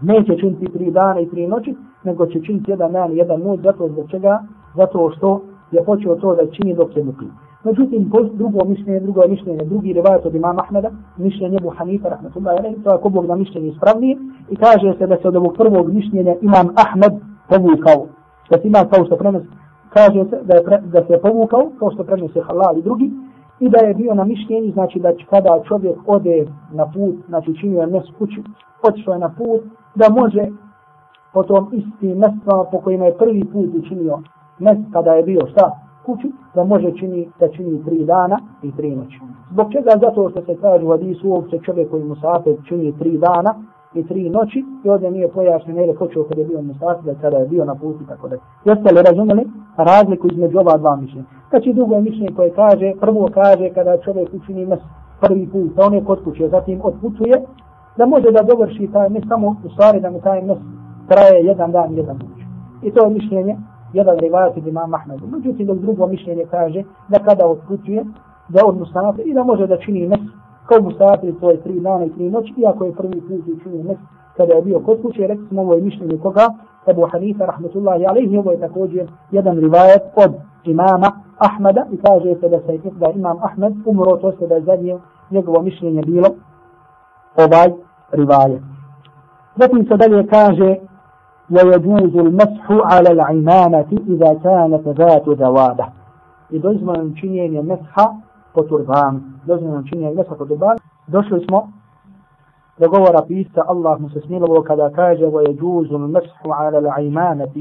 neće 0.00 0.36
činiti 0.36 0.72
tri 0.72 0.90
dana 0.90 1.20
i 1.20 1.28
tri 1.30 1.46
noći, 1.46 1.76
nego 2.04 2.26
će 2.26 2.40
činiti 2.40 2.70
jedan 2.70 2.92
dan 2.92 3.12
i 3.12 3.16
jedan 3.16 3.40
noć, 3.40 3.60
zato 3.60 3.88
zbog 3.88 4.10
čega? 4.10 4.42
Zato 4.76 5.10
što 5.16 5.40
je 5.70 5.84
počeo 5.84 6.14
to 6.14 6.34
da 6.34 6.50
čini 6.50 6.74
dok 6.74 6.96
je 6.96 7.04
mukli. 7.04 7.28
Međutim, 7.64 8.10
drugo 8.32 8.64
mišljenje, 8.64 9.00
drugo 9.00 9.22
mišljenje, 9.28 9.64
drugi 9.64 9.92
rivajat 9.92 10.26
od 10.26 10.34
imama 10.34 10.62
Ahmeda, 10.62 10.90
mišljenje 11.16 11.56
Ebu 11.56 11.70
Hanifa, 11.70 12.08
rahmatullahi 12.08 12.58
alaihi, 12.58 12.82
to 12.82 12.90
je 12.90 12.94
ako 12.94 13.08
Bog 13.08 13.26
na 13.26 13.36
mišljenje 13.36 13.68
ispravnije, 13.68 14.16
i 14.50 14.56
kaže 14.56 14.94
se 14.98 15.06
da 15.06 15.16
se 15.16 15.28
od 15.28 15.36
ovog 15.36 15.54
prvog 15.58 15.92
mišljenja 15.92 16.34
imam 16.40 16.66
Ahmed 16.84 17.12
povukao. 17.48 18.06
Da 18.50 18.58
se 18.58 18.68
imam 18.68 18.88
kao 18.88 19.04
što 19.06 19.16
prenosi, 19.16 19.46
kaže 19.94 20.24
se 20.30 20.36
da, 20.42 20.54
je 20.54 20.64
pre, 20.64 20.80
da 20.92 21.06
se 21.06 21.18
povukao, 21.22 21.70
kao 21.78 21.90
što 21.90 22.04
prenosi 22.04 22.40
halal 22.40 22.78
i 22.78 22.82
drugi, 22.82 23.10
i 23.60 23.68
da 23.68 23.78
je 23.78 23.94
bio 23.94 24.14
na 24.14 24.24
mišljenju, 24.24 24.72
znači 24.72 25.00
da 25.00 25.12
kada 25.30 25.62
čovjek 25.68 25.96
ode 26.06 26.46
na 26.72 26.84
put, 26.94 27.14
znači 27.28 27.56
činio 27.60 27.80
je 27.80 27.86
mes 27.86 28.04
kući, 28.18 28.42
otišao 28.82 29.12
je 29.12 29.18
na 29.18 29.28
put, 29.38 29.62
da 29.94 30.08
može 30.20 30.44
po 31.32 31.42
tom 31.42 31.70
istim 31.72 32.18
mestvama 32.18 32.64
po 32.72 32.80
kojima 32.80 33.04
je 33.04 33.18
prvi 33.18 33.44
put 33.44 33.70
učinio 33.74 34.18
mes 34.58 34.78
kada 34.92 35.12
je 35.12 35.22
bio 35.22 35.46
šta? 35.46 35.84
kuću, 36.06 36.28
da 36.54 36.64
može 36.64 36.92
čini, 36.98 37.28
da 37.40 37.48
čini 37.48 37.84
tri 37.84 38.04
dana 38.04 38.38
i 38.62 38.72
tri 38.76 38.96
noći. 38.96 39.20
Zbog 39.50 39.72
čega? 39.72 39.90
Zato 40.00 40.30
što 40.30 40.40
se 40.42 40.56
kaže 40.60 40.84
u 40.84 40.90
Hadisu 40.90 41.28
uopće 41.28 41.58
čovjek 41.58 41.90
koji 41.90 42.04
musafir 42.04 42.56
čini 42.68 42.98
tri 42.98 43.18
dana 43.18 43.54
i 43.94 44.06
tri 44.06 44.30
noći 44.30 44.64
i 44.84 44.88
ovdje 44.88 45.10
nije 45.10 45.28
pojašnjeno 45.28 45.82
ili 45.82 45.96
počeo 45.98 46.24
kada 46.24 46.40
je 46.40 46.46
bio 46.46 46.62
musafir, 46.62 47.04
da 47.04 47.20
kada 47.20 47.36
je 47.36 47.48
bio 47.48 47.64
na 47.64 47.74
putu 47.74 48.04
tako 48.08 48.28
da. 48.28 48.36
Jeste 48.64 48.94
li 48.94 49.02
razumeli 49.02 49.44
razliku 49.76 50.28
između 50.32 50.58
ova 50.58 50.76
dva 50.76 50.96
mišljenja? 50.96 51.26
Znači 51.50 51.72
drugo 51.72 52.00
mišljenje 52.00 52.36
koje 52.36 52.50
kaže, 52.50 52.92
prvo 53.00 53.28
kaže 53.34 53.70
kada 53.74 53.98
čovjek 53.98 54.28
učini 54.34 54.66
mes 54.66 54.80
prvi 55.20 55.48
put, 55.52 55.74
da 55.76 55.86
on 55.86 55.94
je 55.94 56.04
kod 56.04 56.24
kuće, 56.24 56.48
zatim 56.48 56.80
odputuje, 56.82 57.42
da 57.96 58.06
može 58.06 58.30
da 58.30 58.42
dovrši 58.42 58.90
taj 58.92 59.08
mes 59.08 59.24
samo 59.28 59.56
u 59.64 59.68
stvari 59.70 60.00
da 60.00 60.10
mu 60.10 60.20
taj 60.20 60.42
mes 60.42 60.58
traje 61.08 61.44
jedan 61.44 61.72
dan, 61.72 61.94
jedan 61.94 62.16
noć. 62.16 62.38
I 62.82 62.90
to 62.90 63.04
je 63.04 63.10
mišljenje 63.10 63.56
jedan 63.92 64.18
rivajat 64.18 64.56
od 64.56 64.66
imama 64.66 64.96
Ahmedu. 64.96 65.26
Međutim, 65.26 65.66
dok 65.66 65.78
drugo 65.78 66.06
mišljenje 66.06 66.44
kaže 66.50 66.82
da 67.08 67.18
kada 67.18 67.46
odputuje, 67.46 68.04
da 68.48 68.60
od 68.66 68.78
musafir 68.78 69.26
i 69.26 69.34
da 69.34 69.44
može 69.44 69.66
da 69.66 69.76
čini 69.76 70.08
mes 70.08 70.20
kao 70.66 70.82
musafir 70.82 71.34
je 71.42 71.62
tri 71.62 71.80
dana 71.80 72.04
i 72.04 72.10
tri 72.10 72.30
noći, 72.30 72.54
iako 72.56 72.84
je 72.84 72.92
prvi 72.92 73.20
put 73.20 73.62
čini 73.62 73.82
mes 73.82 73.98
kada 74.36 74.54
je 74.54 74.62
bio 74.62 74.80
kod 74.80 75.02
kuće, 75.02 75.26
rekli 75.26 75.46
smo 75.48 75.62
ovo 75.62 75.74
je 75.74 75.80
mišljenje 75.80 76.18
koga, 76.18 76.48
Ebu 76.86 77.08
Hanifa, 77.12 77.46
rahmatullahi 77.46 78.06
alaihi, 78.06 78.38
ovo 78.38 78.50
je 78.52 78.60
također 78.60 79.10
jedan 79.30 79.58
rivajat 79.58 80.02
od 80.16 80.32
imama 80.64 81.12
Ahmeda 81.38 81.86
i 81.92 81.96
kaže 81.96 82.34
se 82.40 82.48
da 82.48 82.60
se 82.60 82.78
da 82.98 83.10
imam 83.10 83.36
Ahmed 83.42 83.72
umro, 83.86 84.16
to 84.16 84.32
se 84.32 84.46
da 84.46 84.54
je 84.54 84.62
zadnje 84.62 84.98
njegovo 85.30 85.62
mišljenje 85.62 86.02
bilo 86.02 86.28
ovaj 87.36 87.83
rivajat. 88.11 88.61
Zatim 89.55 89.87
se 89.87 89.97
dalje 89.97 90.27
kaže 90.27 90.75
ويجوز 91.51 92.15
المسح 92.15 92.65
على 92.69 93.11
العمامة 93.11 93.89
إذا 94.07 94.33
كانت 94.33 94.87
ذات 94.87 95.29
ذوابة 95.29 95.85
i 96.51 96.59
dozvoljeno 96.59 97.15
činjenje 97.15 97.61
mesha 97.61 98.05
po 98.53 98.63
turbanu. 98.63 99.21
Dozvoljeno 99.45 99.83
činjenje 99.83 100.15
mesha 100.15 100.35
po 100.35 100.45
turbanu. 100.45 100.79
Došli 101.07 101.45
smo 101.45 101.71
do 102.77 102.89
govora 102.89 103.21
pisa 103.27 103.63
Allah 103.67 103.99
mu 103.99 104.09
se 104.09 104.21
smilovo 104.21 104.63
kada 104.63 104.89
kaže 104.89 105.25
وَيَجُوزُ 105.25 105.89
الْمَسْحُ 105.91 106.39
عَلَى 106.45 106.77
الْعِمَانَةِ 106.77 107.55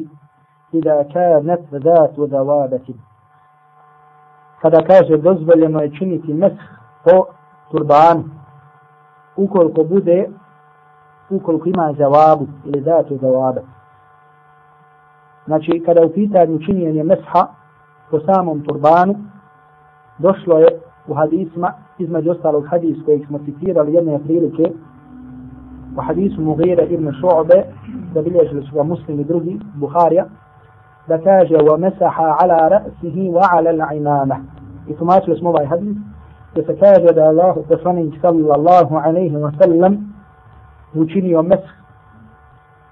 إِذَا 0.74 1.02
كَانَتْ 1.02 1.62
ذَاتُ 1.72 2.16
ذَوَابَةِ 2.18 2.94
Kada 4.62 4.82
kaže 4.82 5.16
dozvoljeno 5.16 5.80
je 5.80 5.90
činiti 5.98 6.34
mesh 6.34 6.62
po 7.04 7.26
turbanu 7.70 8.24
ukoliko 9.37 9.83
bude 9.83 10.29
ukoliko 11.29 11.69
ima 11.69 11.93
zavabu 11.97 12.47
ili 12.65 12.81
datu 12.81 13.17
zavabe. 13.17 13.61
Znači, 15.45 15.83
kada 15.85 16.05
u 16.05 16.09
pitanju 16.09 16.59
činjenje 16.65 17.03
mesha 17.03 17.47
po 18.11 18.19
samom 18.19 18.63
turbanu, 18.63 19.15
došlo 20.17 20.59
je 20.59 20.67
u 21.07 21.13
hadisma, 21.13 21.73
između 21.97 22.31
ostalog 22.31 22.67
hadis 22.67 22.97
kojeg 23.05 23.25
smo 23.25 23.39
citirali 23.39 23.93
jedne 23.93 24.19
prilike, 24.19 24.71
u 25.97 26.01
hadisu 26.01 26.41
Mughira 26.41 26.83
ibn 26.83 27.07
Šu'be, 27.07 27.63
da 28.13 28.21
bilježili 28.21 28.65
su 28.65 28.75
ga 28.75 28.83
muslim 28.83 29.19
i 29.19 29.23
drugi, 29.23 29.59
Buharija, 29.75 30.25
da 31.07 31.17
kaže 31.17 31.55
wa 31.55 31.77
mesaha 31.77 32.37
ala 32.39 32.69
ra'sihi 32.69 33.31
wa 33.31 33.47
ala 33.51 33.71
l'imama. 33.71 34.35
I 34.87 34.95
tumačili 34.95 35.37
smo 35.37 35.49
ovaj 35.49 35.65
hadis, 35.65 35.97
da 36.55 36.63
se 36.63 36.79
kaže 36.79 37.13
da 37.13 37.23
Allah 37.23 37.55
poslanik 37.67 38.13
sallallahu 38.21 38.95
alaihi 38.95 39.35
wa 39.35 39.51
sallam 39.59 40.13
učinio 40.93 41.41
mesh 41.41 41.69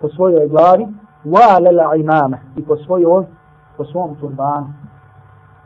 po 0.01 0.09
svojoj 0.09 0.47
glavi 0.47 0.87
wa 1.25 1.41
ala 1.55 1.93
l'imama 1.93 2.37
i 2.57 2.61
po 2.63 2.77
svojoj 2.77 3.25
po 3.77 3.85
svom 3.85 4.15
turbanu. 4.15 4.67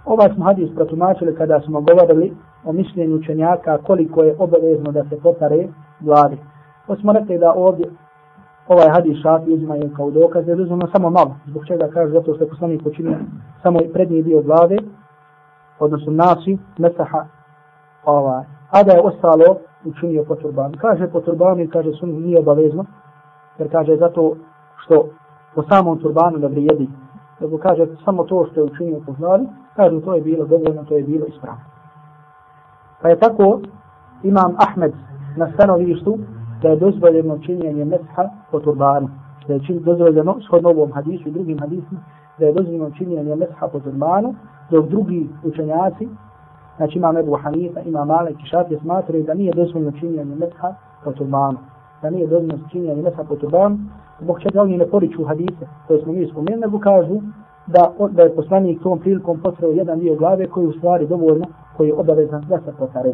Ovaj 0.06 0.30
smo 0.36 0.46
hadis 0.46 0.70
protumačili 0.76 1.36
kada 1.36 1.62
smo 1.62 1.82
govorili 1.82 2.34
o 2.66 2.74
mišljenju 2.74 3.16
učenjaka 3.16 3.78
koliko 3.78 4.24
je 4.24 4.36
obavezno 4.40 4.92
da 4.92 5.04
se 5.04 5.20
potare 5.24 5.68
glavi. 6.00 6.38
Pa 6.88 6.96
smo 6.96 7.14
rekli 7.14 7.38
da 7.38 7.54
ovdje 7.54 7.86
ovaj 8.68 8.90
hadis 8.90 9.22
šafi 9.22 9.54
uzimaju 9.54 9.92
kao 9.96 10.12
dokaz, 10.12 10.48
jer 10.48 10.62
uzmano 10.62 10.88
samo 10.96 11.10
malo. 11.10 11.36
Zbog 11.48 11.66
čega 11.68 11.88
kaže, 11.94 12.12
zato 12.12 12.36
što 12.36 12.44
je 12.44 12.50
poslanik 12.50 12.86
učinio 12.86 13.18
samo 13.64 13.80
prednji 13.94 14.24
dio 14.24 14.42
glave, 14.42 14.78
odnosno 15.80 16.12
nasi, 16.12 16.58
mesaha, 16.78 17.26
ovaj, 18.06 18.44
a 18.72 18.84
da 18.84 18.92
je 18.92 19.02
ostalo 19.02 19.58
učinio 19.86 20.24
po 20.28 20.36
turbanu. 20.36 20.74
Kaže 20.82 21.08
po 21.08 21.22
turbanu 21.22 21.62
i 21.62 21.70
kaže 21.70 21.92
sun 21.92 22.10
nije 22.10 22.40
obavezno, 22.40 22.86
jer 23.58 23.72
kaže 23.72 23.98
zato 23.98 24.36
što 24.78 25.06
po 25.56 25.64
samom 25.64 26.00
turbanu 26.00 26.38
da 26.38 26.48
vrijedi. 26.48 26.90
Nego 27.40 27.58
kaže 27.58 27.88
samo 28.06 28.24
to 28.24 28.48
što 28.52 28.60
je 28.60 28.64
učinio 28.64 29.02
po 29.06 29.12
glavi, 29.12 29.48
kaže 29.76 30.02
to 30.02 30.16
je 30.16 30.22
bilo 30.22 30.46
dovoljno, 30.46 30.84
to 30.84 30.96
je 30.96 31.04
bilo 31.04 31.26
ispravno. 31.26 31.62
Pa 33.02 33.10
je 33.10 33.20
tako 33.20 33.60
imam 34.24 34.56
Ahmed 34.58 34.94
na 35.38 35.52
stanovištu 35.54 36.18
da 36.62 36.70
je 36.70 36.76
dozvoljeno 36.76 37.40
činjenje 37.40 37.86
mesha 37.86 38.30
po 38.52 38.60
turbanu. 38.60 39.10
Da 39.48 39.54
je 39.54 39.60
čin, 39.60 39.84
dozvoljeno, 39.84 40.38
shodno 40.42 40.70
ovom 40.70 40.92
hadisu 40.92 41.30
i 41.30 41.32
drugim 41.32 41.60
hadisima, 41.60 42.00
da 42.40 42.46
je 42.46 42.54
dozvoljeno 42.54 42.90
činjenje 42.98 43.36
mesha 43.36 43.68
po 43.68 43.80
turbanu, 43.80 44.36
dok 44.70 44.88
drugi 44.88 45.30
učenjaci, 45.44 46.10
znači 46.78 46.98
imam 46.98 47.18
Ebu 47.18 47.38
Hanifa, 47.44 47.80
imam 47.80 48.08
Malik 48.08 48.44
i 48.44 48.48
Šafije 48.48 48.80
smatraju 48.80 49.24
da 49.24 49.34
nije 49.34 49.54
dozvoljno 49.54 49.92
činjenje 49.92 50.36
metha 50.36 50.76
po 51.04 51.12
turbanu. 51.12 51.58
Da 52.02 52.10
nije 52.10 52.28
dozvoljno 52.28 52.70
činjenje 52.72 53.02
metha 53.02 53.24
po 53.24 53.36
turbanu, 53.36 53.78
zbog 54.20 54.40
čega 54.42 54.62
oni 54.62 54.78
ne 54.78 54.86
poriču 54.86 55.24
hadise, 55.24 55.68
koje 55.88 56.02
smo 56.02 56.14
mi 56.14 56.28
spomenuli, 56.28 56.62
nego 56.62 56.80
kažu 56.80 57.22
da, 57.68 57.92
da 58.12 58.22
je 58.24 58.36
poslanik 58.36 58.82
tom 58.84 59.00
prilikom 59.00 59.40
potreo 59.40 59.70
jedan 59.70 60.00
dio 60.00 60.16
glave 60.16 60.48
koji 60.48 60.68
u 60.68 60.74
stvari 60.74 61.08
dovoljno, 61.08 61.46
koji 61.78 61.88
je 61.88 61.94
obavezan 61.94 62.46
da 62.50 62.60
se 62.60 62.72
potare. 62.80 63.14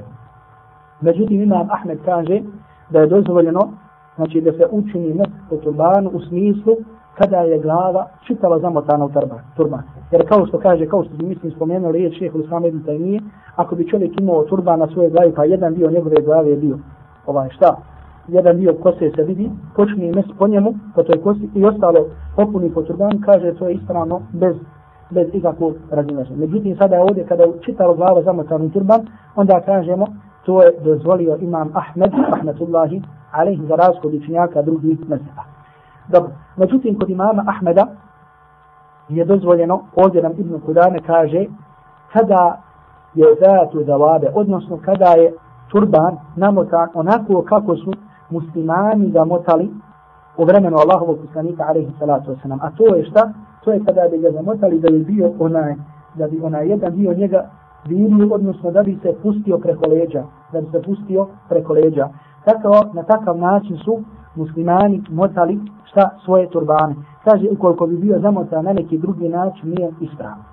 Međutim, 1.02 1.42
imam 1.42 1.68
Ahmed 1.72 2.00
kaže 2.06 2.42
da 2.90 3.00
je 3.00 3.08
dozvoljeno 3.08 3.60
znači 4.16 4.42
da 4.42 4.52
se 4.52 4.68
učini 4.72 5.14
mes 5.14 5.30
po 5.50 5.58
turbanu 5.58 6.10
u 6.14 6.20
smislu 6.20 6.76
kada 7.18 7.38
je 7.38 7.60
glava 7.60 8.08
čitava 8.28 8.60
zamotana 8.60 9.06
u 9.06 9.10
turban. 9.56 9.82
Jer 10.12 10.28
kao 10.30 10.46
što 10.46 10.60
kaže, 10.60 10.86
kao 10.86 11.04
što 11.04 11.16
bi 11.18 11.26
mislim 11.26 11.52
spomenuo 11.52 11.92
riječ 11.92 12.18
šehe 12.18 12.32
Hussama 12.32 12.68
ibn 12.68 12.84
Taymiye, 12.86 13.22
ako 13.56 13.76
bi 13.76 13.88
čovjek 13.88 14.22
imao 14.22 14.44
turban 14.44 14.80
na 14.80 14.88
svojoj 14.88 15.12
glavi, 15.12 15.34
pa 15.36 15.46
jedan 15.46 15.74
dio 15.74 15.92
njegove 15.92 16.16
glave 16.26 16.50
je 16.50 16.58
bio 16.58 16.78
ovaj 17.26 17.50
šta, 17.50 17.76
jedan 18.28 18.58
dio 18.58 18.74
kose 18.74 19.12
se 19.16 19.24
vidi, 19.24 19.52
počne 19.76 20.12
mes 20.12 20.26
po 20.40 20.48
njemu, 20.48 20.74
po 20.96 21.04
toj 21.04 21.22
kosi 21.22 21.50
i 21.56 21.66
ostalo 21.66 22.06
popuni 22.36 22.70
po 22.74 22.82
turban, 22.82 23.22
kaže 23.26 23.54
to 23.54 23.68
je 23.68 23.74
ispravno 23.74 24.22
bez 24.34 24.56
bez 25.10 25.28
ikakvog 25.34 25.74
razilaženja. 25.92 26.38
Međutim, 26.38 26.78
sada 26.78 26.96
je 26.96 27.02
ovdje, 27.02 27.26
kada 27.26 27.44
je 27.44 27.52
čitala 27.62 27.94
glava 27.94 28.22
zamotana 28.22 28.66
u 28.66 28.70
turban, 28.70 29.08
onda 29.36 29.62
kažemo, 29.62 30.08
to 30.46 30.64
je 30.64 30.72
dozvolio 30.84 31.38
imam 31.42 31.72
Ahmed, 31.74 32.12
Ahmedullahi, 32.34 33.02
alaihi 33.32 33.66
za 33.68 33.76
razkod 33.76 34.14
od 34.14 34.22
učenjaka 34.22 34.62
drugih 34.62 35.10
mezheba. 35.10 35.61
Dobro, 36.08 36.32
međutim, 36.58 37.00
kod 37.00 37.10
imama 37.10 37.44
Ahmeda 37.48 37.88
je 39.10 39.26
dozvoljeno, 39.26 39.82
ovdje 39.96 40.24
nam 40.24 40.32
Ibn 40.38 40.60
Kudane 40.66 41.00
kaže, 41.06 41.46
kada 42.14 42.62
je 43.14 43.26
zatu 43.42 43.84
zavabe, 43.84 44.32
odnosno 44.34 44.80
kada 44.86 45.06
je 45.06 45.34
turban 45.72 46.18
namotan 46.36 46.90
onako 46.94 47.42
kako 47.42 47.76
su 47.76 47.94
muslimani 48.30 49.12
ga 49.12 49.26
motali 49.26 49.72
u 50.38 50.44
vremenu 50.46 50.78
Allahovog 50.78 51.18
poslanika, 51.26 51.64
alaihi 51.68 51.92
salatu 52.00 52.32
wasalam. 52.32 52.58
A 52.62 52.72
to 52.78 52.96
je 52.96 53.06
šta? 53.06 53.34
To 53.64 53.72
je 53.72 53.82
kada 53.86 54.08
bi 54.12 54.18
ga 54.18 54.32
zamotali 54.32 54.80
da 54.80 54.92
bi 54.92 55.00
bio 55.00 55.32
onaj, 55.40 55.76
da 56.16 56.28
bi 56.28 56.42
onaj 56.44 56.70
jedan 56.70 56.96
dio 56.96 57.14
njega 57.14 57.50
virio, 57.86 58.28
odnosno 58.32 58.72
da 58.72 58.84
bi 58.84 59.00
se 59.04 59.16
pustio 59.24 59.58
preko 59.58 59.90
leđa, 59.90 60.24
da 60.52 60.62
bi 60.62 60.68
se 60.72 60.82
pustio 60.82 61.28
preko 61.50 61.74
leđa. 61.74 62.10
Tako, 62.46 62.86
na 62.94 63.04
takav 63.04 63.38
način 63.38 63.78
su 63.78 64.02
muslimani 64.36 65.04
motali 65.10 65.60
šta 65.84 66.10
svoje 66.26 66.50
turbane. 66.50 66.96
Kaže, 67.24 67.48
ukoliko 67.52 67.88
bi 67.88 67.98
bio 67.98 68.20
zamotan 68.20 68.66
na 68.66 68.74
neki 68.74 68.98
drugi 68.98 69.30
način, 69.30 69.70
nije 69.70 69.92
ispravno. 70.00 70.44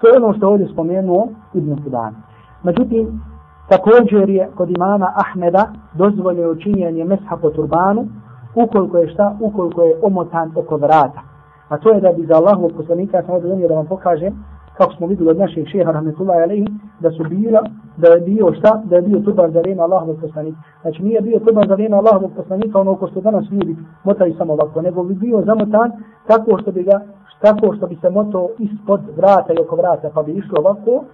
To 0.00 0.08
je 0.08 0.16
ono 0.16 0.36
što 0.36 0.48
ovdje 0.48 0.68
spomenuo 0.72 1.28
Ibn 1.54 1.76
Sudan. 1.84 2.14
Međutim, 2.62 3.20
također 3.68 4.28
je 4.30 4.48
kod 4.54 4.70
imama 4.70 5.12
Ahmeda 5.14 5.64
dozvoljeno 5.94 6.54
činjenje 6.54 7.04
mesha 7.04 7.36
po 7.42 7.50
turbanu, 7.50 8.06
ukoliko 8.54 8.98
je 8.98 9.08
šta, 9.08 9.36
ukoliko 9.40 9.82
je 9.82 9.96
omotan 10.02 10.52
oko 10.56 10.76
vrata. 10.76 11.20
A 11.68 11.78
to 11.78 11.90
je 11.90 12.00
da 12.00 12.12
bi 12.12 12.26
za 12.26 12.34
Allahovog 12.34 12.72
poslanika, 12.76 13.22
samo 13.26 13.40
da 13.40 13.68
da 13.68 13.74
vam 13.74 13.86
pokažem, 13.86 14.44
kako 14.76 14.92
smo 14.92 15.06
vidjeli 15.06 15.30
od 15.30 15.38
naših 15.38 15.68
šeha 15.68 15.90
rahmetullahi 15.92 16.42
alaihi, 16.42 16.66
da 17.00 17.10
su 17.10 17.24
bila, 17.28 17.60
da 17.96 18.08
je 18.08 18.20
bio 18.20 18.52
šta, 18.58 18.82
da 18.84 18.96
je 18.96 19.02
bio 19.02 19.20
turban 19.20 19.52
za 19.52 19.60
vrijeme 19.60 19.82
Allahovog 19.82 20.16
poslanika. 20.20 20.58
Znači 20.82 21.02
nije 21.02 21.20
bio 21.20 21.38
turban 21.38 21.68
za 21.68 21.74
vrijeme 21.74 21.96
Allahovog 21.96 22.30
poslanika 22.36 22.80
ono 22.80 22.96
ko 22.96 23.08
što 23.08 23.20
danas 23.20 23.44
ljudi 23.50 23.76
motaju 24.04 24.34
samo 24.38 24.52
ovako, 24.52 24.82
nego 24.82 25.02
bi 25.02 25.14
bio 25.14 25.42
zamotan 25.46 25.92
tako 26.26 26.58
što 26.58 26.72
bi 26.72 26.82
ga, 26.82 27.00
tako 27.40 27.74
što 27.76 27.86
bi 27.86 27.96
se 27.96 28.10
moto 28.10 28.48
ispod 28.58 29.00
vrata 29.16 29.52
i 29.52 29.62
oko 29.62 29.76
vrata, 29.76 30.10
pa 30.14 30.22
bi 30.22 30.32
išlo 30.32 30.60
ovako, 30.60 31.04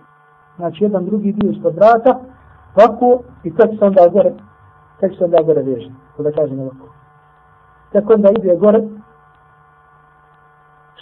znači 0.57 0.85
jedan 0.85 1.05
drugi 1.05 1.33
dio 1.33 1.51
ispod 1.51 1.75
vrata, 1.75 2.21
ovako 2.77 3.23
i 3.45 3.55
tek 3.55 3.71
se 3.79 3.85
onda 3.85 4.09
gore, 4.13 4.33
tek 5.01 5.13
se 5.19 5.25
onda 5.25 5.43
gore 5.43 5.63
veže, 5.63 5.91
da 6.19 6.33
kažem 6.33 6.61
ovako. 6.61 6.87
Tek 7.93 8.11
onda 8.11 8.29
ide 8.31 8.57
gore, 8.57 8.83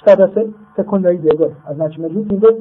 šta 0.01 0.17
da 0.17 0.29
se 0.29 0.47
tek 0.77 0.93
onda 0.93 1.11
ide 1.11 1.37
gore. 1.39 1.55
A 1.67 1.75
znači, 1.75 2.01
međutim, 2.01 2.39
dok 2.39 2.55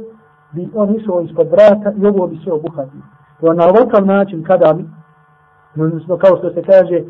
bi 0.51 0.69
on 0.75 0.95
išao 0.95 1.21
ispod 1.21 1.47
vrata 1.47 1.91
i 1.97 2.05
ovo 2.05 2.27
bi 2.27 2.39
sve 2.43 2.53
obuhvatio. 2.53 3.01
To 3.39 3.53
na 3.53 3.63
ovakav 3.63 4.05
način, 4.05 4.43
kada 4.43 4.73
bi, 4.73 4.85
odnosno 5.81 6.17
kao 6.17 6.37
što 6.37 6.49
se 6.49 6.61
kaže, 6.61 7.03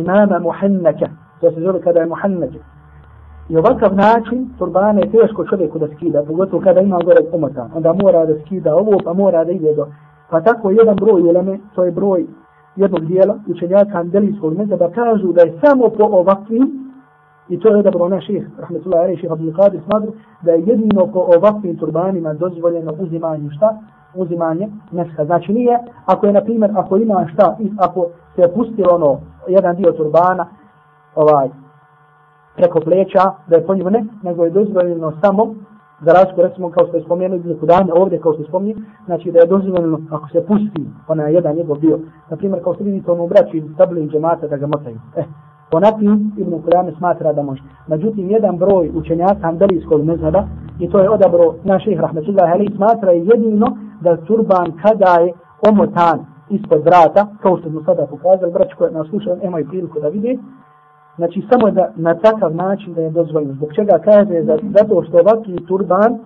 imama 0.00 0.38
muhennaka, 0.38 1.06
to 1.40 1.50
se 1.50 1.60
zove 1.60 1.80
kada 1.80 2.00
je 2.00 2.06
muhennaka. 2.06 2.58
I 3.48 3.56
ovakav 3.56 3.94
način 3.94 4.50
turbane 4.58 5.00
je 5.02 5.10
teško 5.10 5.44
čovjeku 5.44 5.78
da 5.78 5.88
skida, 5.96 6.22
pogotovo 6.22 6.62
kada 6.62 6.80
ima 6.80 6.98
gore 7.04 7.20
umotan. 7.32 7.70
Onda 7.74 7.92
mora 8.02 8.26
da 8.26 8.34
skida 8.44 8.76
ovo, 8.76 8.98
pa 9.04 9.12
mora 9.12 9.44
da 9.44 9.52
ide 9.52 9.74
do... 9.74 9.86
Pa 10.30 10.40
tako 10.40 10.70
jedan 10.70 10.96
broj 10.96 11.22
uleme, 11.22 11.58
to 11.74 11.84
je 11.84 11.90
broj 11.90 12.26
jednog 12.76 13.04
dijela 13.06 13.34
učenjaka 13.48 13.98
Andelijskog 13.98 14.58
mezeba, 14.58 14.90
kažu 14.90 15.32
da 15.32 15.42
je 15.42 15.58
samo 15.64 15.88
po 15.88 16.04
ovakvim 16.04 16.89
I 17.50 17.58
to 17.58 17.68
je 17.68 17.82
dobro 17.82 18.08
naš 18.08 18.26
ših, 18.26 18.48
rahmetullahi 18.58 19.04
alaih, 19.04 19.18
ših 19.20 19.32
Abdul 19.32 19.52
Qadir 19.52 19.80
smadru, 19.84 20.12
da 20.42 20.52
je 20.52 20.62
jedino 20.66 21.06
po 21.12 21.20
ovakvim 21.36 21.76
turbanima 21.76 22.34
dozvoljeno 22.34 22.92
uzimanje 22.98 23.50
šta? 23.56 23.78
Uzimanje 24.14 24.68
meska. 24.92 25.24
Znači 25.24 25.52
nije, 25.52 25.78
ako 26.06 26.26
je, 26.26 26.32
na 26.32 26.40
primjer, 26.40 26.70
ako 26.74 26.96
ima 26.96 27.26
šta, 27.32 27.56
ako 27.78 28.06
se 28.34 28.42
je 28.42 28.54
pustilo 28.54 28.94
ono, 28.94 29.20
jedan 29.48 29.76
dio 29.76 29.92
turbana, 29.92 30.46
ovaj, 31.14 31.48
preko 32.56 32.80
pleća, 32.80 33.24
da 33.48 33.56
je 33.56 33.66
po 33.66 33.74
njemu 33.74 33.90
ne, 33.90 34.04
nego 34.22 34.44
je 34.44 34.50
dozvoljeno 34.50 35.12
samo, 35.24 35.54
za 36.04 36.12
razliku, 36.12 36.42
recimo, 36.42 36.70
kao 36.70 36.86
što 36.86 36.96
je 36.96 37.02
spomenuo, 37.02 37.38
za 37.38 37.60
kudanje 37.60 37.92
ovdje, 37.92 38.20
kao 38.20 38.32
što 38.32 38.42
je 38.42 38.48
spomenuo, 38.48 38.82
znači 39.06 39.32
da 39.32 39.38
je 39.38 39.46
dozvoljeno, 39.46 40.00
ako 40.10 40.28
se 40.28 40.46
pusti 40.46 40.86
onaj 41.08 41.34
jedan 41.34 41.56
njegov 41.56 41.78
dio, 41.78 41.98
na 42.30 42.36
primjer, 42.36 42.62
kao 42.64 42.74
što 42.74 42.84
vidite 42.84 43.10
ono 43.10 43.24
u 43.24 43.28
braći 43.28 43.56
iz 43.56 43.64
tabli 43.78 44.08
džemata 44.08 44.46
da 44.46 44.56
ga 44.56 44.66
motaju. 44.66 44.98
Eh, 45.16 45.24
Ponatim 45.70 46.32
Ibn 46.36 46.62
Kudame 46.62 46.92
smatra 46.98 47.32
da 47.32 47.42
može. 47.42 47.62
Međutim, 47.88 48.30
jedan 48.30 48.58
broj 48.58 48.90
učenjaka 48.94 49.40
Hanbelijskog 49.42 50.04
mezheba, 50.04 50.44
i 50.78 50.90
to 50.90 50.98
je 50.98 51.10
odabro 51.10 51.54
naših 51.64 52.00
rahmetullahi 52.00 52.52
ali 52.52 52.72
smatra 52.76 53.12
jedino 53.12 53.66
da 54.00 54.16
turban 54.16 54.72
kada 54.82 55.20
je 55.20 55.32
omotan 55.68 56.18
ispod 56.48 56.80
vrata, 56.84 57.26
kao 57.42 57.58
što 57.58 57.70
smo 57.70 57.82
sada 57.84 58.06
pokazali, 58.06 58.52
braći 58.52 58.74
koji 58.78 58.92
nas 58.92 59.08
slušaju, 59.08 59.36
imaju 59.42 59.68
priliku 59.68 60.00
da 60.00 60.08
vidi, 60.08 60.38
znači 61.16 61.42
samo 61.50 61.70
da 61.70 61.92
na 61.96 62.14
takav 62.14 62.54
način 62.54 62.94
da 62.94 63.00
je 63.00 63.10
dozvoljeno. 63.10 63.54
Zbog 63.54 63.72
čega 63.74 63.98
kaže, 64.04 64.42
zato 64.78 65.02
što 65.02 65.18
ovakvi 65.18 65.66
turban, 65.66 66.18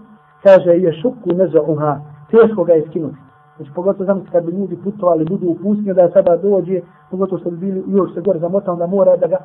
kaže, 0.42 0.70
je 0.70 0.92
šuku 1.02 1.30
nezo 1.34 1.64
uha, 1.66 2.00
teško 2.30 2.64
ga 2.64 2.72
je 2.72 2.86
skinuti. 2.88 3.23
Znači, 3.56 3.70
pogotovo 3.74 4.04
znam 4.04 4.24
kad 4.32 4.44
bi 4.44 4.52
ljudi 4.52 4.76
putovali, 4.84 5.24
budu 5.24 5.46
u 5.46 5.54
pustinju, 5.54 5.94
da 5.94 6.10
sada 6.10 6.36
dođe, 6.36 6.80
pogotovo 7.10 7.38
što 7.38 7.50
bi 7.50 7.56
bili 7.56 7.84
još 7.88 8.14
se 8.14 8.20
gore 8.20 8.38
zamotao, 8.38 8.76
da 8.76 8.86
mora 8.86 9.16
da 9.16 9.26
ga 9.26 9.36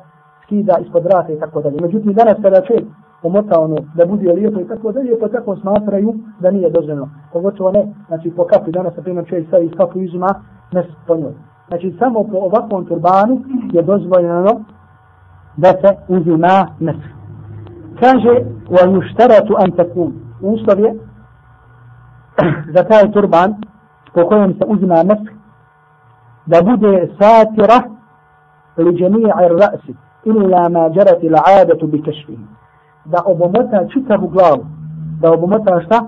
skida 0.44 0.78
ispod 0.80 1.04
vrata 1.04 1.32
i 1.32 1.38
tako 1.38 1.62
dalje. 1.62 1.80
Međutim, 1.80 2.12
danas 2.12 2.36
kada 2.42 2.60
čovjek 2.60 2.84
pomota 3.22 3.60
ono, 3.60 3.76
da 3.94 4.06
bude 4.06 4.32
lijepo 4.32 4.60
i 4.60 4.68
tako 4.68 4.92
dalje, 4.92 5.18
pa 5.20 5.28
tako 5.28 5.56
smatraju 5.56 6.14
da 6.40 6.50
nije 6.50 6.70
dozvoljeno. 6.70 7.08
Pogotovo 7.32 7.72
ne, 7.72 7.86
znači 8.08 8.30
po 8.30 8.44
kapi 8.44 8.70
danas, 8.70 8.96
na 8.96 9.02
primjer, 9.02 9.26
čovjek 9.28 9.46
stavi 9.46 9.70
kapu 9.70 10.00
izuma, 10.00 10.34
ne 10.72 10.84
po 11.06 11.16
njoj. 11.16 11.32
Znači, 11.68 11.96
samo 11.98 12.24
po 12.24 12.36
ovakvom 12.36 12.86
turbanu 12.86 13.40
je 13.72 13.82
dozvoljeno 13.82 14.64
da 15.56 15.68
se 15.68 15.96
uzima 16.08 16.66
mes. 16.80 16.96
Kaže, 18.00 18.34
wa 18.70 18.84
yushtaratu 18.94 19.54
an 19.62 19.70
takun. 19.76 20.12
Uslov 20.42 20.80
je 20.80 20.94
za 22.74 22.82
taj 22.84 23.12
turban 23.12 23.54
po 24.14 24.26
kojem 24.28 24.54
se 24.54 24.64
uzima 24.66 25.02
mes 25.02 25.18
da 26.46 26.62
bude 26.62 27.08
satira 27.18 27.78
li 28.76 28.92
džemi'a 28.92 29.48
rasi 29.48 29.94
illa 30.24 30.68
ma 30.68 30.90
jarati 30.94 31.28
l'adatu 31.28 31.86
bi 31.86 32.02
kešfihi. 32.02 32.44
Da 33.04 33.22
obomota 33.26 33.88
čitavu 33.92 34.28
glavu. 34.28 34.66
Da 35.20 35.32
obomota 35.32 35.80
šta? 35.80 36.06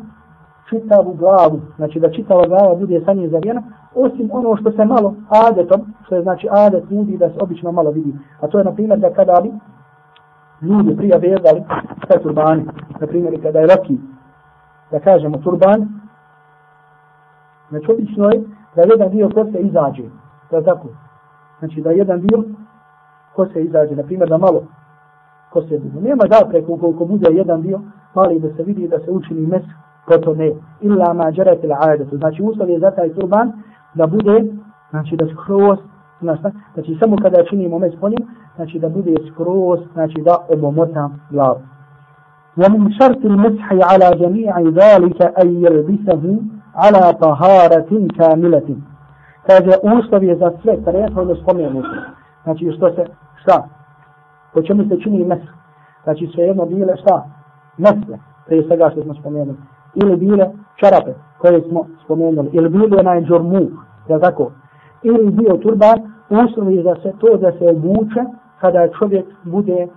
Čitavu 0.69 1.15
glavu. 1.15 1.61
Znači 1.77 2.01
da 2.01 2.11
čitava 2.11 2.47
glava 2.47 2.75
bude 2.75 3.03
sa 3.05 3.13
nje 3.13 3.29
zavijena. 3.29 3.63
Osim 3.95 4.31
ono 4.33 4.57
što 4.57 4.73
se 4.73 4.85
malo 4.85 5.15
adetom, 5.49 5.81
što 6.07 6.17
je 6.17 6.23
znači 6.23 6.49
adet 6.51 6.91
ljudi 6.91 7.17
da 7.17 7.29
se 7.29 7.37
obično 7.41 7.73
malo 7.73 7.91
vidi. 7.91 8.15
A 8.41 8.47
to 8.47 8.59
je 8.59 8.65
na 8.65 8.73
primjer 8.73 8.99
da 8.99 9.13
kada 9.13 9.41
bi 9.43 9.53
ljudi 10.63 10.97
prije 10.97 11.19
vezali 11.19 11.63
sa 12.09 12.19
turbani. 12.23 12.65
Na 13.01 13.07
primjer 13.07 13.43
kada 13.43 13.59
je 13.59 13.67
roki, 13.67 13.99
da 14.91 15.01
kažemo 15.01 15.39
turban, 15.39 16.02
znači 17.73 17.93
obično 17.93 18.25
je 18.31 18.43
da 18.77 18.83
jedan 18.83 19.11
dio 19.11 19.31
kose 19.35 19.59
izađe. 19.59 20.03
To 20.51 20.57
je 20.57 20.65
tako. 20.65 20.89
Znači 21.59 21.81
da 21.81 21.91
jedan 21.91 22.21
dio 22.21 22.45
kose 23.37 23.63
izađe. 23.63 23.97
Na 23.97 24.03
primjer 24.03 24.29
da 24.29 24.39
malo 24.39 24.63
kose 25.53 25.79
bude. 25.79 26.09
Nema 26.09 26.25
da 26.31 26.49
preko 26.49 26.77
koliko 26.77 27.05
bude 27.05 27.29
jedan 27.31 27.63
dio 27.63 27.81
mali 28.15 28.41
da 28.41 28.55
se 28.57 28.63
vidi 28.63 28.89
da 28.89 28.99
se 28.99 29.11
učini 29.11 29.47
mes 29.47 29.63
potom 30.07 30.37
ne. 30.37 30.53
Illa 30.81 31.13
ma 31.15 31.33
džarete 31.33 31.67
la 31.67 31.77
adetu. 31.81 32.17
Znači 32.17 32.43
uslov 32.43 32.71
je 32.71 32.79
za 32.79 32.91
taj 32.91 33.15
turban 33.15 33.53
da 33.95 34.07
bude, 34.07 34.45
znači 34.91 35.17
da 35.17 35.27
skroz, 35.27 35.79
znači 36.75 36.97
samo 37.01 37.17
kada 37.17 37.45
činimo 37.45 37.79
mes 37.79 37.93
po 38.01 38.09
njim, 38.09 38.29
znači 38.57 38.79
da 38.79 38.89
bude 38.89 39.15
skroz, 39.31 39.81
znači 39.95 40.23
da 40.23 40.37
obomota 40.49 41.11
glavu. 41.31 41.61
ومن 42.57 42.93
شرط 42.93 43.25
المسح 43.25 43.73
على 43.73 44.11
جميع 44.17 44.61
ذلك 44.61 45.23
أن 45.23 45.65
يلبسه 45.65 46.43
ala 46.75 47.13
taharatin 47.13 48.09
kamilatin. 48.09 48.83
Kaže, 49.47 49.73
uslov 49.83 50.25
je 50.25 50.37
za 50.37 50.51
sve 50.63 50.83
prethodno 50.85 51.35
spomenuto. 51.35 51.89
Znači, 52.45 52.73
što 52.77 52.91
se, 52.91 53.05
šta? 53.43 53.69
Po 54.55 54.63
čemu 54.63 54.89
se 54.89 55.01
čini 55.01 55.25
mes? 55.25 55.43
Znači, 56.05 56.31
sve 56.35 56.45
jedno 56.45 56.67
bile, 56.67 56.97
šta? 56.97 57.25
Mesle, 57.79 58.19
prije 58.47 58.67
svega 58.67 58.91
što 58.91 59.03
smo 59.03 59.15
spomenuli. 59.15 59.57
Ili 59.95 60.17
bile 60.17 60.51
čarape, 60.77 61.13
koje 61.39 61.61
smo 61.69 61.87
spomenuli. 62.05 62.51
Ili 62.53 62.69
bile 62.69 63.01
onaj 63.01 63.23
džormu, 63.23 63.69
je 64.09 64.21
tako? 64.21 64.53
Ili 65.03 65.31
bio 65.31 65.57
turban, 65.57 65.99
uslov 66.31 66.73
je 66.73 66.83
za 66.83 66.95
sve 67.03 67.13
to 67.21 67.37
da 67.37 67.53
se 67.53 67.67
obuče 67.71 68.25
kada 68.61 68.89
čovjek 68.99 69.27
bude 69.45 69.89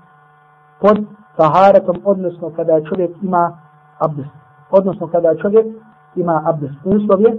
pod 0.82 0.98
taharatom, 1.38 1.96
odnosno 2.04 2.52
kada 2.56 2.82
čovjek 2.82 3.12
ima 3.22 3.58
abdest. 4.00 4.30
Odnosno 4.72 5.08
kada 5.08 5.36
čovjek 5.36 5.66
ima 6.16 6.42
abdest. 6.46 6.76
Uslov 6.86 7.22
je 7.22 7.38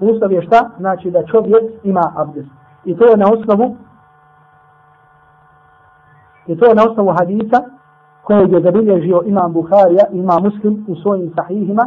Uslov 0.00 0.32
je 0.32 0.42
šta? 0.42 0.70
Znači 0.78 1.10
da 1.10 1.26
čovjek 1.26 1.84
ima 1.84 2.12
abdest. 2.16 2.50
I 2.84 2.96
to 2.96 3.06
je 3.06 3.16
na 3.16 3.26
osnovu 3.32 3.76
i 6.46 6.56
to 6.56 6.66
je 6.66 6.74
na 6.74 6.82
osnovu 6.90 7.10
hadisa 7.18 7.58
kojeg 8.22 8.52
je 8.52 8.60
zabilježio 8.60 9.22
imam 9.26 9.52
Bukharija, 9.52 10.04
imam 10.12 10.42
Muslim 10.42 10.84
u 10.88 10.94
svojim 10.96 11.32
sahihima 11.36 11.82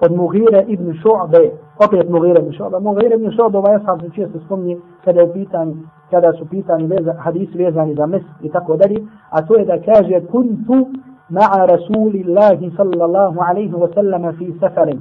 od 0.00 0.12
Mughire 0.12 0.64
ibn 0.66 0.92
Šu'be. 0.92 1.50
Opet 1.86 2.10
Mughire 2.10 2.40
ibn 2.40 2.52
Šu'be. 2.52 2.80
Mughire 2.80 3.14
ibn 3.14 3.30
Šu'be 3.30 3.56
ovaj 3.58 3.74
ashab 3.74 4.00
se 4.00 4.10
često 4.10 4.38
spomni 4.44 4.80
kada, 5.04 5.20
je 5.20 5.32
pitan, 5.32 5.74
kada 6.10 6.32
su 6.32 6.46
pitani 6.50 6.86
veza, 6.86 7.14
hadisi 7.18 7.58
vezani 7.58 7.94
za 7.94 8.06
mes 8.06 8.22
i 8.42 8.50
tako 8.50 8.76
dalje. 8.76 8.96
A 9.30 9.42
to 9.46 9.58
je 9.58 9.64
da 9.64 9.78
kaže 9.78 10.26
kuntu 10.26 10.86
مع 11.30 11.64
رسول 11.64 12.14
الله 12.14 12.70
صلى 12.76 13.04
الله 13.04 13.44
عليه 13.44 13.74
وسلم 13.74 14.32
في 14.32 14.54
سفر. 14.60 14.98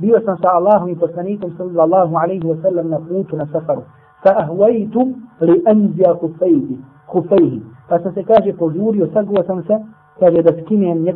بيو 0.00 0.20
سنسى 0.26 0.48
الله 0.58 0.96
وسنيكم 1.02 1.50
صلى 1.58 1.84
الله 1.84 2.18
عليه 2.18 2.44
وسلم 2.46 2.94
نفوتنا 2.94 3.44
سفر 3.54 3.82
فأهويت 4.24 4.94
لأنزي 5.40 6.04
خفيه 6.04 6.68
خفيه 7.08 7.60
فسنسى 7.88 8.22
كاجي 8.22 8.52
فجوري 8.52 9.02
وسقوة 9.02 9.42
سنسى 9.48 9.78
كاجي 10.20 10.42
دسكيني 10.42 10.92
أن 10.92 11.06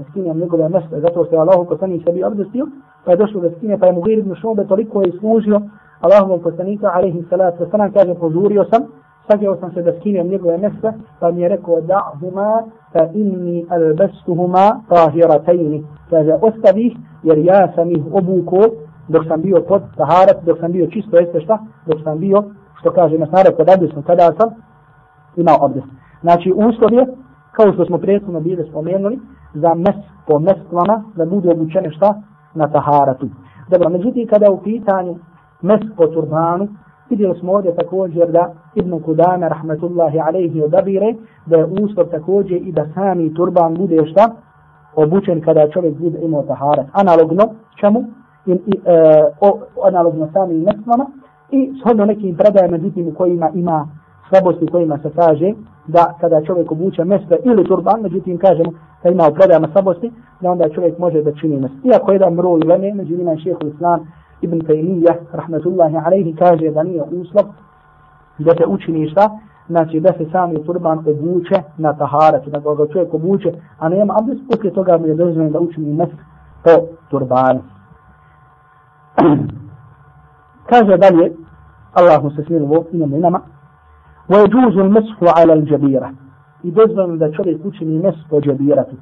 مسكين 0.00 0.26
يملك 0.26 0.54
له 0.54 0.68
مس 0.68 0.82
ذاته 0.94 1.22
في 1.22 1.42
الله 1.42 1.64
كثني 1.64 2.00
سبي 2.06 2.24
أرض 2.26 2.40
السيو 2.40 2.66
فدشوا 3.06 3.40
مسكين 3.42 3.76
في 3.76 3.90
مغير 3.90 4.24
من 4.24 4.34
شو 4.36 4.54
بطريقه 4.54 5.02
يسوجيو 5.08 5.60
الله 6.04 6.26
من 6.26 6.38
عليه 6.84 7.20
الصلاة 7.20 7.54
والسلام 7.60 7.88
كان 7.90 8.16
حضوري 8.22 8.58
وسم 8.58 8.84
sagao 9.30 9.56
sam 9.56 9.72
se 9.72 9.82
da 9.82 9.92
skinem 10.00 10.28
njegove 10.28 10.58
mesle, 10.58 10.92
pa 11.20 11.30
mi 11.30 11.40
je 11.40 11.48
rekao 11.48 11.74
da'huma 11.74 12.62
fa 12.92 13.08
inni 13.12 13.66
albastuhuma 13.70 14.80
tahiratajni. 14.88 15.84
Kaže, 16.10 16.32
ostavi 16.32 16.86
ih, 16.86 16.96
jer 17.22 17.38
ja 17.38 17.72
sam 17.74 17.90
ih 17.90 18.02
obuko 18.12 18.58
dok 19.08 19.24
sam 19.28 19.42
bio 19.42 19.62
pod 19.68 19.82
taharat, 19.96 20.44
dok 20.44 20.58
sam 20.60 20.72
bio 20.72 20.86
čisto, 20.86 21.16
jeste 21.16 21.40
šta? 21.40 21.58
Dok 21.86 22.02
sam 22.04 22.18
bio, 22.18 22.42
što 22.80 22.90
kaže 22.90 23.18
na 23.18 23.26
stare 23.26 23.56
kod 23.56 23.68
abdesnu, 23.70 24.02
kada 24.02 24.22
sam 24.22 24.48
imao 25.36 25.64
abdest. 25.64 25.86
Znači, 26.20 26.52
uslov 26.56 26.92
je, 26.92 27.06
kao 27.52 27.72
što 27.72 27.84
smo 27.84 27.98
prethodno 27.98 28.40
bili 28.40 28.68
spomenuli, 28.70 29.18
za 29.54 29.74
mes 29.74 29.96
po 30.26 30.38
mestvama 30.38 31.04
da 31.16 31.26
bude 31.26 31.50
obučene 31.50 31.90
šta? 31.90 32.14
Na 32.54 32.68
taharatu. 32.68 33.28
Dobro, 33.70 33.88
međutim, 33.88 34.28
kada 34.28 34.50
u 34.50 34.62
pitanju 34.62 35.16
mes 35.62 35.80
po 35.96 36.06
turbanu, 36.06 36.68
vidjeli 37.10 37.38
smo 37.38 37.52
ovdje 37.52 37.74
također 37.74 38.30
da 38.30 38.52
Ibn 38.74 39.00
Kudame, 39.00 39.48
rahmetullahi 39.48 40.18
alaihi, 40.20 40.62
odabire 40.62 41.14
da 41.46 41.56
je 41.56 41.64
uslov 41.64 42.06
također 42.06 42.62
i 42.62 42.72
da 42.72 42.86
sami 42.94 43.34
turban 43.34 43.74
bude 43.74 44.06
šta? 44.06 44.30
obučen 44.96 45.40
kada 45.40 45.70
čovjek 45.70 45.98
bude 45.98 46.18
imao 46.18 46.42
taharet. 46.42 46.86
Analogno 46.92 47.42
čemu? 47.80 48.04
I, 48.46 48.52
i, 48.52 48.80
e, 48.84 49.24
o, 49.40 49.58
analogno 49.84 50.28
samim 50.32 50.62
mestvama 50.62 51.06
i 51.50 51.72
shodno 51.80 52.04
nekim 52.04 52.36
predajama 52.36 52.76
međutim 52.76 53.08
u 53.08 53.14
kojima 53.14 53.50
ima 53.54 53.88
slabosti 54.28 54.64
u 54.64 54.72
kojima 54.72 54.98
se 54.98 55.10
kaže 55.16 55.52
da 55.86 56.14
kada 56.20 56.44
čovjek 56.44 56.72
obuče 56.72 57.04
mesve 57.04 57.36
ili 57.44 57.64
turban, 57.64 58.00
međutim 58.02 58.38
kažemo 58.38 58.72
da 59.02 59.10
ima 59.10 59.28
u 59.30 59.34
predajama 59.34 59.68
slabosti, 59.72 60.12
da 60.40 60.50
onda 60.50 60.68
čovjek 60.68 60.98
može 60.98 61.22
da 61.22 61.32
čini 61.32 61.56
mjesto. 61.56 61.78
Iako 61.84 62.12
jedan 62.12 62.36
broj 62.36 62.60
lene, 62.66 62.94
među 62.94 63.16
njima 63.16 63.30
je 63.30 63.38
šehehu 63.38 63.66
islam 63.66 64.06
Ibn 64.41 64.59
Taymiyyah, 64.59 65.15
rahmatullahi 65.31 65.97
alaihi, 66.05 66.35
kaže 66.35 66.71
da 66.71 66.83
nije 66.83 67.03
uslov 67.03 67.45
da 68.37 68.51
se 68.57 68.65
učini 68.67 69.09
šta, 69.09 69.29
znači 69.67 69.99
da 69.99 70.13
se 70.13 70.25
sami 70.31 70.65
turban 70.65 70.97
obuče 70.97 71.61
na 71.77 71.93
taharatu, 71.93 72.49
da 72.49 72.59
ga 72.59 72.93
čovjek 72.93 73.13
obuče, 73.13 73.53
a 73.79 73.89
nema 73.89 74.13
abdest, 74.19 74.41
poslije 74.49 74.73
toga 74.73 74.97
mu 74.97 75.07
je 75.07 75.15
dozvoljeno 75.15 75.51
da 75.51 75.59
učini 75.59 75.93
mes 75.93 76.09
po 76.63 76.71
turbanu. 77.09 77.61
Kaže 80.69 80.97
dalje, 80.97 81.31
Allah 81.93 82.23
mu 82.23 82.31
se 82.31 82.43
smilovo 82.43 82.85
imamo 82.91 83.17
i 83.17 83.19
nama, 83.19 83.41
ويجوز 84.29 84.77
المسح 84.77 85.17
على 85.37 85.53
الجبيرة 85.53 86.09
i 86.63 86.71
dozvoljeno 86.71 87.17
da 87.17 87.31
čovjek 87.31 87.65
učini 87.65 87.99
mes 87.99 88.15
po 88.29 88.41
džabiratu. 88.41 88.95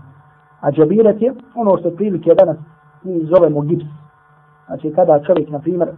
A 0.61 0.71
džabirat 0.71 1.21
je 1.21 1.33
ono 1.55 1.77
što 1.77 1.91
prilike 1.91 2.35
danas 2.35 2.57
mi 3.03 3.25
zovemo 3.25 3.61
gips. 3.61 3.85
Znači 4.72 4.92
kada 4.94 5.20
čovjek, 5.26 5.50
na 5.50 5.58
primjer, 5.58 5.88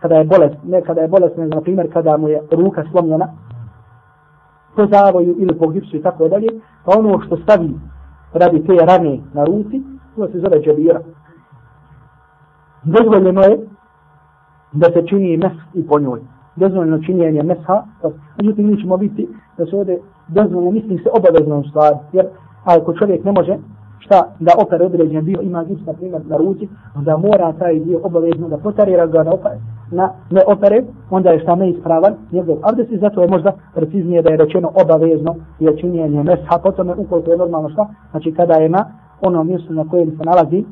kada 0.00 0.14
je 0.14 0.24
bolest, 0.24 0.56
ne 0.64 0.82
kada 0.82 1.00
je 1.00 1.08
bolest, 1.08 1.36
ne 1.36 1.46
na 1.46 1.60
primjer 1.60 1.92
kada 1.92 2.16
mu 2.16 2.28
je 2.28 2.42
ruka 2.50 2.84
slomljena, 2.90 3.28
po 4.76 4.86
zavoju 4.86 5.36
ili 5.38 5.58
po 5.58 5.68
gipsu 5.68 5.96
i 5.96 6.02
tako 6.02 6.28
dalje, 6.28 6.48
pa 6.84 6.92
ono 6.98 7.20
što 7.20 7.36
stavi 7.36 7.74
radi 8.32 8.66
te 8.66 8.72
rane 8.86 9.18
na 9.32 9.44
ruci, 9.44 9.82
to 10.16 10.28
se 10.28 10.38
zove 10.38 10.62
džabira. 10.62 11.00
Dozvoljeno 12.82 13.42
je 13.42 13.58
da 14.72 14.86
se 14.92 15.06
čini 15.06 15.36
mes 15.36 15.52
i 15.74 15.86
po 15.86 16.00
njoj. 16.00 16.20
dozvoljeno 16.56 16.98
činjenje 16.98 17.42
mesa, 17.42 17.84
pa, 18.02 18.10
međutim 18.36 18.66
mi 18.66 18.80
ćemo 18.80 18.96
biti 18.96 19.28
da 19.58 19.66
se 19.66 19.76
ovdje 19.76 20.00
dozvoljeno 20.28 20.70
mislim 20.70 20.98
se 20.98 21.10
obavezno 21.18 21.62
stvar, 21.70 21.94
jer 22.12 22.26
ako 22.64 22.94
čovjek 22.94 23.24
ne 23.24 23.32
može 23.32 23.58
šta 24.00 24.34
da 24.40 24.52
opere 24.64 24.84
određen 24.84 25.24
dio, 25.24 25.40
ima 25.42 25.64
gips 25.64 25.86
na 25.86 25.92
primjer 25.92 26.22
na 26.26 26.36
ruci, 26.36 26.68
onda 26.96 27.16
mora 27.16 27.52
taj 27.52 27.80
dio 27.80 28.00
obavezno 28.02 28.48
da 28.48 28.58
potarira 28.58 29.06
ga 29.06 29.22
na, 29.22 29.32
opere, 29.32 29.58
na 29.90 30.12
ne 30.30 30.42
opere, 30.46 30.82
onda 31.10 31.30
je 31.30 31.40
šta 31.40 31.54
neispravan 31.54 32.14
njegov 32.32 32.56
abdes 32.62 32.90
i 32.90 32.98
zato 32.98 33.22
je 33.22 33.28
možda 33.28 33.52
preciznije 33.74 34.22
da 34.22 34.30
je 34.30 34.36
rečeno 34.36 34.72
obavezno 34.84 35.34
je 35.58 35.76
činjenje 35.76 36.22
mesha, 36.22 36.58
potom 36.62 36.88
je 36.88 36.94
ukoliko 36.94 37.30
je 37.30 37.36
normalno 37.36 37.68
šta, 37.68 37.88
znači 38.10 38.34
kada 38.34 38.54
je 38.54 38.68
na 38.68 38.84
ono 39.20 39.44
mjesto 39.44 39.72
na 39.72 39.88
kojem 39.88 40.10
se 40.10 40.24
nalazi 40.24 40.64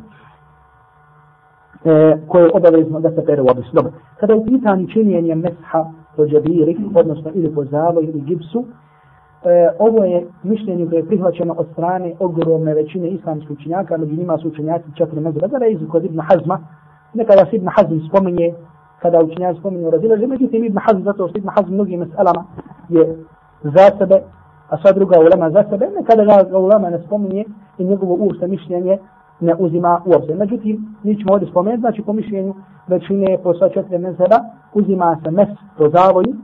e, 1.84 2.18
koje 2.28 2.42
je 2.42 2.50
obavezno 2.54 3.00
da 3.00 3.10
se 3.10 3.24
pere 3.24 3.42
u 3.42 3.46
obis. 3.50 3.66
Dobro. 3.72 3.92
Kada 4.20 4.34
je 4.34 4.44
pitanje 4.44 4.86
činjenje 4.92 5.34
mesha 5.34 5.84
po 6.16 6.26
džabiri, 6.26 6.76
odnosno 6.94 7.30
ili 7.34 7.54
po 7.54 7.64
zavoj 7.64 8.04
ili 8.04 8.20
gipsu, 8.20 8.64
e, 9.44 9.70
ovo 9.78 10.04
je 10.04 10.26
mišljenje 10.42 10.86
koje 10.86 10.98
je 10.98 11.06
prihvaćeno 11.06 11.54
od 11.58 11.66
strane 11.72 12.14
ogromne 12.18 12.74
većine 12.74 13.08
islamskih 13.08 13.50
učenjaka, 13.50 13.96
među 13.96 14.16
njima 14.16 14.38
su 14.38 14.48
učenjaci 14.48 14.96
četiri 14.96 15.20
mezura, 15.20 15.46
da 15.46 15.64
je 15.64 15.78
kod 15.90 16.04
Ibn 16.04 16.20
Hazma, 16.20 16.58
nekada 17.14 17.46
se 17.50 17.56
Ibn 17.56 17.68
Hazm 17.76 17.98
spominje, 18.08 18.54
kada 19.02 19.24
učenjaci 19.24 19.60
spominju 19.60 19.90
razilaže, 19.90 20.26
međutim 20.26 20.64
Ibn 20.64 20.78
Hazm, 20.78 21.02
zato 21.02 21.28
što 21.28 21.38
Ibn 21.38 21.48
Hazm 21.48 21.74
mnogim 21.74 22.00
meselama 22.00 22.44
je 22.88 23.24
za 23.62 23.90
sebe, 23.98 24.22
a 24.68 24.78
sva 24.78 24.92
druga 24.92 25.20
ulema 25.20 25.50
za 25.50 25.64
sebe, 25.70 25.88
nekada 25.96 26.24
ga 26.24 26.58
ulema 26.58 26.90
ne 26.90 26.98
spominje 27.06 27.44
i 27.78 27.84
njegovo 27.84 28.16
uopšte 28.20 28.46
mišljenje 28.46 28.98
ne 29.40 29.54
uzima 29.58 30.02
u 30.06 30.12
obzir. 30.12 30.36
Međutim, 30.36 30.96
mi 31.02 31.18
ćemo 31.18 31.32
ovdje 31.32 31.48
spomenuti, 31.48 31.80
znači 31.80 32.02
po 32.02 32.12
mišljenju 32.12 32.54
većine 32.86 33.38
po 33.42 33.54
sva 33.54 33.68
četiri 33.68 33.98
mezheba 33.98 34.38
uzima 34.74 35.16
se 35.24 35.30
mes 35.30 35.48
po 35.78 35.88
zavoju, 35.88 36.34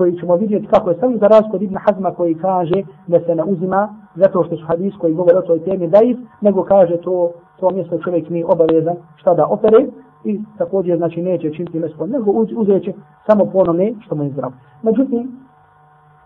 koji 0.00 0.16
ćemo 0.20 0.36
vidjeti 0.36 0.66
kako 0.66 0.90
je 0.90 0.96
sam 0.96 1.18
za 1.18 1.26
razliku 1.26 1.56
od 1.56 1.62
Ibn 1.62 1.76
Hazma 1.76 2.10
koji 2.10 2.34
kaže 2.34 2.82
da 3.06 3.20
se 3.20 3.34
ne 3.34 3.44
uzima 3.44 3.94
zato 4.14 4.44
što 4.44 4.56
su 4.56 4.66
hadis 4.66 4.94
koji 5.00 5.14
govore 5.14 5.38
o 5.38 5.42
toj 5.42 5.64
temi 5.64 5.88
daif, 5.88 6.18
nego 6.40 6.62
kaže 6.62 6.96
to, 6.96 7.32
to 7.58 7.70
mjesto 7.70 7.98
čovjek 7.98 8.30
nije 8.30 8.46
obavezan 8.46 8.96
šta 9.16 9.34
da 9.34 9.46
opere 9.46 9.86
i 10.24 10.40
također 10.58 10.96
znači 10.96 11.22
neće 11.22 11.52
činiti 11.54 11.80
mjesto, 11.80 12.06
nego 12.06 12.30
uz, 12.30 12.48
uzeće 12.56 12.92
samo 13.26 13.44
ponovne 13.44 13.94
što 14.00 14.14
mu 14.14 14.24
je 14.24 14.30
zdravo. 14.30 14.52
Međutim, 14.82 15.20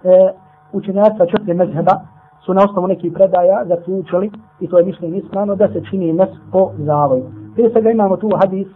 e, 0.05 0.33
učenjaca 0.73 1.27
četiri 1.27 1.55
mezheba 1.55 2.01
su 2.47 2.55
na 2.55 2.65
osnovu 2.65 2.87
nekih 2.87 3.13
predaja 3.13 3.65
zaključili, 3.67 4.31
i 4.61 4.69
to 4.69 4.79
je 4.79 4.85
mišljenje 4.85 5.19
ispravno, 5.19 5.55
da 5.55 5.69
se 5.69 5.83
čini 5.91 6.13
mes 6.13 6.31
po 6.53 6.71
zavoju. 6.79 7.25
Prije 7.55 7.71
svega 7.71 7.91
imamo 7.91 8.17
tu 8.17 8.31
hadis 8.41 8.69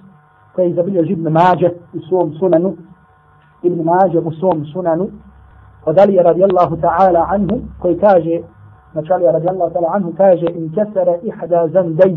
koji 0.54 0.66
je 0.66 0.70
izabilio 0.70 1.02
Ibn 1.02 1.28
Mađe 1.28 1.70
u 1.94 2.00
svom 2.08 2.32
sunanu, 2.32 2.76
Ibn 3.62 3.82
Mađe 3.82 4.18
u 4.18 4.32
svom 4.32 4.64
sunanu, 4.72 5.08
od 5.84 5.98
Alija 5.98 6.22
radijallahu 6.22 6.76
ta'ala 6.76 7.26
anhu, 7.28 7.58
koji 7.78 7.98
kaže, 7.98 8.40
znači 8.92 9.12
Alija 9.12 9.32
radijallahu 9.32 9.74
ta'ala 9.74 9.94
anhu, 9.94 10.12
kaže, 10.16 10.46
in 10.46 10.72
kesara 10.74 11.16
ihda 11.22 11.68
zandaj, 11.68 12.16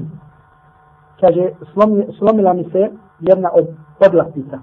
kaže, 1.22 1.50
slomi, 1.74 2.08
slomila 2.18 2.54
mi 2.54 2.64
se 2.64 2.90
jedna 3.20 3.50
od 3.54 3.68
podlaktica. 4.00 4.58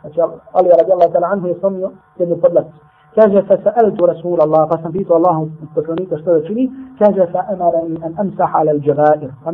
Znači 0.00 0.20
Alija 0.52 0.76
radijallahu 0.80 1.12
ta'ala 1.12 1.32
anhu 1.32 1.46
je 1.46 1.58
slomio 1.60 1.90
jednu 2.18 2.36
podlakticu. 2.36 2.88
kaže 3.18 3.42
fa 3.48 3.56
sa'altu 3.64 4.06
rasul 4.06 4.38
Allah 4.40 4.68
fa 4.70 4.78
sam 4.82 4.92
pitao 4.92 5.16
Allahu 5.16 5.50
poslanika 5.74 6.18
što 6.18 6.34
da 6.34 6.46
čini 6.46 6.70
kaže 6.98 7.26
fa 7.32 7.40
amara 7.52 7.80
an 8.06 8.14
amsah 8.18 8.54
ala 8.54 8.72
al-jaba'ir 8.72 9.30
pa 9.44 9.50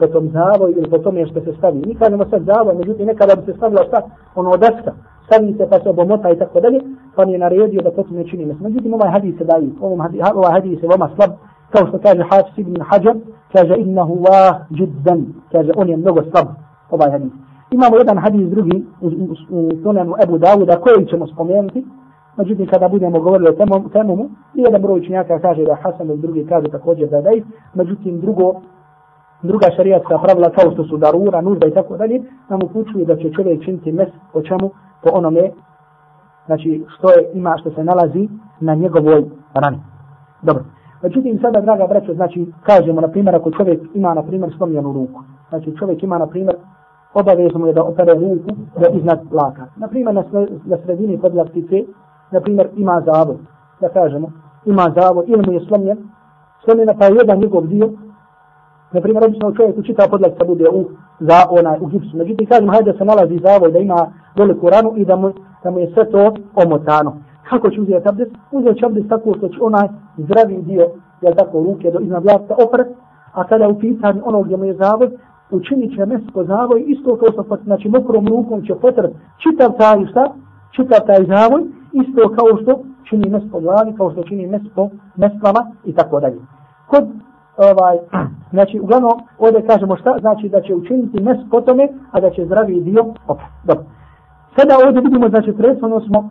potom 0.00 0.28
po 0.28 0.30
tom 0.30 0.30
zavoj 0.30 0.70
ili 0.76 0.90
po 0.90 0.98
tome 0.98 1.26
što 1.26 1.40
se 1.40 1.52
stavi. 1.58 1.82
Mi 1.86 1.94
kažemo 1.94 2.24
sad 2.30 2.42
zavoj 2.42 2.74
međutim 2.74 3.06
nekada 3.06 3.34
bi 3.34 3.42
se 3.46 3.56
stavila 3.56 3.82
šta? 3.88 4.02
Ono 4.34 4.56
deska 4.56 4.92
stavi 5.26 5.54
se 5.58 5.66
pa 5.70 5.80
se 5.80 5.88
obomota 5.88 6.30
i 6.30 6.38
tako 6.38 6.60
dalje 6.60 6.80
pa 7.16 7.24
mi 7.24 7.32
je 7.32 7.38
naredio 7.38 7.80
da 7.82 7.90
potom 7.90 8.16
ne 8.16 8.24
čini 8.24 8.56
međutim 8.60 8.94
ovaj 8.94 9.10
hadis 9.10 9.38
se 9.38 9.44
daje 9.44 9.68
ovaj 10.34 10.52
hadis 10.52 10.82
je 10.82 10.88
veoma 10.88 11.10
slab. 11.16 11.30
Kao 11.70 11.86
što 11.86 11.98
kaže 11.98 12.22
Hafiz 12.30 12.58
ibn 12.58 12.80
Hajar 12.80 13.16
kaže 13.52 13.74
innahu 13.76 14.14
wa 14.14 14.54
jiddan 14.70 15.26
kaže 15.52 15.72
on 15.76 15.88
je 15.88 15.96
mnogo 15.96 16.20
slab 16.30 16.46
ovaj 16.90 17.10
hadis. 17.10 17.32
Imamo 17.70 17.96
jedan 17.96 18.18
hadis 18.18 18.48
drugi 18.48 18.84
u 19.50 19.70
sunanu 19.82 20.14
Ebu 20.22 20.38
Dawuda 20.38 20.80
koji 20.80 21.06
ćemo 21.06 21.26
spomenuti. 21.26 21.84
Međutim, 22.36 22.66
kada 22.66 22.88
budemo 22.88 23.20
govorili 23.20 23.48
o 23.48 23.52
temom, 23.52 23.90
temomu, 23.90 24.30
jedan 24.54 24.82
broj 24.82 25.00
učenjaka 25.00 25.38
kaže 25.38 25.64
da 25.64 25.74
Hasan, 25.74 26.20
drugi 26.20 26.46
kaže 26.48 26.68
također 26.68 27.08
da 27.08 27.20
daj. 27.20 27.42
Međutim, 27.74 28.20
drugo, 28.20 28.60
druga 29.42 29.66
šarijatska 29.76 30.18
pravila 30.18 30.50
kao 30.50 30.70
što 30.72 30.84
su 30.84 30.96
darura, 30.96 31.40
nužda 31.40 31.66
i 31.66 31.74
tako 31.74 31.96
dalje, 31.96 32.22
nam 32.48 32.60
upućuju 32.64 33.04
da 33.04 33.16
će 33.16 33.32
čovjek 33.32 33.64
činiti 33.64 33.92
mes 33.92 34.08
po 34.32 34.42
čemu, 34.42 34.70
po 35.02 35.10
onome, 35.12 35.50
znači 36.46 36.84
što 36.88 37.10
je, 37.10 37.30
ima 37.34 37.56
što 37.60 37.70
se 37.70 37.84
nalazi 37.84 38.28
na 38.60 38.74
njegovoj 38.74 39.24
rani. 39.54 39.78
Dobro. 40.42 40.64
Međutim, 41.02 41.38
sada, 41.42 41.60
draga 41.60 41.86
braćo, 41.86 42.14
znači, 42.14 42.52
kažemo, 42.62 43.00
na 43.00 43.08
primjer, 43.08 43.34
ako 43.34 43.50
čovjek 43.50 43.80
ima, 43.94 44.14
na 44.14 44.22
primjer, 44.22 44.54
slomljenu 44.56 44.92
ruku. 44.92 45.20
Znači, 45.48 45.76
čovjek 45.78 46.02
ima, 46.02 46.18
na 46.18 46.26
primjer, 46.26 46.56
obavezno 47.14 47.66
je 47.66 47.72
da 47.72 47.84
opere 47.84 48.14
ruku 48.14 48.50
da 48.80 48.88
iznad 48.88 49.20
laka. 49.32 49.66
Naprimjer, 49.76 50.14
na, 50.14 50.24
na 50.64 50.76
sredini 50.84 51.20
podlaktice, 51.20 51.84
naprimjer, 52.30 52.68
ima 52.76 53.02
zavod, 53.06 53.38
da 53.80 53.88
kažemo, 53.88 54.32
ima 54.64 54.92
zavod 54.96 55.24
ili 55.28 55.42
mu 55.46 55.52
je 55.52 55.60
slomljen, 55.68 55.98
slomljena 56.64 56.94
pa 56.98 57.04
je 57.04 57.14
jedan 57.14 57.38
njegov 57.38 57.66
dio, 57.66 57.90
naprimjer, 58.92 59.24
obično 59.24 59.52
čovjek 59.52 59.78
u 59.78 59.82
čitav 59.82 60.10
podlaktica 60.10 60.44
bude 60.44 60.68
u, 60.68 60.84
za 61.20 61.38
onaj, 61.50 61.78
u 61.80 61.86
gipsu. 61.86 62.16
Međutim, 62.16 62.46
kažemo, 62.46 62.72
hajde 62.72 62.92
da 62.92 62.98
se 62.98 63.04
nalazi 63.04 63.38
zavoj, 63.44 63.72
da 63.72 63.78
ima 63.78 64.12
veliku 64.36 64.70
ranu 64.70 64.92
i 64.96 65.04
da 65.04 65.16
mu, 65.16 65.32
da 65.64 65.70
mu 65.70 65.78
je 65.78 65.90
sve 65.94 66.10
to 66.10 66.34
omotano. 66.54 67.16
Kako 67.50 67.70
će 67.70 67.80
uzeti 67.80 68.08
abdest? 68.08 68.32
Uzeti 68.52 68.78
će 68.78 68.86
abdest 68.86 69.08
tako 69.08 69.34
što 69.36 69.48
će 69.48 69.58
onaj 69.60 69.88
zdravi 70.16 70.62
dio, 70.62 70.86
jel 71.20 71.34
tako, 71.34 71.62
ruke 71.62 71.90
do 71.90 71.98
iznad 72.00 72.22
vlasta 72.24 72.54
opret, 72.66 72.88
a 73.32 73.44
kada 73.44 73.68
u 73.68 73.78
pitanju 73.78 74.20
ono 74.24 74.42
gdje 74.42 74.56
mu 74.56 74.64
je 74.64 74.74
zavoj, 74.74 75.10
učinit 75.50 75.94
će 75.94 76.06
mesko 76.06 76.44
zavoj, 76.44 76.84
isto 76.86 77.16
kao 77.16 77.28
što 77.32 77.56
znači 77.64 77.88
mokrom 77.88 78.28
rukom 78.28 78.66
će 78.66 78.74
potret 78.74 79.12
čitav 79.38 79.70
taj 79.78 80.06
šta, 80.06 80.24
čitav 80.76 81.06
taj 81.06 81.24
zavoj, 81.24 81.62
isto 81.92 82.28
kao 82.36 82.62
što 82.62 82.80
čini 83.08 83.30
mes 83.30 83.42
po 83.52 83.60
glavi, 83.60 83.94
kao 83.96 84.10
što 84.12 84.22
čini 84.22 84.46
mes 84.46 84.62
po 84.74 84.88
i 85.84 85.92
tako 85.92 86.20
dalje. 86.20 86.40
Kod 86.86 87.04
ovaj, 87.68 87.96
znači 88.50 88.80
uglavnom 88.80 89.12
ovdje 89.38 89.66
kažemo 89.66 89.96
šta, 89.96 90.16
znači 90.20 90.48
da 90.48 90.60
će 90.60 90.74
učiniti 90.74 91.22
mes 91.22 91.38
po 91.50 91.60
tome, 91.60 91.88
a 92.12 92.20
da 92.20 92.30
će 92.30 92.44
zdravi 92.44 92.80
dio 92.80 93.04
opet. 93.28 93.46
Dobro. 93.64 93.84
Sada 94.56 94.74
ovdje 94.86 95.00
vidimo, 95.00 95.28
znači 95.28 95.52
predstavno 95.52 96.00
smo 96.00 96.30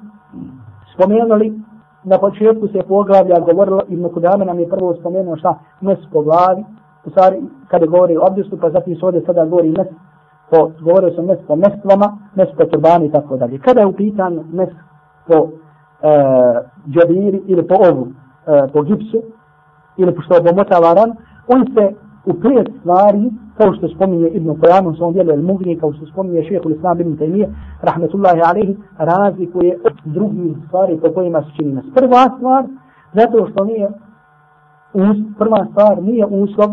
spomenuli 0.93 1.61
na 2.03 2.17
početku 2.17 2.67
se 2.67 2.81
poglavlja 2.87 3.39
govorilo 3.39 3.81
Ibn 3.87 4.09
Kudame 4.13 4.45
nam 4.45 4.59
je 4.59 4.69
prvo 4.69 4.95
spomenuo 4.95 5.35
šta 5.35 5.59
mes 5.81 5.99
po 6.13 6.21
glavi, 6.21 6.65
u 7.05 7.09
stvari 7.09 7.41
kada 7.67 7.85
govori 7.85 8.17
o 8.17 8.25
abdestu, 8.29 8.57
pa 8.61 8.69
zatim 8.69 8.95
se 8.95 9.05
ovdje 9.05 9.21
sada 9.25 9.45
govori 9.45 9.69
mes, 9.69 9.87
po, 10.51 10.71
govorio 10.81 11.15
sam 11.15 11.25
mes 11.25 11.39
po 11.47 11.55
mestvama, 11.55 12.17
mes 12.35 12.47
po 12.57 12.65
turbani 12.65 13.05
i 13.05 13.11
tako 13.11 13.37
dalje. 13.37 13.59
Kada 13.59 13.81
je 13.81 13.87
u 13.87 13.93
pitanju 13.93 14.43
mes 14.51 14.69
po 15.27 15.35
e, 15.35 15.47
džabiri 16.89 17.41
ili 17.45 17.67
po 17.67 17.75
ovu, 17.89 18.07
e, 18.47 18.67
po 18.73 18.81
gipsu, 18.81 19.21
ili 20.01 20.15
pošto 20.15 20.33
je 20.33 20.39
obomotava 20.39 20.93
ran, 20.93 21.11
on 21.47 21.65
se 21.73 21.83
u 22.25 22.33
pet 22.33 22.67
stvari, 22.79 23.31
kao 23.57 23.73
što 23.73 23.87
spominje 23.87 24.27
Ibn 24.27 24.49
Qajam 24.49 24.87
u 24.87 24.95
svom 24.95 25.13
dijelu 25.13 25.31
El-Mugni, 25.31 25.79
kao 25.79 25.93
što 25.93 26.05
spominje 26.05 26.43
šehehu 26.43 26.69
l-Islam 26.69 27.01
ibn 27.01 27.17
Taymiye, 27.17 27.47
rahmetullahi 27.81 28.41
alaihi, 28.49 28.77
razlikuje 28.97 29.79
od 29.85 29.93
drugih 30.05 30.57
stvari 30.67 30.99
po 31.01 31.13
kojima 31.13 31.41
se 31.41 31.49
čini 31.57 31.73
nas. 31.73 31.85
Prva 31.95 32.23
stvar, 32.37 32.63
zato 33.13 33.47
što 33.51 33.65
nije, 33.65 33.89
us, 34.93 35.17
prva 35.37 35.65
stvar 35.71 36.03
nije 36.03 36.25
uslov 36.25 36.69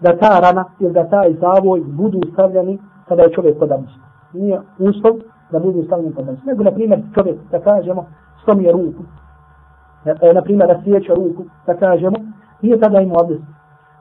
da 0.00 0.16
ta 0.16 0.40
rana 0.40 0.64
ili 0.80 0.92
da 0.92 1.08
taj 1.08 1.34
zavoj 1.40 1.80
budu 1.86 2.20
stavljeni 2.32 2.78
kada 3.08 3.22
je 3.22 3.32
čovjek 3.32 3.58
kod 3.58 3.72
abdesta. 3.72 4.00
Nije 4.32 4.60
uslov 4.78 5.14
da 5.50 5.58
budu 5.58 5.82
stavljeni 5.82 6.14
kod 6.14 6.28
abdesta. 6.28 6.50
Nego, 6.50 6.64
na 6.64 6.70
primjer, 6.70 7.00
čovjek, 7.14 7.36
da 7.50 7.60
kažemo, 7.60 8.06
slomije 8.44 8.72
ruku, 8.72 9.02
e, 10.04 10.34
na 10.34 10.42
primjer, 10.42 10.68
rasjeća 10.68 11.14
ruku, 11.14 11.44
da 11.66 11.74
kažemo, 11.74 12.16
nije 12.62 12.80
tada 12.80 13.00
imao 13.00 13.20
abdest. 13.20 13.42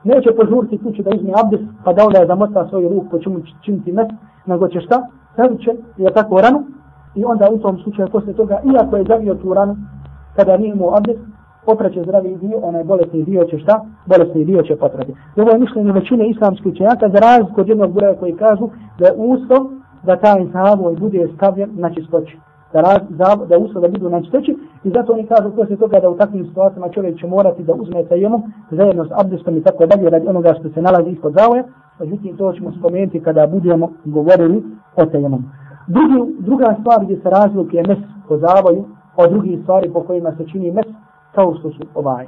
Neće 0.03 0.35
požuriti 0.35 0.83
kući 0.83 1.03
da 1.03 1.15
izmi 1.15 1.33
abdest, 1.43 1.63
pa 1.83 1.93
da 1.93 2.05
onda 2.05 2.19
je 2.19 2.27
zamota 2.27 2.67
svoju 2.69 2.89
ruku, 2.89 3.09
po 3.11 3.19
čemu 3.19 3.39
činiti 3.61 3.91
mes, 3.91 4.07
nego 4.45 4.67
će 4.67 4.81
šta? 4.81 5.07
Stavit 5.33 5.61
će, 5.61 5.71
je 5.97 6.13
tako, 6.13 6.41
ranu, 6.41 6.63
i 7.15 7.25
onda 7.25 7.49
u 7.51 7.57
tom 7.57 7.77
slučaju, 7.83 8.07
posle 8.11 8.33
toga, 8.33 8.59
iako 8.73 8.97
je 8.97 9.05
zavio 9.07 9.35
tu 9.35 9.53
ranu, 9.53 9.75
kada 10.35 10.57
nije 10.57 10.73
imao 10.73 10.97
abdest, 10.97 11.19
potraće 11.65 12.03
zdravi 12.03 12.37
dio, 12.37 12.57
onaj 12.61 12.83
bolesni 12.83 13.23
dio 13.23 13.43
će 13.43 13.59
šta? 13.59 13.85
Bolesni 14.05 14.45
dio 14.45 14.61
će 14.63 14.75
potrati. 14.75 15.13
I 15.35 15.41
ovo 15.41 15.51
je 15.51 15.57
mišljenje 15.57 15.91
većine 15.91 16.29
islamskih 16.29 16.71
učenjaka 16.71 17.09
za 17.09 17.19
razliku 17.19 17.61
od 17.61 17.67
jednog 17.67 17.91
broja 17.93 18.15
koji 18.15 18.35
kažu 18.35 18.69
da 18.99 19.05
je 19.07 19.13
uslov 19.17 19.61
da 20.03 20.15
taj 20.15 20.45
zavoj 20.53 20.95
bude 20.95 21.27
stavljen 21.35 21.69
na 21.73 21.93
čistoću. 21.93 22.37
Da, 22.73 22.81
raz, 22.81 23.01
da, 23.09 23.45
da 23.49 23.55
je 23.55 23.61
da 23.81 23.87
budu 23.87 24.09
na 24.09 24.21
i 24.83 24.89
zato 24.89 25.13
oni 25.13 25.27
kažu 25.27 25.55
poslije 25.55 25.77
toga 25.77 25.99
da 25.99 26.09
u 26.09 26.17
takvim 26.17 26.45
situacijama 26.45 26.89
čovjek 26.89 27.19
će 27.19 27.27
morati 27.27 27.63
da 27.63 27.73
uzme 27.73 28.03
tajemom 28.03 28.43
zajedno 28.71 29.05
s 29.05 29.11
abdestom 29.11 29.57
i 29.57 29.63
tako 29.63 29.85
dalje 29.85 30.09
radi 30.09 30.27
onoga 30.27 30.53
što 30.59 30.69
se 30.69 30.81
nalazi 30.81 31.09
ispod 31.09 31.33
zavoja. 31.33 31.63
Međutim, 31.99 32.37
to 32.37 32.53
ćemo 32.53 32.71
spomenuti 32.71 33.23
kada 33.23 33.47
budemo 33.47 33.89
govorili 34.05 34.63
o 34.95 35.05
tajemom. 35.05 35.43
Drugi, 35.87 36.35
druga 36.39 36.75
stvar 36.79 37.05
gdje 37.05 37.19
se 37.21 37.29
razlikuje 37.29 37.83
mes 37.87 37.97
po 38.27 38.37
zavoju 38.37 38.85
od 39.15 39.29
drugih 39.31 39.59
stvari 39.61 39.93
po 39.93 40.03
kojima 40.03 40.31
se 40.37 40.47
čini 40.47 40.71
mes, 40.71 40.85
kao 41.35 41.55
što 41.59 41.71
su 41.71 41.83
ovaj. 41.95 42.27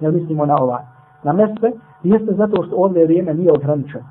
Ne 0.00 0.10
mislimo 0.10 0.46
na 0.46 0.56
ovaj. 0.60 0.82
Na 1.22 1.32
mese 1.32 1.72
jeste 2.02 2.34
zato 2.34 2.62
što 2.62 2.76
ovdje 2.76 3.04
vrijeme 3.04 3.34
nije 3.34 3.52
ograničeno. 3.52 4.04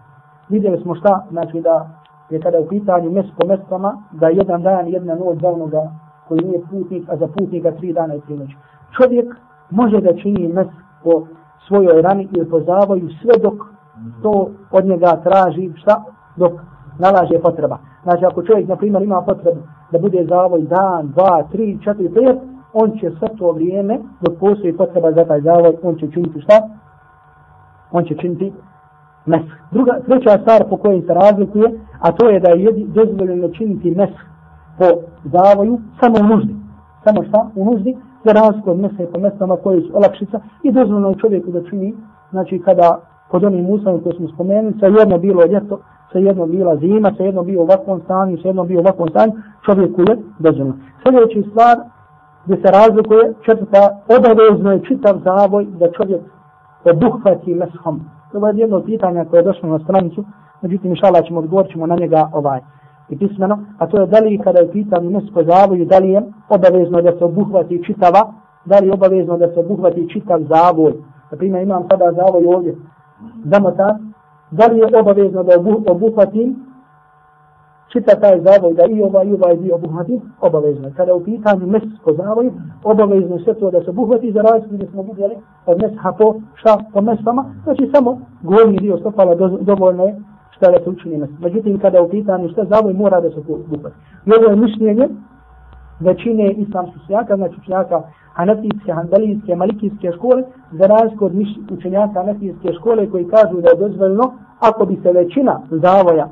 Vidjeli 0.49 0.81
smo 0.81 0.95
šta, 0.95 1.25
znači 1.31 1.61
da 1.61 2.02
je 2.33 2.39
kada 2.39 2.59
u 2.59 2.67
pitanju 2.67 3.11
mes 3.11 3.25
po 3.39 3.47
mesama, 3.47 3.97
da 4.11 4.27
jedan 4.27 4.61
dan, 4.61 4.87
jedna 4.87 5.15
noć 5.15 5.41
za 5.41 5.49
onoga 5.49 5.81
koji 6.27 6.39
nije 6.43 6.61
putnik, 6.71 7.09
a 7.09 7.17
za 7.17 7.27
putnika 7.27 7.71
tri 7.71 7.93
dana 7.93 8.15
i 8.15 8.21
tri 8.21 8.37
noći. 8.37 8.57
Čovjek 8.97 9.35
može 9.69 10.01
da 10.01 10.15
čini 10.15 10.53
mes 10.53 10.67
po 11.03 11.27
svojoj 11.67 12.01
rani 12.01 12.27
ili 12.31 12.49
po 12.49 12.59
zavoju 12.59 13.09
sve 13.21 13.33
dok 13.41 13.53
to 14.21 14.49
od 14.71 14.85
njega 14.85 15.21
traži 15.23 15.71
šta 15.75 16.03
dok 16.35 16.51
nalaže 16.99 17.39
potreba. 17.39 17.77
Znači 18.03 18.25
ako 18.25 18.43
čovjek 18.43 18.67
na 18.67 18.75
primjer 18.75 19.03
ima 19.03 19.21
potrebu 19.21 19.59
da 19.91 19.99
bude 19.99 20.25
zavoj 20.29 20.61
dan, 20.61 21.11
dva, 21.11 21.43
tri, 21.51 21.79
četiri, 21.83 22.09
pet, 22.13 22.37
on 22.73 22.91
će 22.99 23.11
sve 23.19 23.27
to 23.37 23.51
vrijeme 23.51 23.99
dok 24.21 24.39
postoji 24.39 24.77
potreba 24.77 25.11
za 25.11 25.25
taj 25.25 25.41
zavoj, 25.41 25.75
on 25.83 25.95
će 25.95 26.11
činiti 26.11 26.41
šta? 26.41 26.53
On 27.91 28.03
će 28.03 28.15
činiti 28.15 28.53
mes. 29.25 29.41
Druga, 29.71 29.99
treća 30.05 30.37
stvar 30.41 30.63
po 30.69 30.77
kojoj 30.77 31.01
se 31.01 31.13
razlikuje, 31.13 31.71
a 31.99 32.11
to 32.11 32.29
je 32.29 32.39
da 32.39 32.49
je 32.49 32.71
dozvoljeno 32.85 33.49
činiti 33.49 33.91
mes 33.91 34.09
po 34.77 34.85
zavoju 35.23 35.79
samo 36.01 36.15
u 36.21 36.27
nuždi. 36.27 36.55
Samo 37.03 37.23
šta? 37.23 37.49
U 37.55 37.65
nuždi, 37.65 37.97
za 38.25 38.31
razliku 38.31 38.71
od 38.71 38.79
mesa 38.79 39.03
i 39.03 39.11
po 39.13 39.19
mesama 39.19 39.55
koje 39.63 39.81
su 39.81 39.89
olakšica 39.93 40.39
i 40.63 40.71
dozvoljeno 40.71 41.15
čovjeku 41.15 41.51
da 41.51 41.63
čini, 41.69 41.93
znači 42.31 42.61
kada 42.65 42.99
pod 43.31 43.43
onim 43.43 43.69
uslovima 43.69 44.03
koje 44.03 44.15
smo 44.15 44.27
spomenuli, 44.27 44.79
sa 44.79 44.85
jedno 44.85 45.17
bilo 45.17 45.45
ljeto, 45.45 45.79
sa 46.11 46.17
jedno 46.19 46.45
bila 46.45 46.75
zima, 46.75 47.11
sa 47.17 47.23
jedno 47.23 47.43
bio 47.43 47.59
u 47.59 47.63
ovakvom 47.63 48.01
stanju, 48.01 48.37
sa 48.37 48.47
jedno 48.47 48.63
bio 48.63 48.77
u 48.77 48.81
ovakvom 48.81 49.09
stanju, 49.09 49.33
čovjeku 49.65 50.01
je 50.01 50.17
dozvoljeno. 50.39 50.75
Sljedeći 51.03 51.49
stvar 51.49 51.77
gdje 52.45 52.55
se 52.55 52.71
razlikuje, 52.71 53.33
četvrta, 53.45 54.01
obavezno 54.17 54.71
je 54.71 54.83
čitav 54.83 55.15
zavoj 55.23 55.65
da 55.79 55.91
čovjek 55.91 56.21
obuhvati 56.91 57.55
meshom. 57.55 58.01
Ovo 58.33 58.47
je 58.47 58.57
jedno 58.57 58.81
pitanje 58.81 59.25
koje 59.25 59.39
je 59.39 59.43
došlo 59.43 59.69
na 59.69 59.79
stranicu, 59.79 60.25
međutim, 60.61 60.91
inšala 60.91 61.21
ćemo 61.21 61.39
odgovorit 61.39 61.71
ćemo 61.71 61.87
na 61.87 61.95
njega 61.95 62.29
ovaj 62.33 62.59
i 63.09 63.17
pismeno, 63.17 63.59
a 63.77 63.87
to 63.87 64.01
je 64.01 64.07
da 64.07 64.19
li 64.19 64.39
kada 64.43 64.59
je 64.59 64.71
pitanje 64.71 65.09
mesko 65.09 65.43
zavoju, 65.43 65.85
da 65.85 65.97
li 65.97 66.09
je 66.09 66.21
obavezno 66.49 67.01
da 67.01 67.11
se 67.17 67.23
obuhvati 67.25 67.83
čitava, 67.85 68.33
da 68.65 68.79
li 68.79 68.87
je 68.87 68.93
obavezno 68.93 69.37
da 69.37 69.47
se 69.53 69.59
obuhvati 69.59 70.09
čitav 70.09 70.39
zavoj. 70.49 70.93
Na 71.31 71.37
primjer, 71.37 71.63
imam 71.63 71.83
sada 71.89 72.11
zavoj 72.11 72.45
ovdje, 72.55 72.75
zamota, 73.45 73.97
da 74.51 74.65
li 74.65 74.79
je 74.79 74.99
obavezno 74.99 75.43
da 75.43 75.53
obuhvatim 75.91 76.72
čita 77.93 78.19
taj 78.19 78.41
zavoj 78.41 78.73
da 78.73 78.85
i 78.85 79.01
ovaj 79.01 79.27
i 79.27 79.33
ovaj 79.33 79.55
dio 79.57 79.75
obuhvati, 79.75 80.21
obavezno. 80.41 80.91
Kada 80.97 81.13
u 81.13 81.23
pitanju 81.23 81.67
mesko 81.67 82.13
zavoj, 82.13 82.51
obavezno 82.83 83.39
sve 83.39 83.53
to 83.53 83.71
da 83.71 83.83
se 83.83 83.89
obuhvati 83.89 84.31
za 84.31 84.41
razliku 84.41 84.75
gdje 84.75 84.87
smo 84.87 85.01
vidjeli 85.01 85.35
od 85.65 85.81
mesha 85.81 86.11
po 86.17 86.35
šta 86.55 86.77
po 86.93 87.01
mesama, 87.01 87.45
znači 87.63 87.89
samo 87.93 88.19
gornji 88.41 88.77
dio 88.77 88.97
stopala 88.97 89.35
do, 89.35 89.47
dovoljno 89.47 90.03
je 90.05 90.15
šta 90.51 90.71
da 90.71 90.83
se 90.83 90.89
učini 90.89 91.17
mes. 91.17 91.29
Međutim, 91.39 91.79
kada 91.79 92.01
u 92.01 92.09
pitanju 92.09 92.49
šta 92.49 92.65
zavoj 92.65 92.93
mora 92.93 93.21
da 93.21 93.29
se 93.29 93.39
obuhvati. 93.39 93.95
I 94.25 94.31
ovo 94.37 94.49
je 94.49 94.55
mišljenje 94.55 95.07
većine 95.99 96.51
islamskih 96.51 97.01
učenjaka, 97.03 97.35
znači 97.35 97.55
učenjaka 97.61 98.01
hanefijske, 98.33 98.91
hanbelijske, 98.93 99.55
malikijske 99.55 100.11
škole, 100.11 100.43
za 100.71 100.87
razliku 100.87 101.25
od 101.25 101.33
učenjaka 101.71 102.13
hanefijske 102.13 102.73
škole 102.73 103.09
koji 103.09 103.25
kažu 103.27 103.61
da 103.61 103.69
je 103.69 103.89
dozvoljno, 103.89 104.33
ako 104.59 104.85
bi 104.85 104.95
se 105.03 105.11
većina 105.11 105.61
zavoja 105.69 106.27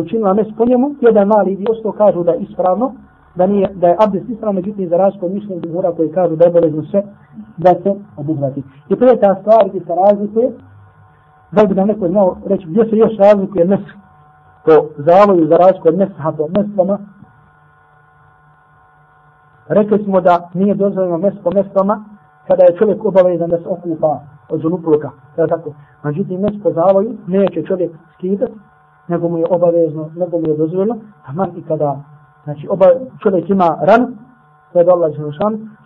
učinila 0.00 0.34
mes 0.34 0.46
po 0.56 0.64
njemu, 0.66 0.94
jedan 1.00 1.28
mali 1.28 1.56
dio 1.56 1.74
što 1.80 1.92
kažu 1.92 2.22
da 2.22 2.32
je 2.32 2.40
ispravno, 2.40 2.92
da, 3.34 3.46
nije, 3.46 3.70
da 3.74 3.88
je 3.88 3.96
abdest 3.98 4.28
ispravno, 4.28 4.60
međutim 4.60 4.88
za 4.88 4.96
razliku 4.96 5.28
mišljenja 5.28 5.92
koji 5.96 6.12
kažu 6.12 6.36
da 6.36 6.44
je 6.44 6.50
obavezno 6.50 6.82
sve 6.82 7.02
da 7.56 7.70
se 7.82 7.94
obuhvati. 8.16 8.62
I 8.88 8.96
to 8.96 9.04
je 9.04 9.20
ta 9.20 9.36
stvar 9.40 9.68
gdje 9.68 9.80
se 9.80 9.94
razlikuje, 9.94 10.50
da 11.52 11.64
bi 11.64 11.74
nam 11.74 11.88
neko 11.88 12.08
znao 12.08 12.36
reći 12.46 12.66
gdje 12.66 12.84
se 12.84 12.96
još 12.96 13.16
razlikuje 13.18 13.64
mes 13.64 13.80
po 14.64 14.72
zavoju 14.96 15.46
za 15.46 15.56
razliku 15.56 15.88
od 15.88 15.98
mesa 15.98 16.32
po 16.36 16.48
mestvama, 16.56 16.98
Rekli 19.68 20.04
smo 20.04 20.20
da 20.20 20.50
nije 20.54 20.74
dozvoljeno 20.74 21.18
mes 21.18 21.34
po 21.44 21.50
mestvama 21.50 22.04
kada 22.46 22.64
je 22.64 22.76
čovjek 22.78 23.04
obavezan 23.04 23.50
da 23.50 23.58
se 23.58 23.68
okupa 23.68 24.20
od 24.48 24.60
zunupluka. 24.60 25.10
Kada 25.36 25.56
tako. 25.56 25.70
Međutim, 26.02 26.40
mes 26.40 26.62
po 26.62 26.72
zavoju 26.72 27.16
neće 27.26 27.62
čovjek 27.62 27.92
skidati, 28.14 28.52
nego 29.08 29.28
mu 29.28 29.38
je 29.38 29.46
obavezno, 29.50 30.10
nego 30.16 30.38
mu 30.38 30.48
je 30.48 30.56
dozvoljeno, 30.56 30.96
a 31.26 31.32
man 31.32 31.50
i 31.56 31.62
kada 31.62 31.96
znači, 32.44 32.68
oba, 32.70 32.86
čovjek 33.22 33.50
ima 33.50 33.78
ran, 33.82 34.16
to 34.72 34.78
je 34.78 34.84
do 34.84 34.92
Allah 34.92 35.12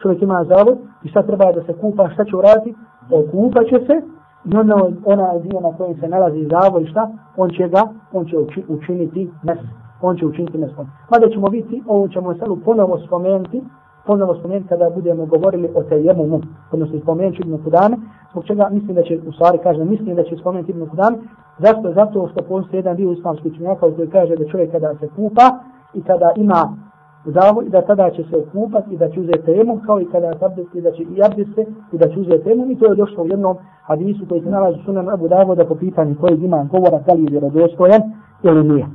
čovjek 0.02 0.22
ima 0.22 0.44
zavod 0.44 0.78
i 1.02 1.08
sad 1.12 1.26
treba 1.26 1.52
da 1.52 1.62
se 1.62 1.72
kupa, 1.72 2.10
šta 2.10 2.24
će 2.24 2.36
uraditi? 2.36 2.74
Okupat 3.10 3.66
će 3.66 3.78
se 3.86 4.02
i 4.44 4.56
onda 4.56 4.74
ona 5.04 5.38
dio 5.38 5.60
na 5.60 5.76
kojem 5.76 6.00
se 6.00 6.08
nalazi 6.08 6.48
zavod 6.50 6.82
i 6.82 6.90
šta, 6.90 7.10
on 7.36 7.50
će 7.50 7.68
ga, 7.68 7.82
on 8.12 8.26
će 8.26 8.36
učiniti 8.68 9.30
mes 9.42 9.58
on 10.02 10.16
će 10.16 10.26
učiniti 10.26 10.58
meskom. 10.58 10.86
Mada 11.10 11.28
ćemo 11.28 11.48
vidjeti, 11.48 11.82
ovo 11.86 12.08
ćemo 12.08 12.34
sad 12.34 12.48
ponovo 12.64 12.98
spomenuti, 13.06 13.62
ponovo 14.06 14.34
spomenuti 14.34 14.68
kada 14.68 14.90
budemo 14.90 15.26
govorili 15.26 15.68
o 15.74 15.82
tejemumu, 15.82 16.40
odnosno 16.72 17.00
spomenuti 17.00 17.42
Ibn 17.42 17.62
Kudame, 17.64 17.96
zbog 18.30 18.44
čega 18.44 18.68
mislim 18.70 18.94
da 18.94 19.02
će, 19.02 19.20
u 19.26 19.32
stvari 19.32 19.58
kažem, 19.58 19.88
mislim 19.88 20.16
da 20.16 20.22
će 20.22 20.36
spomenuti 20.36 20.70
Ibn 20.70 20.88
Kudame, 20.88 21.18
zašto? 21.58 21.92
Zato 21.92 22.28
što 22.28 22.42
postoji 22.42 22.78
jedan 22.78 22.96
dio 22.96 23.12
islamskih 23.12 23.54
činjaka 23.56 23.80
koji 23.80 24.08
kaže 24.08 24.36
da 24.36 24.48
čovjek 24.48 24.72
kada 24.72 24.94
se 25.00 25.08
kupa 25.16 25.58
i 25.94 26.02
kada 26.02 26.32
ima 26.36 26.76
zavoj, 27.24 27.68
da 27.68 27.82
tada 27.82 28.10
će 28.10 28.24
se 28.30 28.36
okupati 28.36 28.94
i 28.94 28.96
da 28.98 29.10
će 29.10 29.20
uzeti 29.20 29.44
temu, 29.44 29.80
kao 29.86 30.00
i 30.00 30.10
kada 30.12 30.38
sabdesti, 30.38 30.80
da 30.80 30.92
će 30.92 31.02
i 31.02 31.22
abdeste 31.24 31.66
i 31.92 31.98
da 31.98 32.08
će 32.08 32.20
uzeti 32.20 32.44
temu. 32.44 32.70
I 32.70 32.78
to 32.78 32.86
je 32.86 32.94
došlo 32.94 33.24
u 33.24 33.26
jednom 33.26 33.56
hadisu 33.82 34.26
koji 34.28 34.40
se 34.40 34.50
nalazi 34.50 34.78
sunan 34.84 35.10
Abu 35.10 35.28
Davoda 35.28 35.64
po 35.64 35.74
pitanju 35.74 36.16
kojeg 36.20 36.42
ima 36.42 36.64
govora 36.64 36.98
da 37.06 37.12
li 37.12 37.22
je 37.24 37.30
vjerodostojan 37.30 38.02
ili 38.42 38.64
nije. 38.64 38.86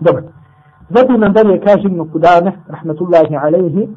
Dobro. 0.00 0.22
Zatim 0.91 1.19
nam 1.19 1.33
dalje 1.33 1.59
kaže 1.59 1.83
Ibn 1.87 2.11
Kudame, 2.11 2.51
rahmatullahi 2.67 3.35
alaihi, 3.35 3.87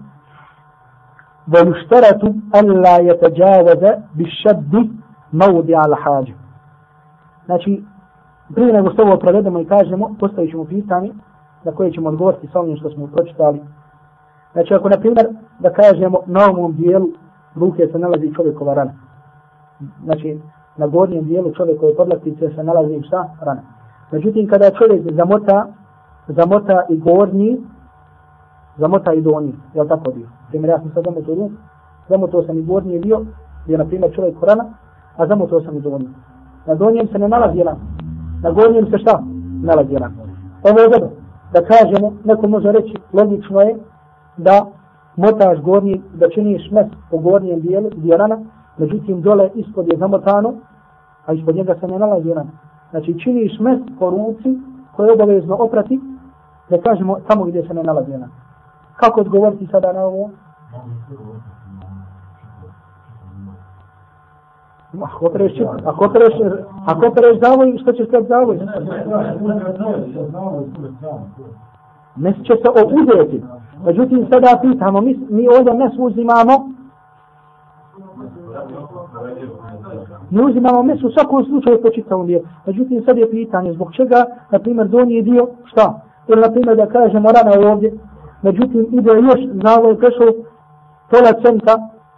ويشترط 1.55 2.23
ألا 2.55 2.97
يتجاوز 2.99 3.83
بالشد 4.17 4.89
موضع 5.33 5.85
الحاجة. 5.85 6.35
Znači, 7.47 7.85
prije 8.55 8.73
nego 8.73 8.91
što 8.91 9.03
ovo 9.03 9.17
provedemo 9.17 9.61
i 9.61 9.65
kažemo, 9.65 10.17
postavit 10.21 10.51
ćemo 10.51 10.65
pitanje 10.65 11.13
na 11.65 11.73
koje 11.73 11.93
ćemo 11.93 12.09
odgovoriti 12.09 12.49
sa 12.53 12.61
onim 12.61 12.77
što 12.77 12.91
smo 12.91 13.07
pročitali. 13.07 13.61
Znači, 14.53 14.75
ako 14.75 14.89
na 14.89 14.97
primjer 14.97 15.27
da 15.59 15.73
kažemo 15.73 16.19
na 16.27 16.41
ovom 16.51 16.73
dijelu 16.73 17.07
ruke 17.55 17.89
se 17.93 17.99
nalazi 17.99 18.35
čovjekova 18.35 18.75
rana. 18.75 18.93
Znači, 20.05 20.41
na 20.77 20.87
gornjem 20.87 21.25
dijelu 21.25 21.53
čovjekove 21.53 21.97
podlaktice 21.97 22.51
se 22.55 22.65
nalazi 22.65 23.03
šta? 23.07 23.31
Rana. 23.41 23.63
Međutim, 24.11 24.49
kada 24.49 24.71
čovjek 24.71 25.15
zamota 25.15 25.67
zamota 26.28 26.86
i 26.90 26.98
gornji, 26.98 27.62
zamota 28.78 29.14
i 29.14 29.22
donji, 29.22 29.54
je 29.74 29.82
li 29.82 29.90
tako 29.90 30.12
bio? 30.12 30.28
Primjer, 30.50 30.70
ja 30.70 30.80
sam 30.80 30.92
sad 30.94 31.04
zamotao 31.06 31.36
ruk, 31.36 31.52
zamotao 32.10 32.44
sam 32.44 32.58
i 32.58 32.64
gornji 32.64 33.00
dio, 33.00 33.26
gdje 33.64 33.74
je 33.74 33.78
na 33.78 33.86
primjer 33.86 34.16
čovjek 34.16 34.40
korana, 34.40 34.66
a 35.18 35.28
zamotao 35.28 35.62
sam 35.62 35.78
i 35.78 35.82
donji. 35.82 36.10
Na 36.66 36.76
donjem 36.76 37.08
se 37.08 37.20
ne 37.20 37.28
nalazi 37.28 37.58
jedan, 37.58 37.76
na 38.42 38.52
gornjem 38.52 38.86
se 38.92 38.98
šta? 38.98 39.24
Nalazi 39.64 39.94
jedan. 39.94 40.12
Ovo 40.64 40.80
je 40.80 40.90
dobro, 40.90 41.10
da 41.54 41.62
kažemo, 41.62 42.14
neko 42.24 42.48
može 42.48 42.72
reći, 42.72 42.94
logično 43.14 43.62
je 43.62 43.76
da 44.38 44.66
motaš 45.16 45.62
gornji, 45.62 46.02
da 46.14 46.30
činiš 46.30 46.72
mes 46.72 46.88
po 47.12 47.18
gornjem 47.18 47.60
dijelu, 47.60 47.90
gdje 47.96 48.18
rana, 48.18 48.40
međutim 48.78 49.22
dole 49.22 49.50
ispod 49.56 49.88
je 49.88 49.98
zamotano, 49.98 50.54
a 51.26 51.34
ispod 51.34 51.56
njega 51.56 51.76
se 51.80 51.88
ne 51.88 52.00
nalazi 52.00 52.34
rana. 52.34 52.52
Znači 52.90 53.20
činiš 53.20 53.60
mes 53.60 53.80
po 54.00 54.10
ruci 54.10 54.60
koje 54.96 55.08
je 55.08 55.14
obavezno 55.14 55.56
oprati, 55.60 56.00
da 56.70 56.82
kažemo 56.82 57.18
tamo 57.28 57.46
gdje 57.46 57.68
se 57.68 57.74
ne 57.74 57.84
nalazi 57.84 58.14
ona. 58.14 58.28
Kako 58.96 59.22
odgovoriti 59.22 59.68
sada 59.72 59.94
na 59.94 60.02
ovo? 60.02 60.30
Ako 65.04 65.26
opereš, 65.26 65.54
ako 65.86 66.06
opereš, 66.06 66.34
ako 66.86 67.14
pereš 67.16 67.40
zavoj, 67.42 67.78
što 67.82 67.92
će 67.92 68.06
sve 68.06 68.24
zavoj? 68.24 68.60
Mes 72.16 72.36
će 72.36 72.54
se 72.54 72.70
uzeti. 72.86 73.44
Međutim, 73.86 74.28
sada 74.32 74.60
pitamo, 74.62 75.02
mi, 75.02 75.20
mi 75.30 75.48
ovdje 75.48 75.74
mes 75.74 75.94
uzimamo, 76.00 76.76
mi 80.30 80.46
uzimamo 80.46 80.84
mes 80.84 81.04
u 81.04 81.12
svakom 81.12 81.46
slučaju 81.46 81.82
po 81.82 81.90
čitavom 81.90 82.28
dijelu. 82.28 82.46
Međutim, 82.66 83.04
sad 83.06 83.18
je 83.18 83.32
pitanje, 83.32 83.74
zbog 83.74 83.94
čega, 83.94 84.26
na 84.52 84.60
primjer, 84.60 84.88
donji 84.88 85.22
dio, 85.22 85.48
šta? 85.66 86.05
Ili 86.28 86.42
na 86.42 86.52
primjer 86.52 86.78
da 86.78 86.86
kažemo 86.86 87.30
rana 87.32 87.72
ovdje, 87.72 87.94
međutim 88.42 88.88
ide 88.92 89.12
još 89.12 89.40
znalo 89.62 89.90
je 89.90 89.98
prešlo 89.98 90.26
pola 91.10 91.32
centa 91.44 91.74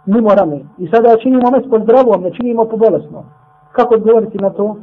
mimo 0.06 0.34
rame. 0.34 0.60
I 0.78 0.88
sada 0.92 1.16
činimo 1.22 1.50
mes 1.50 1.64
po 1.70 1.78
zdravom, 1.78 2.22
ne 2.22 2.30
činimo 2.30 2.64
po 2.64 2.76
bolesnom. 2.76 3.24
Kako 3.72 3.94
odgovoriti 3.94 4.38
na 4.38 4.50
to? 4.50 4.76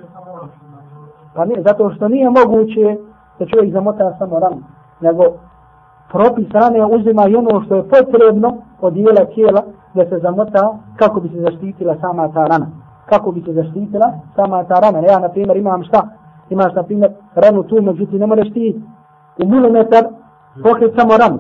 Pa 1.36 1.45
ne, 1.45 1.55
zato 1.67 1.91
što 1.95 2.07
nije 2.07 2.30
moguće 2.30 2.97
da 3.39 3.45
čovjek 3.45 3.73
zamota 3.73 4.15
samo 4.19 4.39
ranu, 4.39 4.61
nego 5.01 5.23
propis 6.11 6.47
rane 6.51 6.86
uzima 6.86 7.28
i 7.28 7.36
ono 7.36 7.63
što 7.65 7.76
je 7.76 7.89
potrebno 7.89 8.57
od 8.82 8.93
dijela 8.93 9.26
tijela 9.26 9.61
da 9.93 10.05
se 10.05 10.19
zamota 10.19 10.78
kako 10.95 11.19
bi 11.19 11.30
se 11.30 11.41
zaštitila 11.41 11.95
sama 12.01 12.34
ta 12.34 12.47
rana. 12.47 12.67
Kako 13.05 13.32
bi 13.32 13.41
se 13.41 13.53
zaštitila 13.53 14.11
sama 14.36 14.63
ta 14.63 14.80
rana. 14.80 14.99
Ja, 14.99 15.19
na 15.19 15.30
primjer, 15.30 15.57
imam 15.57 15.84
šta? 15.84 16.07
Imaš, 16.49 16.73
na 16.73 16.84
primjer, 16.84 17.11
ranu 17.36 17.63
tu, 17.63 17.82
međutim, 17.82 18.19
ne 18.19 18.28
možeš 18.28 18.53
ti 18.53 18.82
u 19.43 19.47
milimetar 19.47 20.05
pokrit 20.63 20.93
samo 20.97 21.17
ranu. 21.17 21.39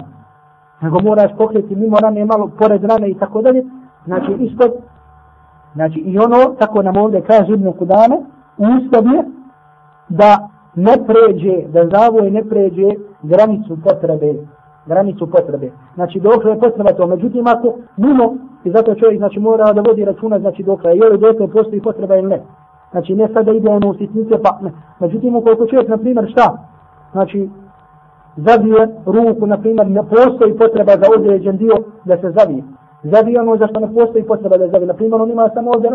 Nego 0.81 0.99
moraš 0.99 1.31
pokriti 1.37 1.75
mimo 1.75 1.97
rane, 1.99 2.25
malo 2.25 2.51
pored 2.59 2.83
rane 2.83 3.09
i 3.09 3.17
tako 3.19 3.41
dalje. 3.41 3.65
Znači, 4.05 4.31
ispod, 4.39 4.71
znači, 5.73 5.99
i 5.99 6.19
ono, 6.19 6.55
tako 6.59 6.81
nam 6.81 6.97
ovdje 6.97 7.21
kaže 7.21 7.53
Ibn 7.53 7.71
Kudane, 7.71 8.17
ustav 8.57 9.05
je 9.13 9.23
da 10.09 10.49
ne 10.75 10.93
pređe, 11.07 11.67
da 11.67 11.97
zavoj 11.97 12.31
ne 12.31 12.43
pređe 12.43 12.89
granicu 13.21 13.77
potrebe 13.83 14.33
granicu 14.85 15.27
potrebe. 15.27 15.71
Znači 15.95 16.19
dok 16.19 16.45
je 16.45 16.59
potreba 16.59 16.93
to. 16.93 17.07
Međutim 17.07 17.47
ako 17.47 17.73
mimo 17.97 18.35
i 18.63 18.71
zato 18.71 18.95
čovjek 18.95 19.17
znači 19.17 19.39
mora 19.39 19.73
da 19.73 19.81
vodi 19.81 20.05
računa 20.05 20.39
znači 20.39 20.63
dok 20.63 20.83
je 20.83 20.97
je 20.97 21.09
li 21.09 21.17
dokle 21.17 21.47
postoji 21.47 21.81
potreba 21.81 22.15
ili 22.15 22.27
ne. 22.27 22.41
Znači 22.91 23.15
ne 23.15 23.27
sada 23.33 23.51
ide 23.51 23.69
ono 23.69 23.89
u 23.89 23.93
sitnice 23.93 24.41
pa 24.43 24.59
ne. 24.61 24.71
Međutim 24.99 25.35
ukoliko 25.35 25.67
čovjek 25.67 25.89
na 25.89 25.97
primjer 25.97 26.31
šta? 26.31 26.57
Znači 27.11 27.49
zavije 28.37 28.87
ruku 29.05 29.45
na 29.45 29.57
primjer 29.57 29.87
ne 29.87 30.03
postoji 30.03 30.57
potreba 30.57 30.91
za 30.91 31.07
određen 31.17 31.57
dio 31.57 31.75
da 32.05 32.17
se 32.17 32.31
zavije. 32.31 32.63
Zavije 33.03 33.41
ono 33.41 33.57
zašto 33.57 33.79
ne 33.79 33.93
postoji 33.93 34.23
potreba 34.23 34.57
da 34.57 34.65
se 34.65 34.71
zabije. 34.71 34.87
Na 34.87 34.93
primjer 34.93 35.21
on 35.21 35.31
ima 35.31 35.49
samo 35.53 35.71
ovdje 35.71 35.89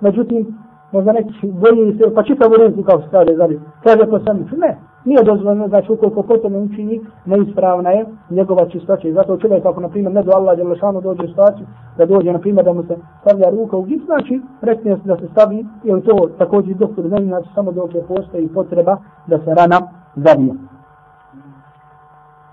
međutim 0.00 0.58
možda 0.92 1.12
neki 1.12 1.52
boji 1.52 1.98
se, 1.98 2.14
pa 2.14 2.22
čitavu 2.22 2.54
ruku 2.56 2.82
kao 2.82 3.00
se 3.00 3.06
kaže 3.10 3.36
zabije. 3.36 3.60
Kaže 3.84 4.10
to 4.10 4.18
sam 4.18 4.48
ne. 4.56 4.76
Nije 5.04 5.22
dozvoljeno, 5.24 5.68
znači 5.68 5.92
ukoliko 5.92 6.22
potom 6.22 6.54
učini, 6.54 7.00
neispravna 7.26 7.90
je 7.90 8.06
njegova 8.30 8.68
čistoća. 8.68 9.08
I 9.08 9.12
zato 9.12 9.36
čovjek 9.36 9.66
ako, 9.66 9.80
na 9.80 9.88
primjer, 9.88 10.12
ne 10.12 10.22
do 10.22 10.32
Allah 10.34 10.58
je 10.58 10.64
lešano 10.64 11.00
dođe 11.00 11.24
u 11.24 11.28
situaciju, 11.28 11.66
da 11.98 12.06
dođe, 12.06 12.32
na 12.32 12.38
primjer, 12.38 12.64
da 12.64 12.72
mu 12.72 12.82
se 12.82 12.96
stavlja 13.20 13.50
ruka 13.50 13.76
u 13.76 13.82
gip, 13.82 14.04
znači, 14.04 14.40
rekne 14.60 14.96
se 14.96 15.02
da 15.04 15.16
se 15.16 15.28
stavi, 15.32 15.66
ili 15.84 16.02
to 16.02 16.28
također 16.38 16.76
doktor 16.76 17.04
ne 17.04 17.24
znači 17.24 17.48
samo 17.54 17.72
dok 17.72 17.94
je 17.94 18.02
postoji 18.02 18.48
potreba 18.48 18.96
da 19.26 19.38
se 19.38 19.54
rana 19.54 19.78
zavije. 20.16 20.71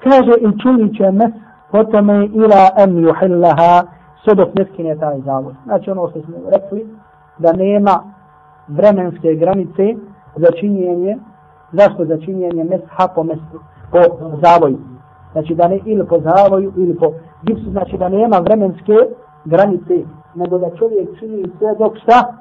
Kaže 0.04 0.32
i 0.41 0.60
čuni 0.62 0.95
će 0.95 1.12
mes, 1.12 1.32
potome 1.72 2.26
ila 2.26 2.70
en 2.78 2.97
juhillaha, 2.97 3.84
sve 4.24 4.36
dok 4.36 4.50
ne 4.56 4.66
skine 4.74 4.95
taj 4.95 5.20
zavod. 5.22 5.56
Znači 5.66 5.91
ono 5.91 6.10
što 6.10 6.22
smo 6.22 6.36
rekli, 6.52 6.88
da 7.38 7.54
nema 7.54 8.04
vremenske 8.68 9.36
granice 9.36 9.95
za 10.36 10.47
činjenje 10.60 11.18
zašto 11.72 12.06
za 12.06 12.18
činjenje 12.18 12.64
mesha 12.64 13.08
po 13.16 13.24
mestu, 13.24 13.60
po 13.91 14.00
zavoju. 14.43 14.78
Znači 15.32 15.56
da 15.56 15.68
ne 15.68 15.80
ili 15.86 16.08
po 16.08 16.20
zavoju 16.20 16.74
ili 16.78 16.95
po 16.95 17.12
gipsu, 17.43 17.72
znači 17.72 17.97
da 17.97 18.10
nema 18.10 18.38
vremenske 18.38 18.97
granice, 19.45 20.04
nego 20.36 20.58
da 20.58 20.76
čovjek 20.76 21.20
čini 21.20 21.43
sve 21.58 21.76
dok 21.80 21.97
šta? 21.97 22.34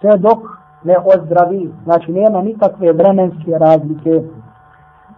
Sve 0.00 0.16
dok 0.16 0.38
ne 0.84 0.96
ozdravi. 1.14 1.70
Znači 1.84 2.12
nema 2.12 2.42
nikakve 2.42 2.92
vremenske 2.92 3.58
razlike. 3.58 4.22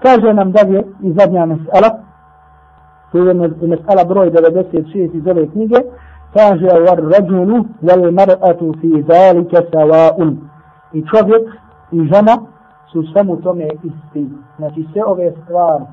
Kaže 0.02 0.34
nam 0.34 0.52
dalje 0.52 0.84
i 1.02 1.12
zadnja 1.12 1.46
mesela, 1.46 1.88
to 3.12 3.18
je 3.18 3.34
mesela 3.62 4.04
broj 4.04 4.30
96 4.30 5.14
iz 5.14 5.26
ove 5.26 5.46
knjige, 5.46 5.76
kaže 6.32 6.66
var 6.66 6.98
rađunu 7.12 7.64
wal 7.82 8.10
mar'atu 8.10 8.80
fi 8.80 9.04
zalike 9.08 9.56
sawa'un. 9.72 10.36
I 10.92 11.04
čovjek 11.06 11.48
i 11.92 11.98
žena 11.98 12.36
su 12.92 13.02
svemu 13.12 13.36
tome 13.36 13.68
isti. 13.82 14.30
Znači 14.56 14.86
sve 14.92 15.04
ove 15.04 15.32
stvari 15.42 15.84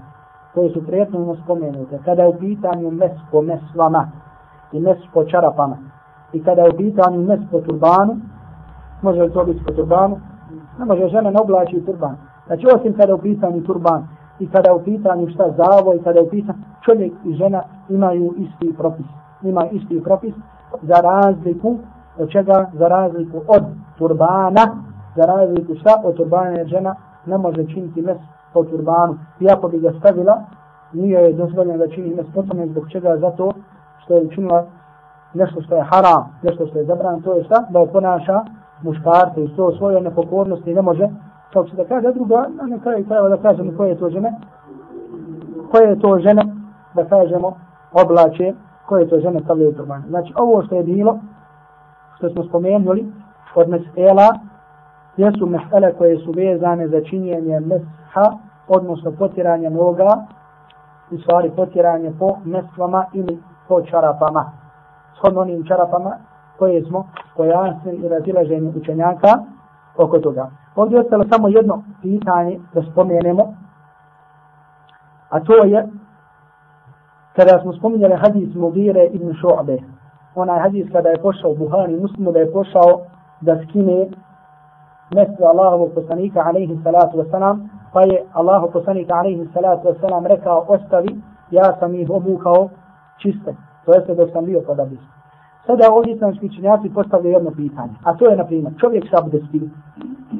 koje 0.53 0.69
su 0.69 0.85
prijetno 0.85 1.35
spomenute, 1.43 1.99
kada 2.05 2.21
je 2.21 2.27
u 2.27 2.39
pitanju 2.39 2.91
mes 2.91 3.11
po 3.31 3.41
meslama 3.41 4.11
i 4.71 4.79
mes 4.79 4.97
po 5.13 5.23
čarapama 5.23 5.77
i 6.33 6.43
kada 6.43 6.61
je 6.61 6.69
u 6.69 6.77
pitanju 6.77 7.21
mes 7.21 7.39
po 7.51 7.61
turbanu, 7.61 8.17
može 9.01 9.21
li 9.21 9.33
to 9.33 9.43
biti 9.43 9.63
po 9.63 9.73
turbanu? 9.73 10.19
Ne 10.79 10.85
može 10.85 11.07
žena 11.07 11.31
ne 11.31 11.41
oblači 11.41 11.85
turban. 11.85 12.17
Znači 12.47 12.67
osim 12.75 12.93
kada 12.93 13.11
je 13.11 13.13
u 13.13 13.21
pitanju 13.21 13.63
turban 13.63 14.07
i 14.39 14.49
kada 14.49 14.69
je 14.69 14.75
u 14.75 14.83
pitanju 14.83 15.29
šta 15.29 15.51
zavo 15.57 15.93
i 15.93 15.99
kada 15.99 16.19
je 16.19 16.25
u 16.25 16.29
pitanju 16.29 16.59
čovjek 16.85 17.13
i 17.25 17.33
žena 17.33 17.61
imaju 17.89 18.33
isti 18.37 18.75
propis. 18.77 19.05
Imaju 19.41 19.69
isti 19.71 20.03
propis 20.03 20.33
za 20.81 21.01
razliku 21.01 21.77
od 22.19 22.29
čega? 22.29 22.69
Za 22.73 22.87
razliku 22.87 23.37
od 23.47 23.63
turbana 23.97 24.87
za 25.17 25.25
razliku 25.25 25.75
šta 25.75 26.01
od 26.03 26.15
turbana 26.15 26.49
jer 26.49 26.67
žena 26.67 26.95
ne 27.25 27.37
može 27.37 27.67
činiti 27.67 28.01
mes 28.01 28.17
po 28.53 28.63
turbanu. 28.63 29.17
Iako 29.39 29.67
bi 29.67 29.79
ga 29.79 29.91
stavila, 29.99 30.41
nije 30.93 31.19
je 31.21 31.33
dozvoljeno 31.33 31.77
da 31.77 31.87
čini 31.87 32.15
mes 32.15 32.25
po 32.35 32.43
tome 32.43 32.67
zbog 32.67 32.89
čega 32.91 33.17
zato 33.17 33.51
što 34.03 34.13
je 34.13 34.25
učinila 34.25 34.65
nešto 35.33 35.61
što 35.61 35.75
je 35.75 35.83
haram, 35.83 36.23
nešto 36.43 36.67
što 36.67 36.79
je 36.79 36.85
zabran, 36.85 37.21
to 37.21 37.33
je 37.33 37.43
šta? 37.43 37.65
Da 37.69 37.79
oponaša 37.79 38.41
muškarce 38.81 39.43
i 39.43 39.55
to 39.55 39.71
svoje 39.77 40.01
nepokornosti 40.01 40.73
ne 40.73 40.81
može, 40.81 41.09
kao 41.57 41.67
što 41.67 41.75
da 41.75 41.85
kaže 41.85 42.13
druga, 42.13 42.47
a 42.61 42.67
na 42.67 42.79
kraju 42.79 43.05
krajeva 43.05 43.29
da 43.29 43.37
kažemo 43.37 43.71
koje 43.77 43.89
je 43.89 43.99
to 43.99 44.09
žene, 44.09 44.33
koje 45.71 45.89
je 45.89 45.99
to 45.99 46.19
žene, 46.19 46.43
da 46.95 47.05
kažemo, 47.05 47.57
oblače, 47.91 48.53
koje 48.85 49.01
je 49.01 49.09
to 49.09 49.19
žene 49.19 49.39
stavljaju 49.43 49.73
turban. 49.73 50.03
Znači, 50.09 50.33
ovo 50.35 50.63
što 50.63 50.75
je 50.75 50.83
bilo, 50.83 51.19
što 52.17 52.29
smo 52.29 52.43
spomenuli, 52.43 53.11
od 53.55 53.69
mesela, 53.69 54.27
jesu 55.17 55.45
mesele 55.45 55.93
koje 55.93 56.17
su 56.17 56.31
vezane 56.31 56.87
za 56.87 57.01
činjenje 57.01 57.59
mesha, 57.59 58.25
odnosno 58.67 59.11
potiranje 59.11 59.69
noga, 59.69 60.25
u 61.11 61.17
stvari 61.17 61.51
potiranje 61.55 62.11
po 62.19 62.37
mestvama 62.45 63.05
ili 63.13 63.39
po 63.67 63.81
čarapama. 63.81 64.51
Shodno 65.17 65.41
onim 65.41 65.65
čarapama 65.67 66.11
koje 66.59 66.83
smo 66.83 67.07
pojasnili 67.37 67.97
i 67.97 68.09
razilaženje 68.09 68.71
učenjaka 68.75 69.29
oko 69.97 70.19
toga. 70.19 70.49
Ovdje 70.77 70.95
je 70.95 71.01
ostalo 71.01 71.23
samo 71.31 71.47
jedno 71.47 71.83
pitanje 72.01 72.59
da 72.73 72.81
spomenemo, 72.91 73.43
a 75.29 75.39
to 75.39 75.63
je 75.63 75.87
kada 77.35 77.59
smo 77.61 77.73
spominjali 77.73 78.15
hadis 78.15 78.55
Mugire 78.55 79.05
ibn 79.05 79.29
Šu'be, 79.33 79.77
onaj 80.35 80.59
hadis 80.59 80.91
kada 80.91 81.09
je 81.09 81.21
pošao 81.21 81.55
Buhari 81.55 81.99
muslimu 81.99 82.31
da 82.31 82.39
je 82.39 82.51
pošao 82.51 83.01
da 83.41 83.57
skine 83.63 84.07
mjestu 85.15 85.43
Allahovog 85.43 85.91
poslanika 85.95 86.43
alaihi 86.45 86.79
salatu 86.83 87.17
wasalam, 87.17 87.57
pa 87.93 88.01
je 88.01 88.23
Allahov 88.33 88.71
poslanika 88.71 89.13
alaihi 89.15 89.49
salatu 89.53 89.87
wasalam 89.87 90.27
rekao 90.27 90.65
ostavi, 90.67 91.21
ja 91.51 91.77
sam 91.79 91.95
ih 91.95 92.09
obukao 92.09 92.69
čiste, 93.21 93.55
to 93.85 93.93
jeste 93.93 94.15
dok 94.15 94.29
sam 94.33 94.45
bio 94.45 94.61
pod 94.61 94.79
abdestom. 94.79 95.07
Sada 95.65 95.93
ovdje 95.93 96.13
islamski 96.13 96.55
činjaci 96.55 96.89
postavljaju 96.89 97.33
jedno 97.33 97.51
pitanje, 97.51 97.93
a 98.03 98.13
to 98.17 98.29
je 98.29 98.37
na 98.37 98.45
primjer, 98.45 98.73
čovjek 98.79 99.03
sa 99.09 99.17
abdestim, 99.23 99.71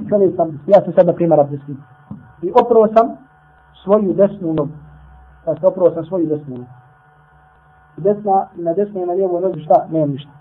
čovjek 0.10 0.36
sam, 0.36 0.60
ja 0.68 0.82
sam 0.82 0.94
sad 0.94 1.08
na 1.08 1.14
primjer 1.14 1.40
abdestim, 1.40 1.84
i 2.42 2.52
oprao 2.62 2.88
sam 2.88 3.18
svoju 3.84 4.14
desnu 4.14 4.54
nogu, 4.54 4.76
znači 5.44 5.66
oprao 5.66 5.92
sam 5.92 6.06
svoju 6.06 6.26
desnu 6.26 6.56
nogu. 6.56 6.70
Desna, 7.98 8.48
na 8.56 8.74
desnoj 8.74 9.04
i 9.04 9.06
na 9.06 9.14
lijevu 9.14 9.40
nogu 9.40 9.60
šta? 9.60 9.86
Nemam 9.92 10.10
ništa. 10.10 10.32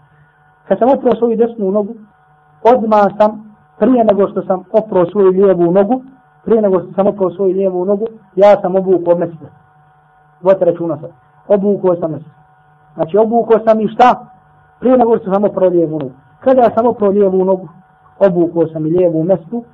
Kad 0.68 0.78
sam 0.78 0.88
oprao 0.88 1.16
svoju 1.18 1.36
desnu 1.36 1.70
nogu, 1.70 1.94
odmah 2.74 3.06
sam 3.18 3.56
prije 3.78 4.04
nego 4.04 4.28
što 4.28 4.42
sam 4.42 4.64
oprao 4.72 5.06
svoju 5.06 5.30
lijevu 5.30 5.72
nogu, 5.72 6.02
prije 6.44 6.62
nego 6.62 6.80
što 6.80 6.92
sam 6.92 7.06
oprao 7.06 7.30
svoju 7.30 7.54
lijevu 7.54 7.84
nogu, 7.84 8.06
ja 8.34 8.60
sam 8.60 8.76
obukao 8.76 9.18
mjesec. 9.18 9.38
Vojte 10.42 10.64
računa 10.64 10.98
sad. 11.00 11.10
Obukao 11.48 11.96
sam 11.96 12.10
mjesec. 12.10 12.32
Znači 12.94 13.18
obukao 13.18 13.58
sam 13.66 13.80
i 13.80 13.88
šta? 13.88 14.26
Prije 14.80 14.98
nego 14.98 15.18
što 15.18 15.32
sam 15.32 15.44
oprao 15.44 15.68
lijevu 15.68 15.98
nogu. 15.98 16.12
Kada 16.40 16.70
sam 16.74 16.86
oprao 16.86 17.10
lijevu 17.10 17.44
nogu, 17.44 17.68
obukao 18.18 18.66
sam 18.66 18.86
i 18.86 18.90
lijevu 18.90 19.24
mjestu 19.24 19.64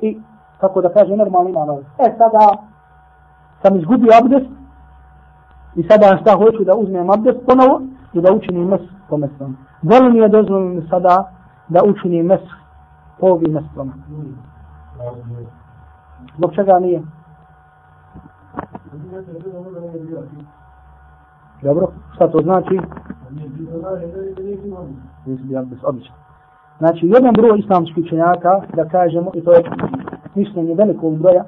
i, 0.00 0.20
kako 0.60 0.80
da 0.80 0.88
kaže, 0.88 1.16
normalno 1.16 1.48
ima 1.48 1.64
nogu. 1.64 1.82
E 1.98 2.14
sada 2.18 2.56
sam 3.62 3.76
izgubio 3.76 4.10
abdest 4.22 4.50
i 5.74 5.82
sada 5.82 6.18
šta 6.20 6.36
hoću 6.36 6.64
da 6.64 6.74
uzmem 6.74 7.10
abdest 7.10 7.38
ponovo 7.46 7.80
i 8.12 8.20
da 8.20 8.32
učinim 8.32 8.68
mes 8.68 8.80
po 9.08 9.16
mjestom. 9.16 9.56
Voli 9.82 10.12
mi 10.12 10.18
je 10.18 10.28
dozvoljeno 10.28 10.82
sada 10.90 11.30
da 11.68 11.80
učinim 11.84 12.26
mes 12.26 12.40
po 13.20 13.26
ovim 13.26 13.52
mestama. 13.52 13.92
Zbog 16.36 16.54
čega 16.54 16.78
nije? 16.78 17.02
Dobro, 21.62 21.92
šta 22.14 22.28
to 22.28 22.38
znači? 22.42 22.80
Znači, 26.78 27.06
jedan 27.06 27.32
broj 27.32 27.58
islamskih 27.58 28.04
učenjaka, 28.04 28.60
da 28.76 28.84
kažemo, 28.88 29.30
i 29.34 29.40
to 29.40 29.52
je 29.52 29.62
mišljenje 30.34 30.74
velikog 30.74 31.18
broja, 31.18 31.44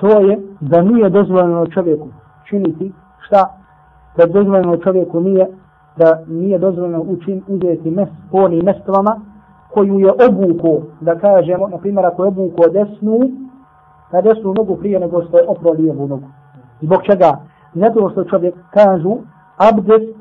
to 0.00 0.20
je 0.20 0.38
da 0.60 0.82
nije 0.82 1.10
dozvoljeno 1.10 1.66
čovjeku 1.66 2.08
činiti 2.48 2.92
šta, 3.26 3.56
da 4.16 4.26
dozvoljeno 4.26 4.76
čovjeku 4.76 5.20
nije, 5.20 5.46
da 5.96 6.18
nije 6.26 6.58
dozvoljeno 6.58 7.00
učin, 7.00 7.42
uzeti 7.48 7.90
mest 7.90 8.12
po 8.30 8.38
onim 8.38 8.64
mestovama, 8.64 9.20
koju 9.70 9.98
je 9.98 10.12
obuko, 10.28 10.86
da 11.00 11.18
kažemo, 11.18 11.68
na 11.68 11.78
primjer, 11.78 12.06
ako 12.06 12.24
je 12.24 12.28
obuko 12.28 12.68
desnu, 12.68 13.20
na 14.12 14.20
desnu 14.20 14.54
nogu 14.54 14.76
prije 14.76 15.00
nego 15.00 15.22
što 15.22 15.38
je 15.38 15.48
opro 15.48 15.70
lijevu 15.70 16.08
nogu. 16.08 16.28
Zbog 16.80 17.02
čega? 17.02 17.38
Zato 17.74 18.10
što 18.10 18.24
čovjek 18.24 18.54
kažu 18.70 19.16
abdest, 19.56 20.16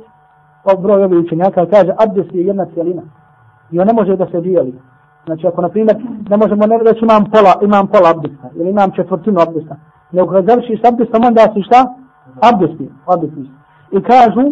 pa 0.63 0.75
broj 0.81 1.03
ovih 1.03 1.19
učenjaka 1.19 1.65
kaže 1.65 1.91
abdest 1.97 2.33
je 2.33 2.45
jedna 2.45 2.65
cijelina. 2.65 3.01
I 3.71 3.79
on 3.79 3.87
ne 3.87 3.93
može 3.93 4.15
da 4.15 4.25
se 4.31 4.41
dijeli. 4.41 4.73
Znači 5.25 5.47
ako 5.47 5.61
na 5.61 5.69
primjer 5.69 5.97
ne 6.29 6.37
možemo 6.37 6.65
ne 6.65 6.77
reći 6.77 6.99
imam 7.03 7.23
pola, 7.33 7.53
imam 7.61 7.87
pola 7.87 8.09
abdesta 8.15 8.47
ili 8.55 8.69
imam 8.69 8.91
četvrtinu 8.91 9.39
abdesta. 9.39 9.75
Nego 10.11 10.27
kad 10.31 10.45
završiš 10.45 10.79
abdestom 10.91 11.21
onda 11.29 11.41
si 11.53 11.61
šta? 11.61 11.79
Abdesti. 12.49 12.89
abdesti. 13.05 13.43
I 13.91 14.01
kažu 14.01 14.43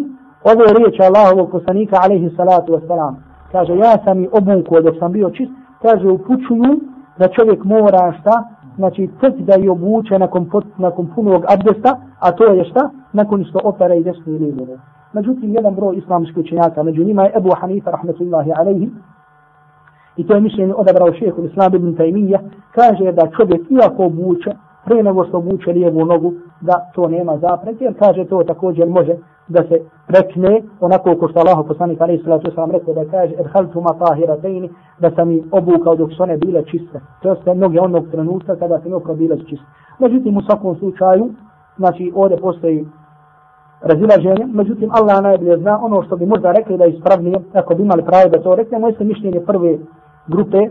ovo 0.50 0.62
je 0.64 0.74
riječ 0.78 0.96
Allahovog 1.00 1.50
poslanika 1.50 1.96
alaihi 2.04 2.30
salatu 2.36 2.72
wasalam. 2.72 3.14
Kaže 3.52 3.72
ja 3.76 3.92
sam 4.04 4.24
i 4.24 4.28
obuku 4.32 4.80
dok 4.80 4.94
sam 4.98 5.12
bio 5.12 5.30
čist. 5.30 5.52
Kaže 5.82 6.08
upućuju 6.08 6.72
da 7.18 7.28
čovjek 7.28 7.64
mora 7.64 8.12
šta? 8.20 8.44
Znači 8.76 9.10
tek 9.20 9.34
da 9.36 9.54
je 9.54 9.70
obuče 9.70 10.18
nakon, 10.18 10.50
nakon 10.78 11.06
punog 11.14 11.44
abdesta, 11.48 11.96
a 12.20 12.32
to 12.32 12.44
je 12.52 12.64
šta? 12.64 12.90
Nakon 13.12 13.44
što 13.44 13.58
opera 13.64 13.94
i 13.94 14.04
desnu 14.04 14.32
ili 14.32 14.52
lijevu. 14.52 14.78
Međutim, 15.12 15.54
jedan 15.54 15.74
broj 15.74 15.96
islamskih 15.96 16.36
učenjaka, 16.36 16.82
među 16.82 17.04
njima 17.04 17.22
je 17.22 17.32
Ebu 17.36 17.50
Hanifa, 17.60 17.90
rahmetullahi 17.90 18.52
alaihi, 18.56 18.90
i 20.18 20.26
to 20.26 20.34
je 20.34 20.40
mišljenje 20.40 20.74
odabrao 20.74 21.12
šehehu 21.12 21.44
Islam 21.44 21.74
ibn 21.74 21.96
Taymiyyah, 21.96 22.40
kaže 22.74 23.12
da 23.12 23.30
čovjek 23.36 23.70
iako 23.70 24.04
obuče, 24.04 24.50
prije 24.84 25.02
nego 25.02 25.24
što 25.24 25.36
obuče 25.38 25.72
lijevu 25.72 26.04
nogu, 26.04 26.32
da 26.60 26.90
to 26.94 27.08
nema 27.08 27.38
zapreke, 27.38 27.84
jer 27.84 27.94
kaže 27.98 28.24
to 28.24 28.42
također 28.42 28.88
može 28.88 29.16
da 29.48 29.62
se 29.62 29.80
prekne, 30.06 30.62
onako 30.80 31.16
ko 31.16 31.28
što 31.28 31.40
Allah 31.40 31.58
poslanik 31.68 32.00
alaihi 32.00 32.22
sallatu 32.24 32.50
sallam 32.54 32.70
rekao 32.70 32.94
da 32.94 33.10
kaže 33.10 33.34
erhaltu 33.38 33.80
ma 33.80 33.92
tahira 33.98 34.36
dejni, 34.36 34.70
da 34.98 35.10
sam 35.10 35.30
i 35.30 35.42
obukao 35.50 35.96
dok 35.96 36.12
su 36.12 36.22
one 36.22 36.36
bile 36.36 36.64
čiste. 36.64 37.00
To 37.22 37.36
je 37.46 37.54
noge 37.54 37.80
onog 37.80 38.08
trenutka 38.10 38.56
kada 38.56 38.80
se 38.80 38.88
njopro 38.88 39.14
bile 39.14 39.36
čiste. 39.38 39.66
Međutim, 39.98 40.36
u 40.36 40.42
svakom 40.42 40.76
slučaju, 40.76 41.28
znači 41.76 42.12
ovdje 42.14 42.36
postoji 42.36 42.86
razilaženje, 43.80 44.46
međutim 44.46 44.90
Allah 44.92 45.22
najbolje 45.22 45.56
zna 45.56 45.78
ono 45.84 46.02
što 46.02 46.16
bi 46.16 46.26
možda 46.26 46.52
rekli 46.52 46.78
da 46.78 46.84
je 46.84 46.90
ispravnije, 46.90 47.40
ako 47.54 47.74
bi 47.74 47.82
imali 47.82 48.04
pravo 48.04 48.28
da 48.28 48.42
to 48.42 48.54
rekne, 48.54 48.78
moje 48.78 48.94
se 48.94 49.04
mišljenje 49.04 49.40
prve 49.40 49.78
grupe 50.28 50.68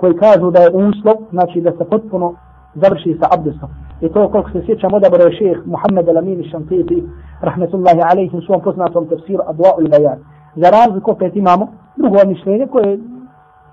koji 0.00 0.16
kažu 0.16 0.50
da 0.50 0.60
je 0.60 0.70
uslov, 0.70 1.16
znači 1.30 1.60
da 1.60 1.72
se 1.72 1.84
potpuno 1.84 2.34
završi 2.74 3.18
sa 3.20 3.26
abdestom. 3.34 3.68
I 4.00 4.08
to 4.08 4.28
koliko 4.28 4.50
se 4.50 4.62
sjećam 4.66 4.94
odabro 4.94 5.22
je 5.24 5.32
šeheh 5.32 5.66
Muhammed 5.66 6.06
Al-Amin 6.06 6.50
Šantiti, 6.50 7.04
rahmetullahi 7.40 8.00
alaihi, 8.10 8.36
u 8.36 8.42
svom 8.42 8.60
poznatom 8.60 9.06
tefsiru 9.06 9.42
Adwa'u 9.50 9.86
i 9.86 9.88
Bajan. 9.88 10.18
Za 10.56 10.70
razliku 10.70 11.10
opet 11.10 11.36
imamo 11.36 11.68
drugo 11.96 12.16
mišljenje 12.26 12.66
koje 12.66 12.98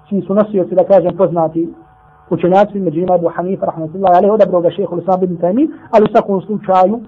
čiji 0.09 0.21
su 0.21 0.33
nosioci, 0.33 0.75
da 0.75 0.83
kažem, 0.83 1.17
poznati 1.17 1.73
učenjaci, 2.29 2.79
među 2.79 2.99
njima 2.99 3.13
Abu 3.13 3.27
Hanifa, 3.35 3.65
rahmetullahi 3.65 4.15
alaihi, 4.17 4.31
odabro 4.31 4.61
ga 4.61 4.69
šeheh 4.71 4.89
Al-Islam 4.91 5.23
ibn 5.23 5.37
Taymi, 5.37 5.67
ali 5.91 6.03
u 6.03 6.11
svakom 6.11 6.41
slučaju, 6.41 6.99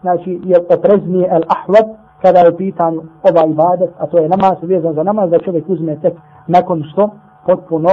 znači 0.00 0.40
je 0.44 0.56
opreznije 0.78 1.30
Al-Ahvad, 1.30 1.86
kada 2.22 2.38
je 2.38 2.50
u 2.50 2.56
pitanju 2.56 3.00
ova 3.30 3.46
ibadet, 3.46 3.90
a 3.98 4.06
to 4.06 4.18
je 4.18 4.28
namaz, 4.28 4.56
vezan 4.62 4.94
za 4.94 5.02
namaz, 5.02 5.30
da 5.30 5.38
čovjek 5.38 5.68
uzme 5.68 5.96
tek 6.02 6.14
nakon 6.46 6.82
što 6.92 7.10
potpuno 7.46 7.90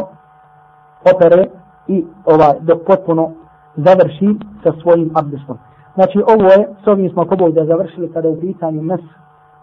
opere 1.15 1.47
i 1.87 2.05
ovaj 2.25 2.53
dok 2.61 2.85
potpuno 2.87 3.31
završi 3.75 4.39
sa 4.63 4.71
svojim 4.81 5.11
abdestom. 5.15 5.57
Znači 5.95 6.23
ovo 6.27 6.43
je, 6.43 6.67
s 6.83 6.87
ovim 6.87 7.09
smo 7.09 7.25
koboj 7.25 7.51
da 7.51 7.65
završili 7.65 8.13
kada 8.13 8.27
je 8.27 8.33
u 8.33 8.39
pitanju 8.39 8.81
mes 8.81 9.01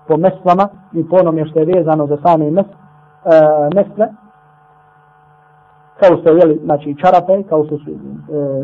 po 0.08 0.16
meslama 0.16 0.68
i 0.92 1.08
po 1.08 1.16
onome 1.16 1.46
što 1.46 1.58
je 1.58 1.66
vezano 1.76 2.06
za 2.06 2.16
same 2.26 2.50
mes, 2.50 2.66
e, 2.66 2.70
mesle, 3.74 4.06
kao 6.00 6.16
što 6.20 6.28
je, 6.28 6.58
znači, 6.64 6.96
čarape, 7.00 7.42
kao 7.42 7.64
što 7.64 7.78
su 7.78 7.90
e, 7.90 7.96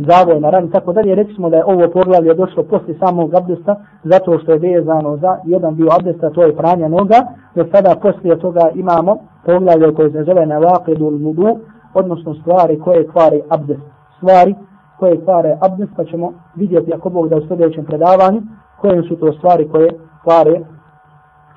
zavoje 0.09 0.41
na 0.41 0.51
rani, 0.51 0.71
tako 0.71 0.93
dalje, 0.93 1.15
rekli 1.15 1.35
smo 1.35 1.51
da 1.51 1.57
je 1.57 1.65
ovo 1.65 1.89
poglavlje 1.93 2.35
došlo 2.35 2.63
poslije 2.63 2.99
samog 2.99 3.35
abdesta, 3.35 3.77
zato 4.05 4.39
što 4.39 4.53
je 4.53 4.59
vezano 4.59 5.17
za 5.17 5.39
jedan 5.45 5.75
dio 5.75 5.89
abdesta, 5.99 6.31
to 6.31 6.43
je 6.43 6.57
pranje 6.57 6.89
noga, 6.89 7.19
da 7.55 7.65
sada 7.73 7.95
poslije 8.03 8.39
toga 8.39 8.71
imamo 8.75 9.17
poglavlje 9.45 9.95
koje 9.95 10.11
se 10.11 10.25
zove 10.25 10.47
na 10.47 10.59
vaqidu 10.59 11.23
mudu, 11.23 11.59
odnosno 11.95 12.35
stvari 12.35 12.79
koje 12.79 13.09
kvare 13.09 13.41
abdest. 13.49 13.83
Stvari 14.17 14.55
koje 14.99 15.25
kvare 15.25 15.59
abdest, 15.61 15.93
pa 15.97 16.05
ćemo 16.05 16.33
vidjeti 16.55 16.95
ako 16.95 17.11
Bog 17.11 17.29
da 17.29 17.37
u 17.37 17.47
sljedećem 17.49 17.85
predavanju, 17.85 18.43
koje 18.81 19.03
su 19.03 19.17
to 19.17 19.33
stvari 19.33 19.69
koje 19.69 19.91
kvare 20.25 20.61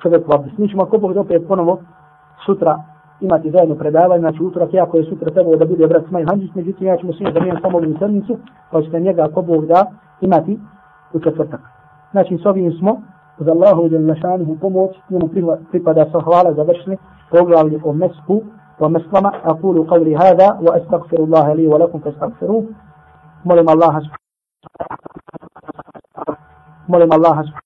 čovjek 0.02 0.28
u 0.28 0.32
abdest. 0.32 0.58
Mi 0.58 0.68
ćemo 0.68 0.82
ako 0.82 0.98
Bog 0.98 1.14
da 1.14 1.20
opet 1.20 1.48
ponovo 1.48 1.78
sutra 2.46 2.89
imati 3.20 3.50
zajedno 3.50 3.74
predavanje, 3.74 4.20
znači 4.20 4.42
utorak 4.42 4.74
ja 4.74 4.86
koji 4.86 5.00
je 5.00 5.10
sutra 5.10 5.30
trebao 5.30 5.56
da 5.56 5.64
bude 5.64 5.86
brat 5.86 6.04
Smajl 6.08 6.26
Hanđić, 6.28 6.50
međutim 6.54 6.86
ja 6.86 6.96
ćemo 6.96 7.12
svima 7.12 7.32
zamijeniti 7.32 7.62
samo 7.62 7.78
ovim 7.78 7.96
sedmicu, 7.98 8.38
pa 8.70 8.82
ćete 8.82 9.00
njega 9.00 9.22
ako 9.24 9.42
Bog 9.42 9.66
da 9.66 9.86
imati 10.20 10.58
u 11.12 11.20
četvrtak. 11.20 11.60
Znači 12.12 12.38
s 12.42 12.46
ovim 12.46 12.72
smo 12.72 13.02
uz 13.38 13.48
Allahu 13.48 13.82
ili 13.82 13.98
našanuhu 13.98 14.56
pomoć, 14.60 14.90
njemu 15.10 15.28
pripada 15.70 16.04
sa 16.12 16.20
hvala 16.20 16.54
završili 16.54 16.96
poglavlje 17.30 17.80
o 17.84 17.92
mesku, 17.92 18.42
o 18.78 18.88
meslama, 18.88 19.32
akulu 19.44 19.84
qavli 19.84 20.14
hada, 20.14 20.58
wa 20.60 20.82
astagfiru 20.82 21.22
Allahe 21.22 21.54
li 21.54 21.68
wa 21.68 21.78
lakum 21.80 22.00
fastagfiru. 22.00 22.64
Molim 23.44 23.68
Allah, 23.68 23.94
molim 26.88 27.10
subhanahu 27.10 27.60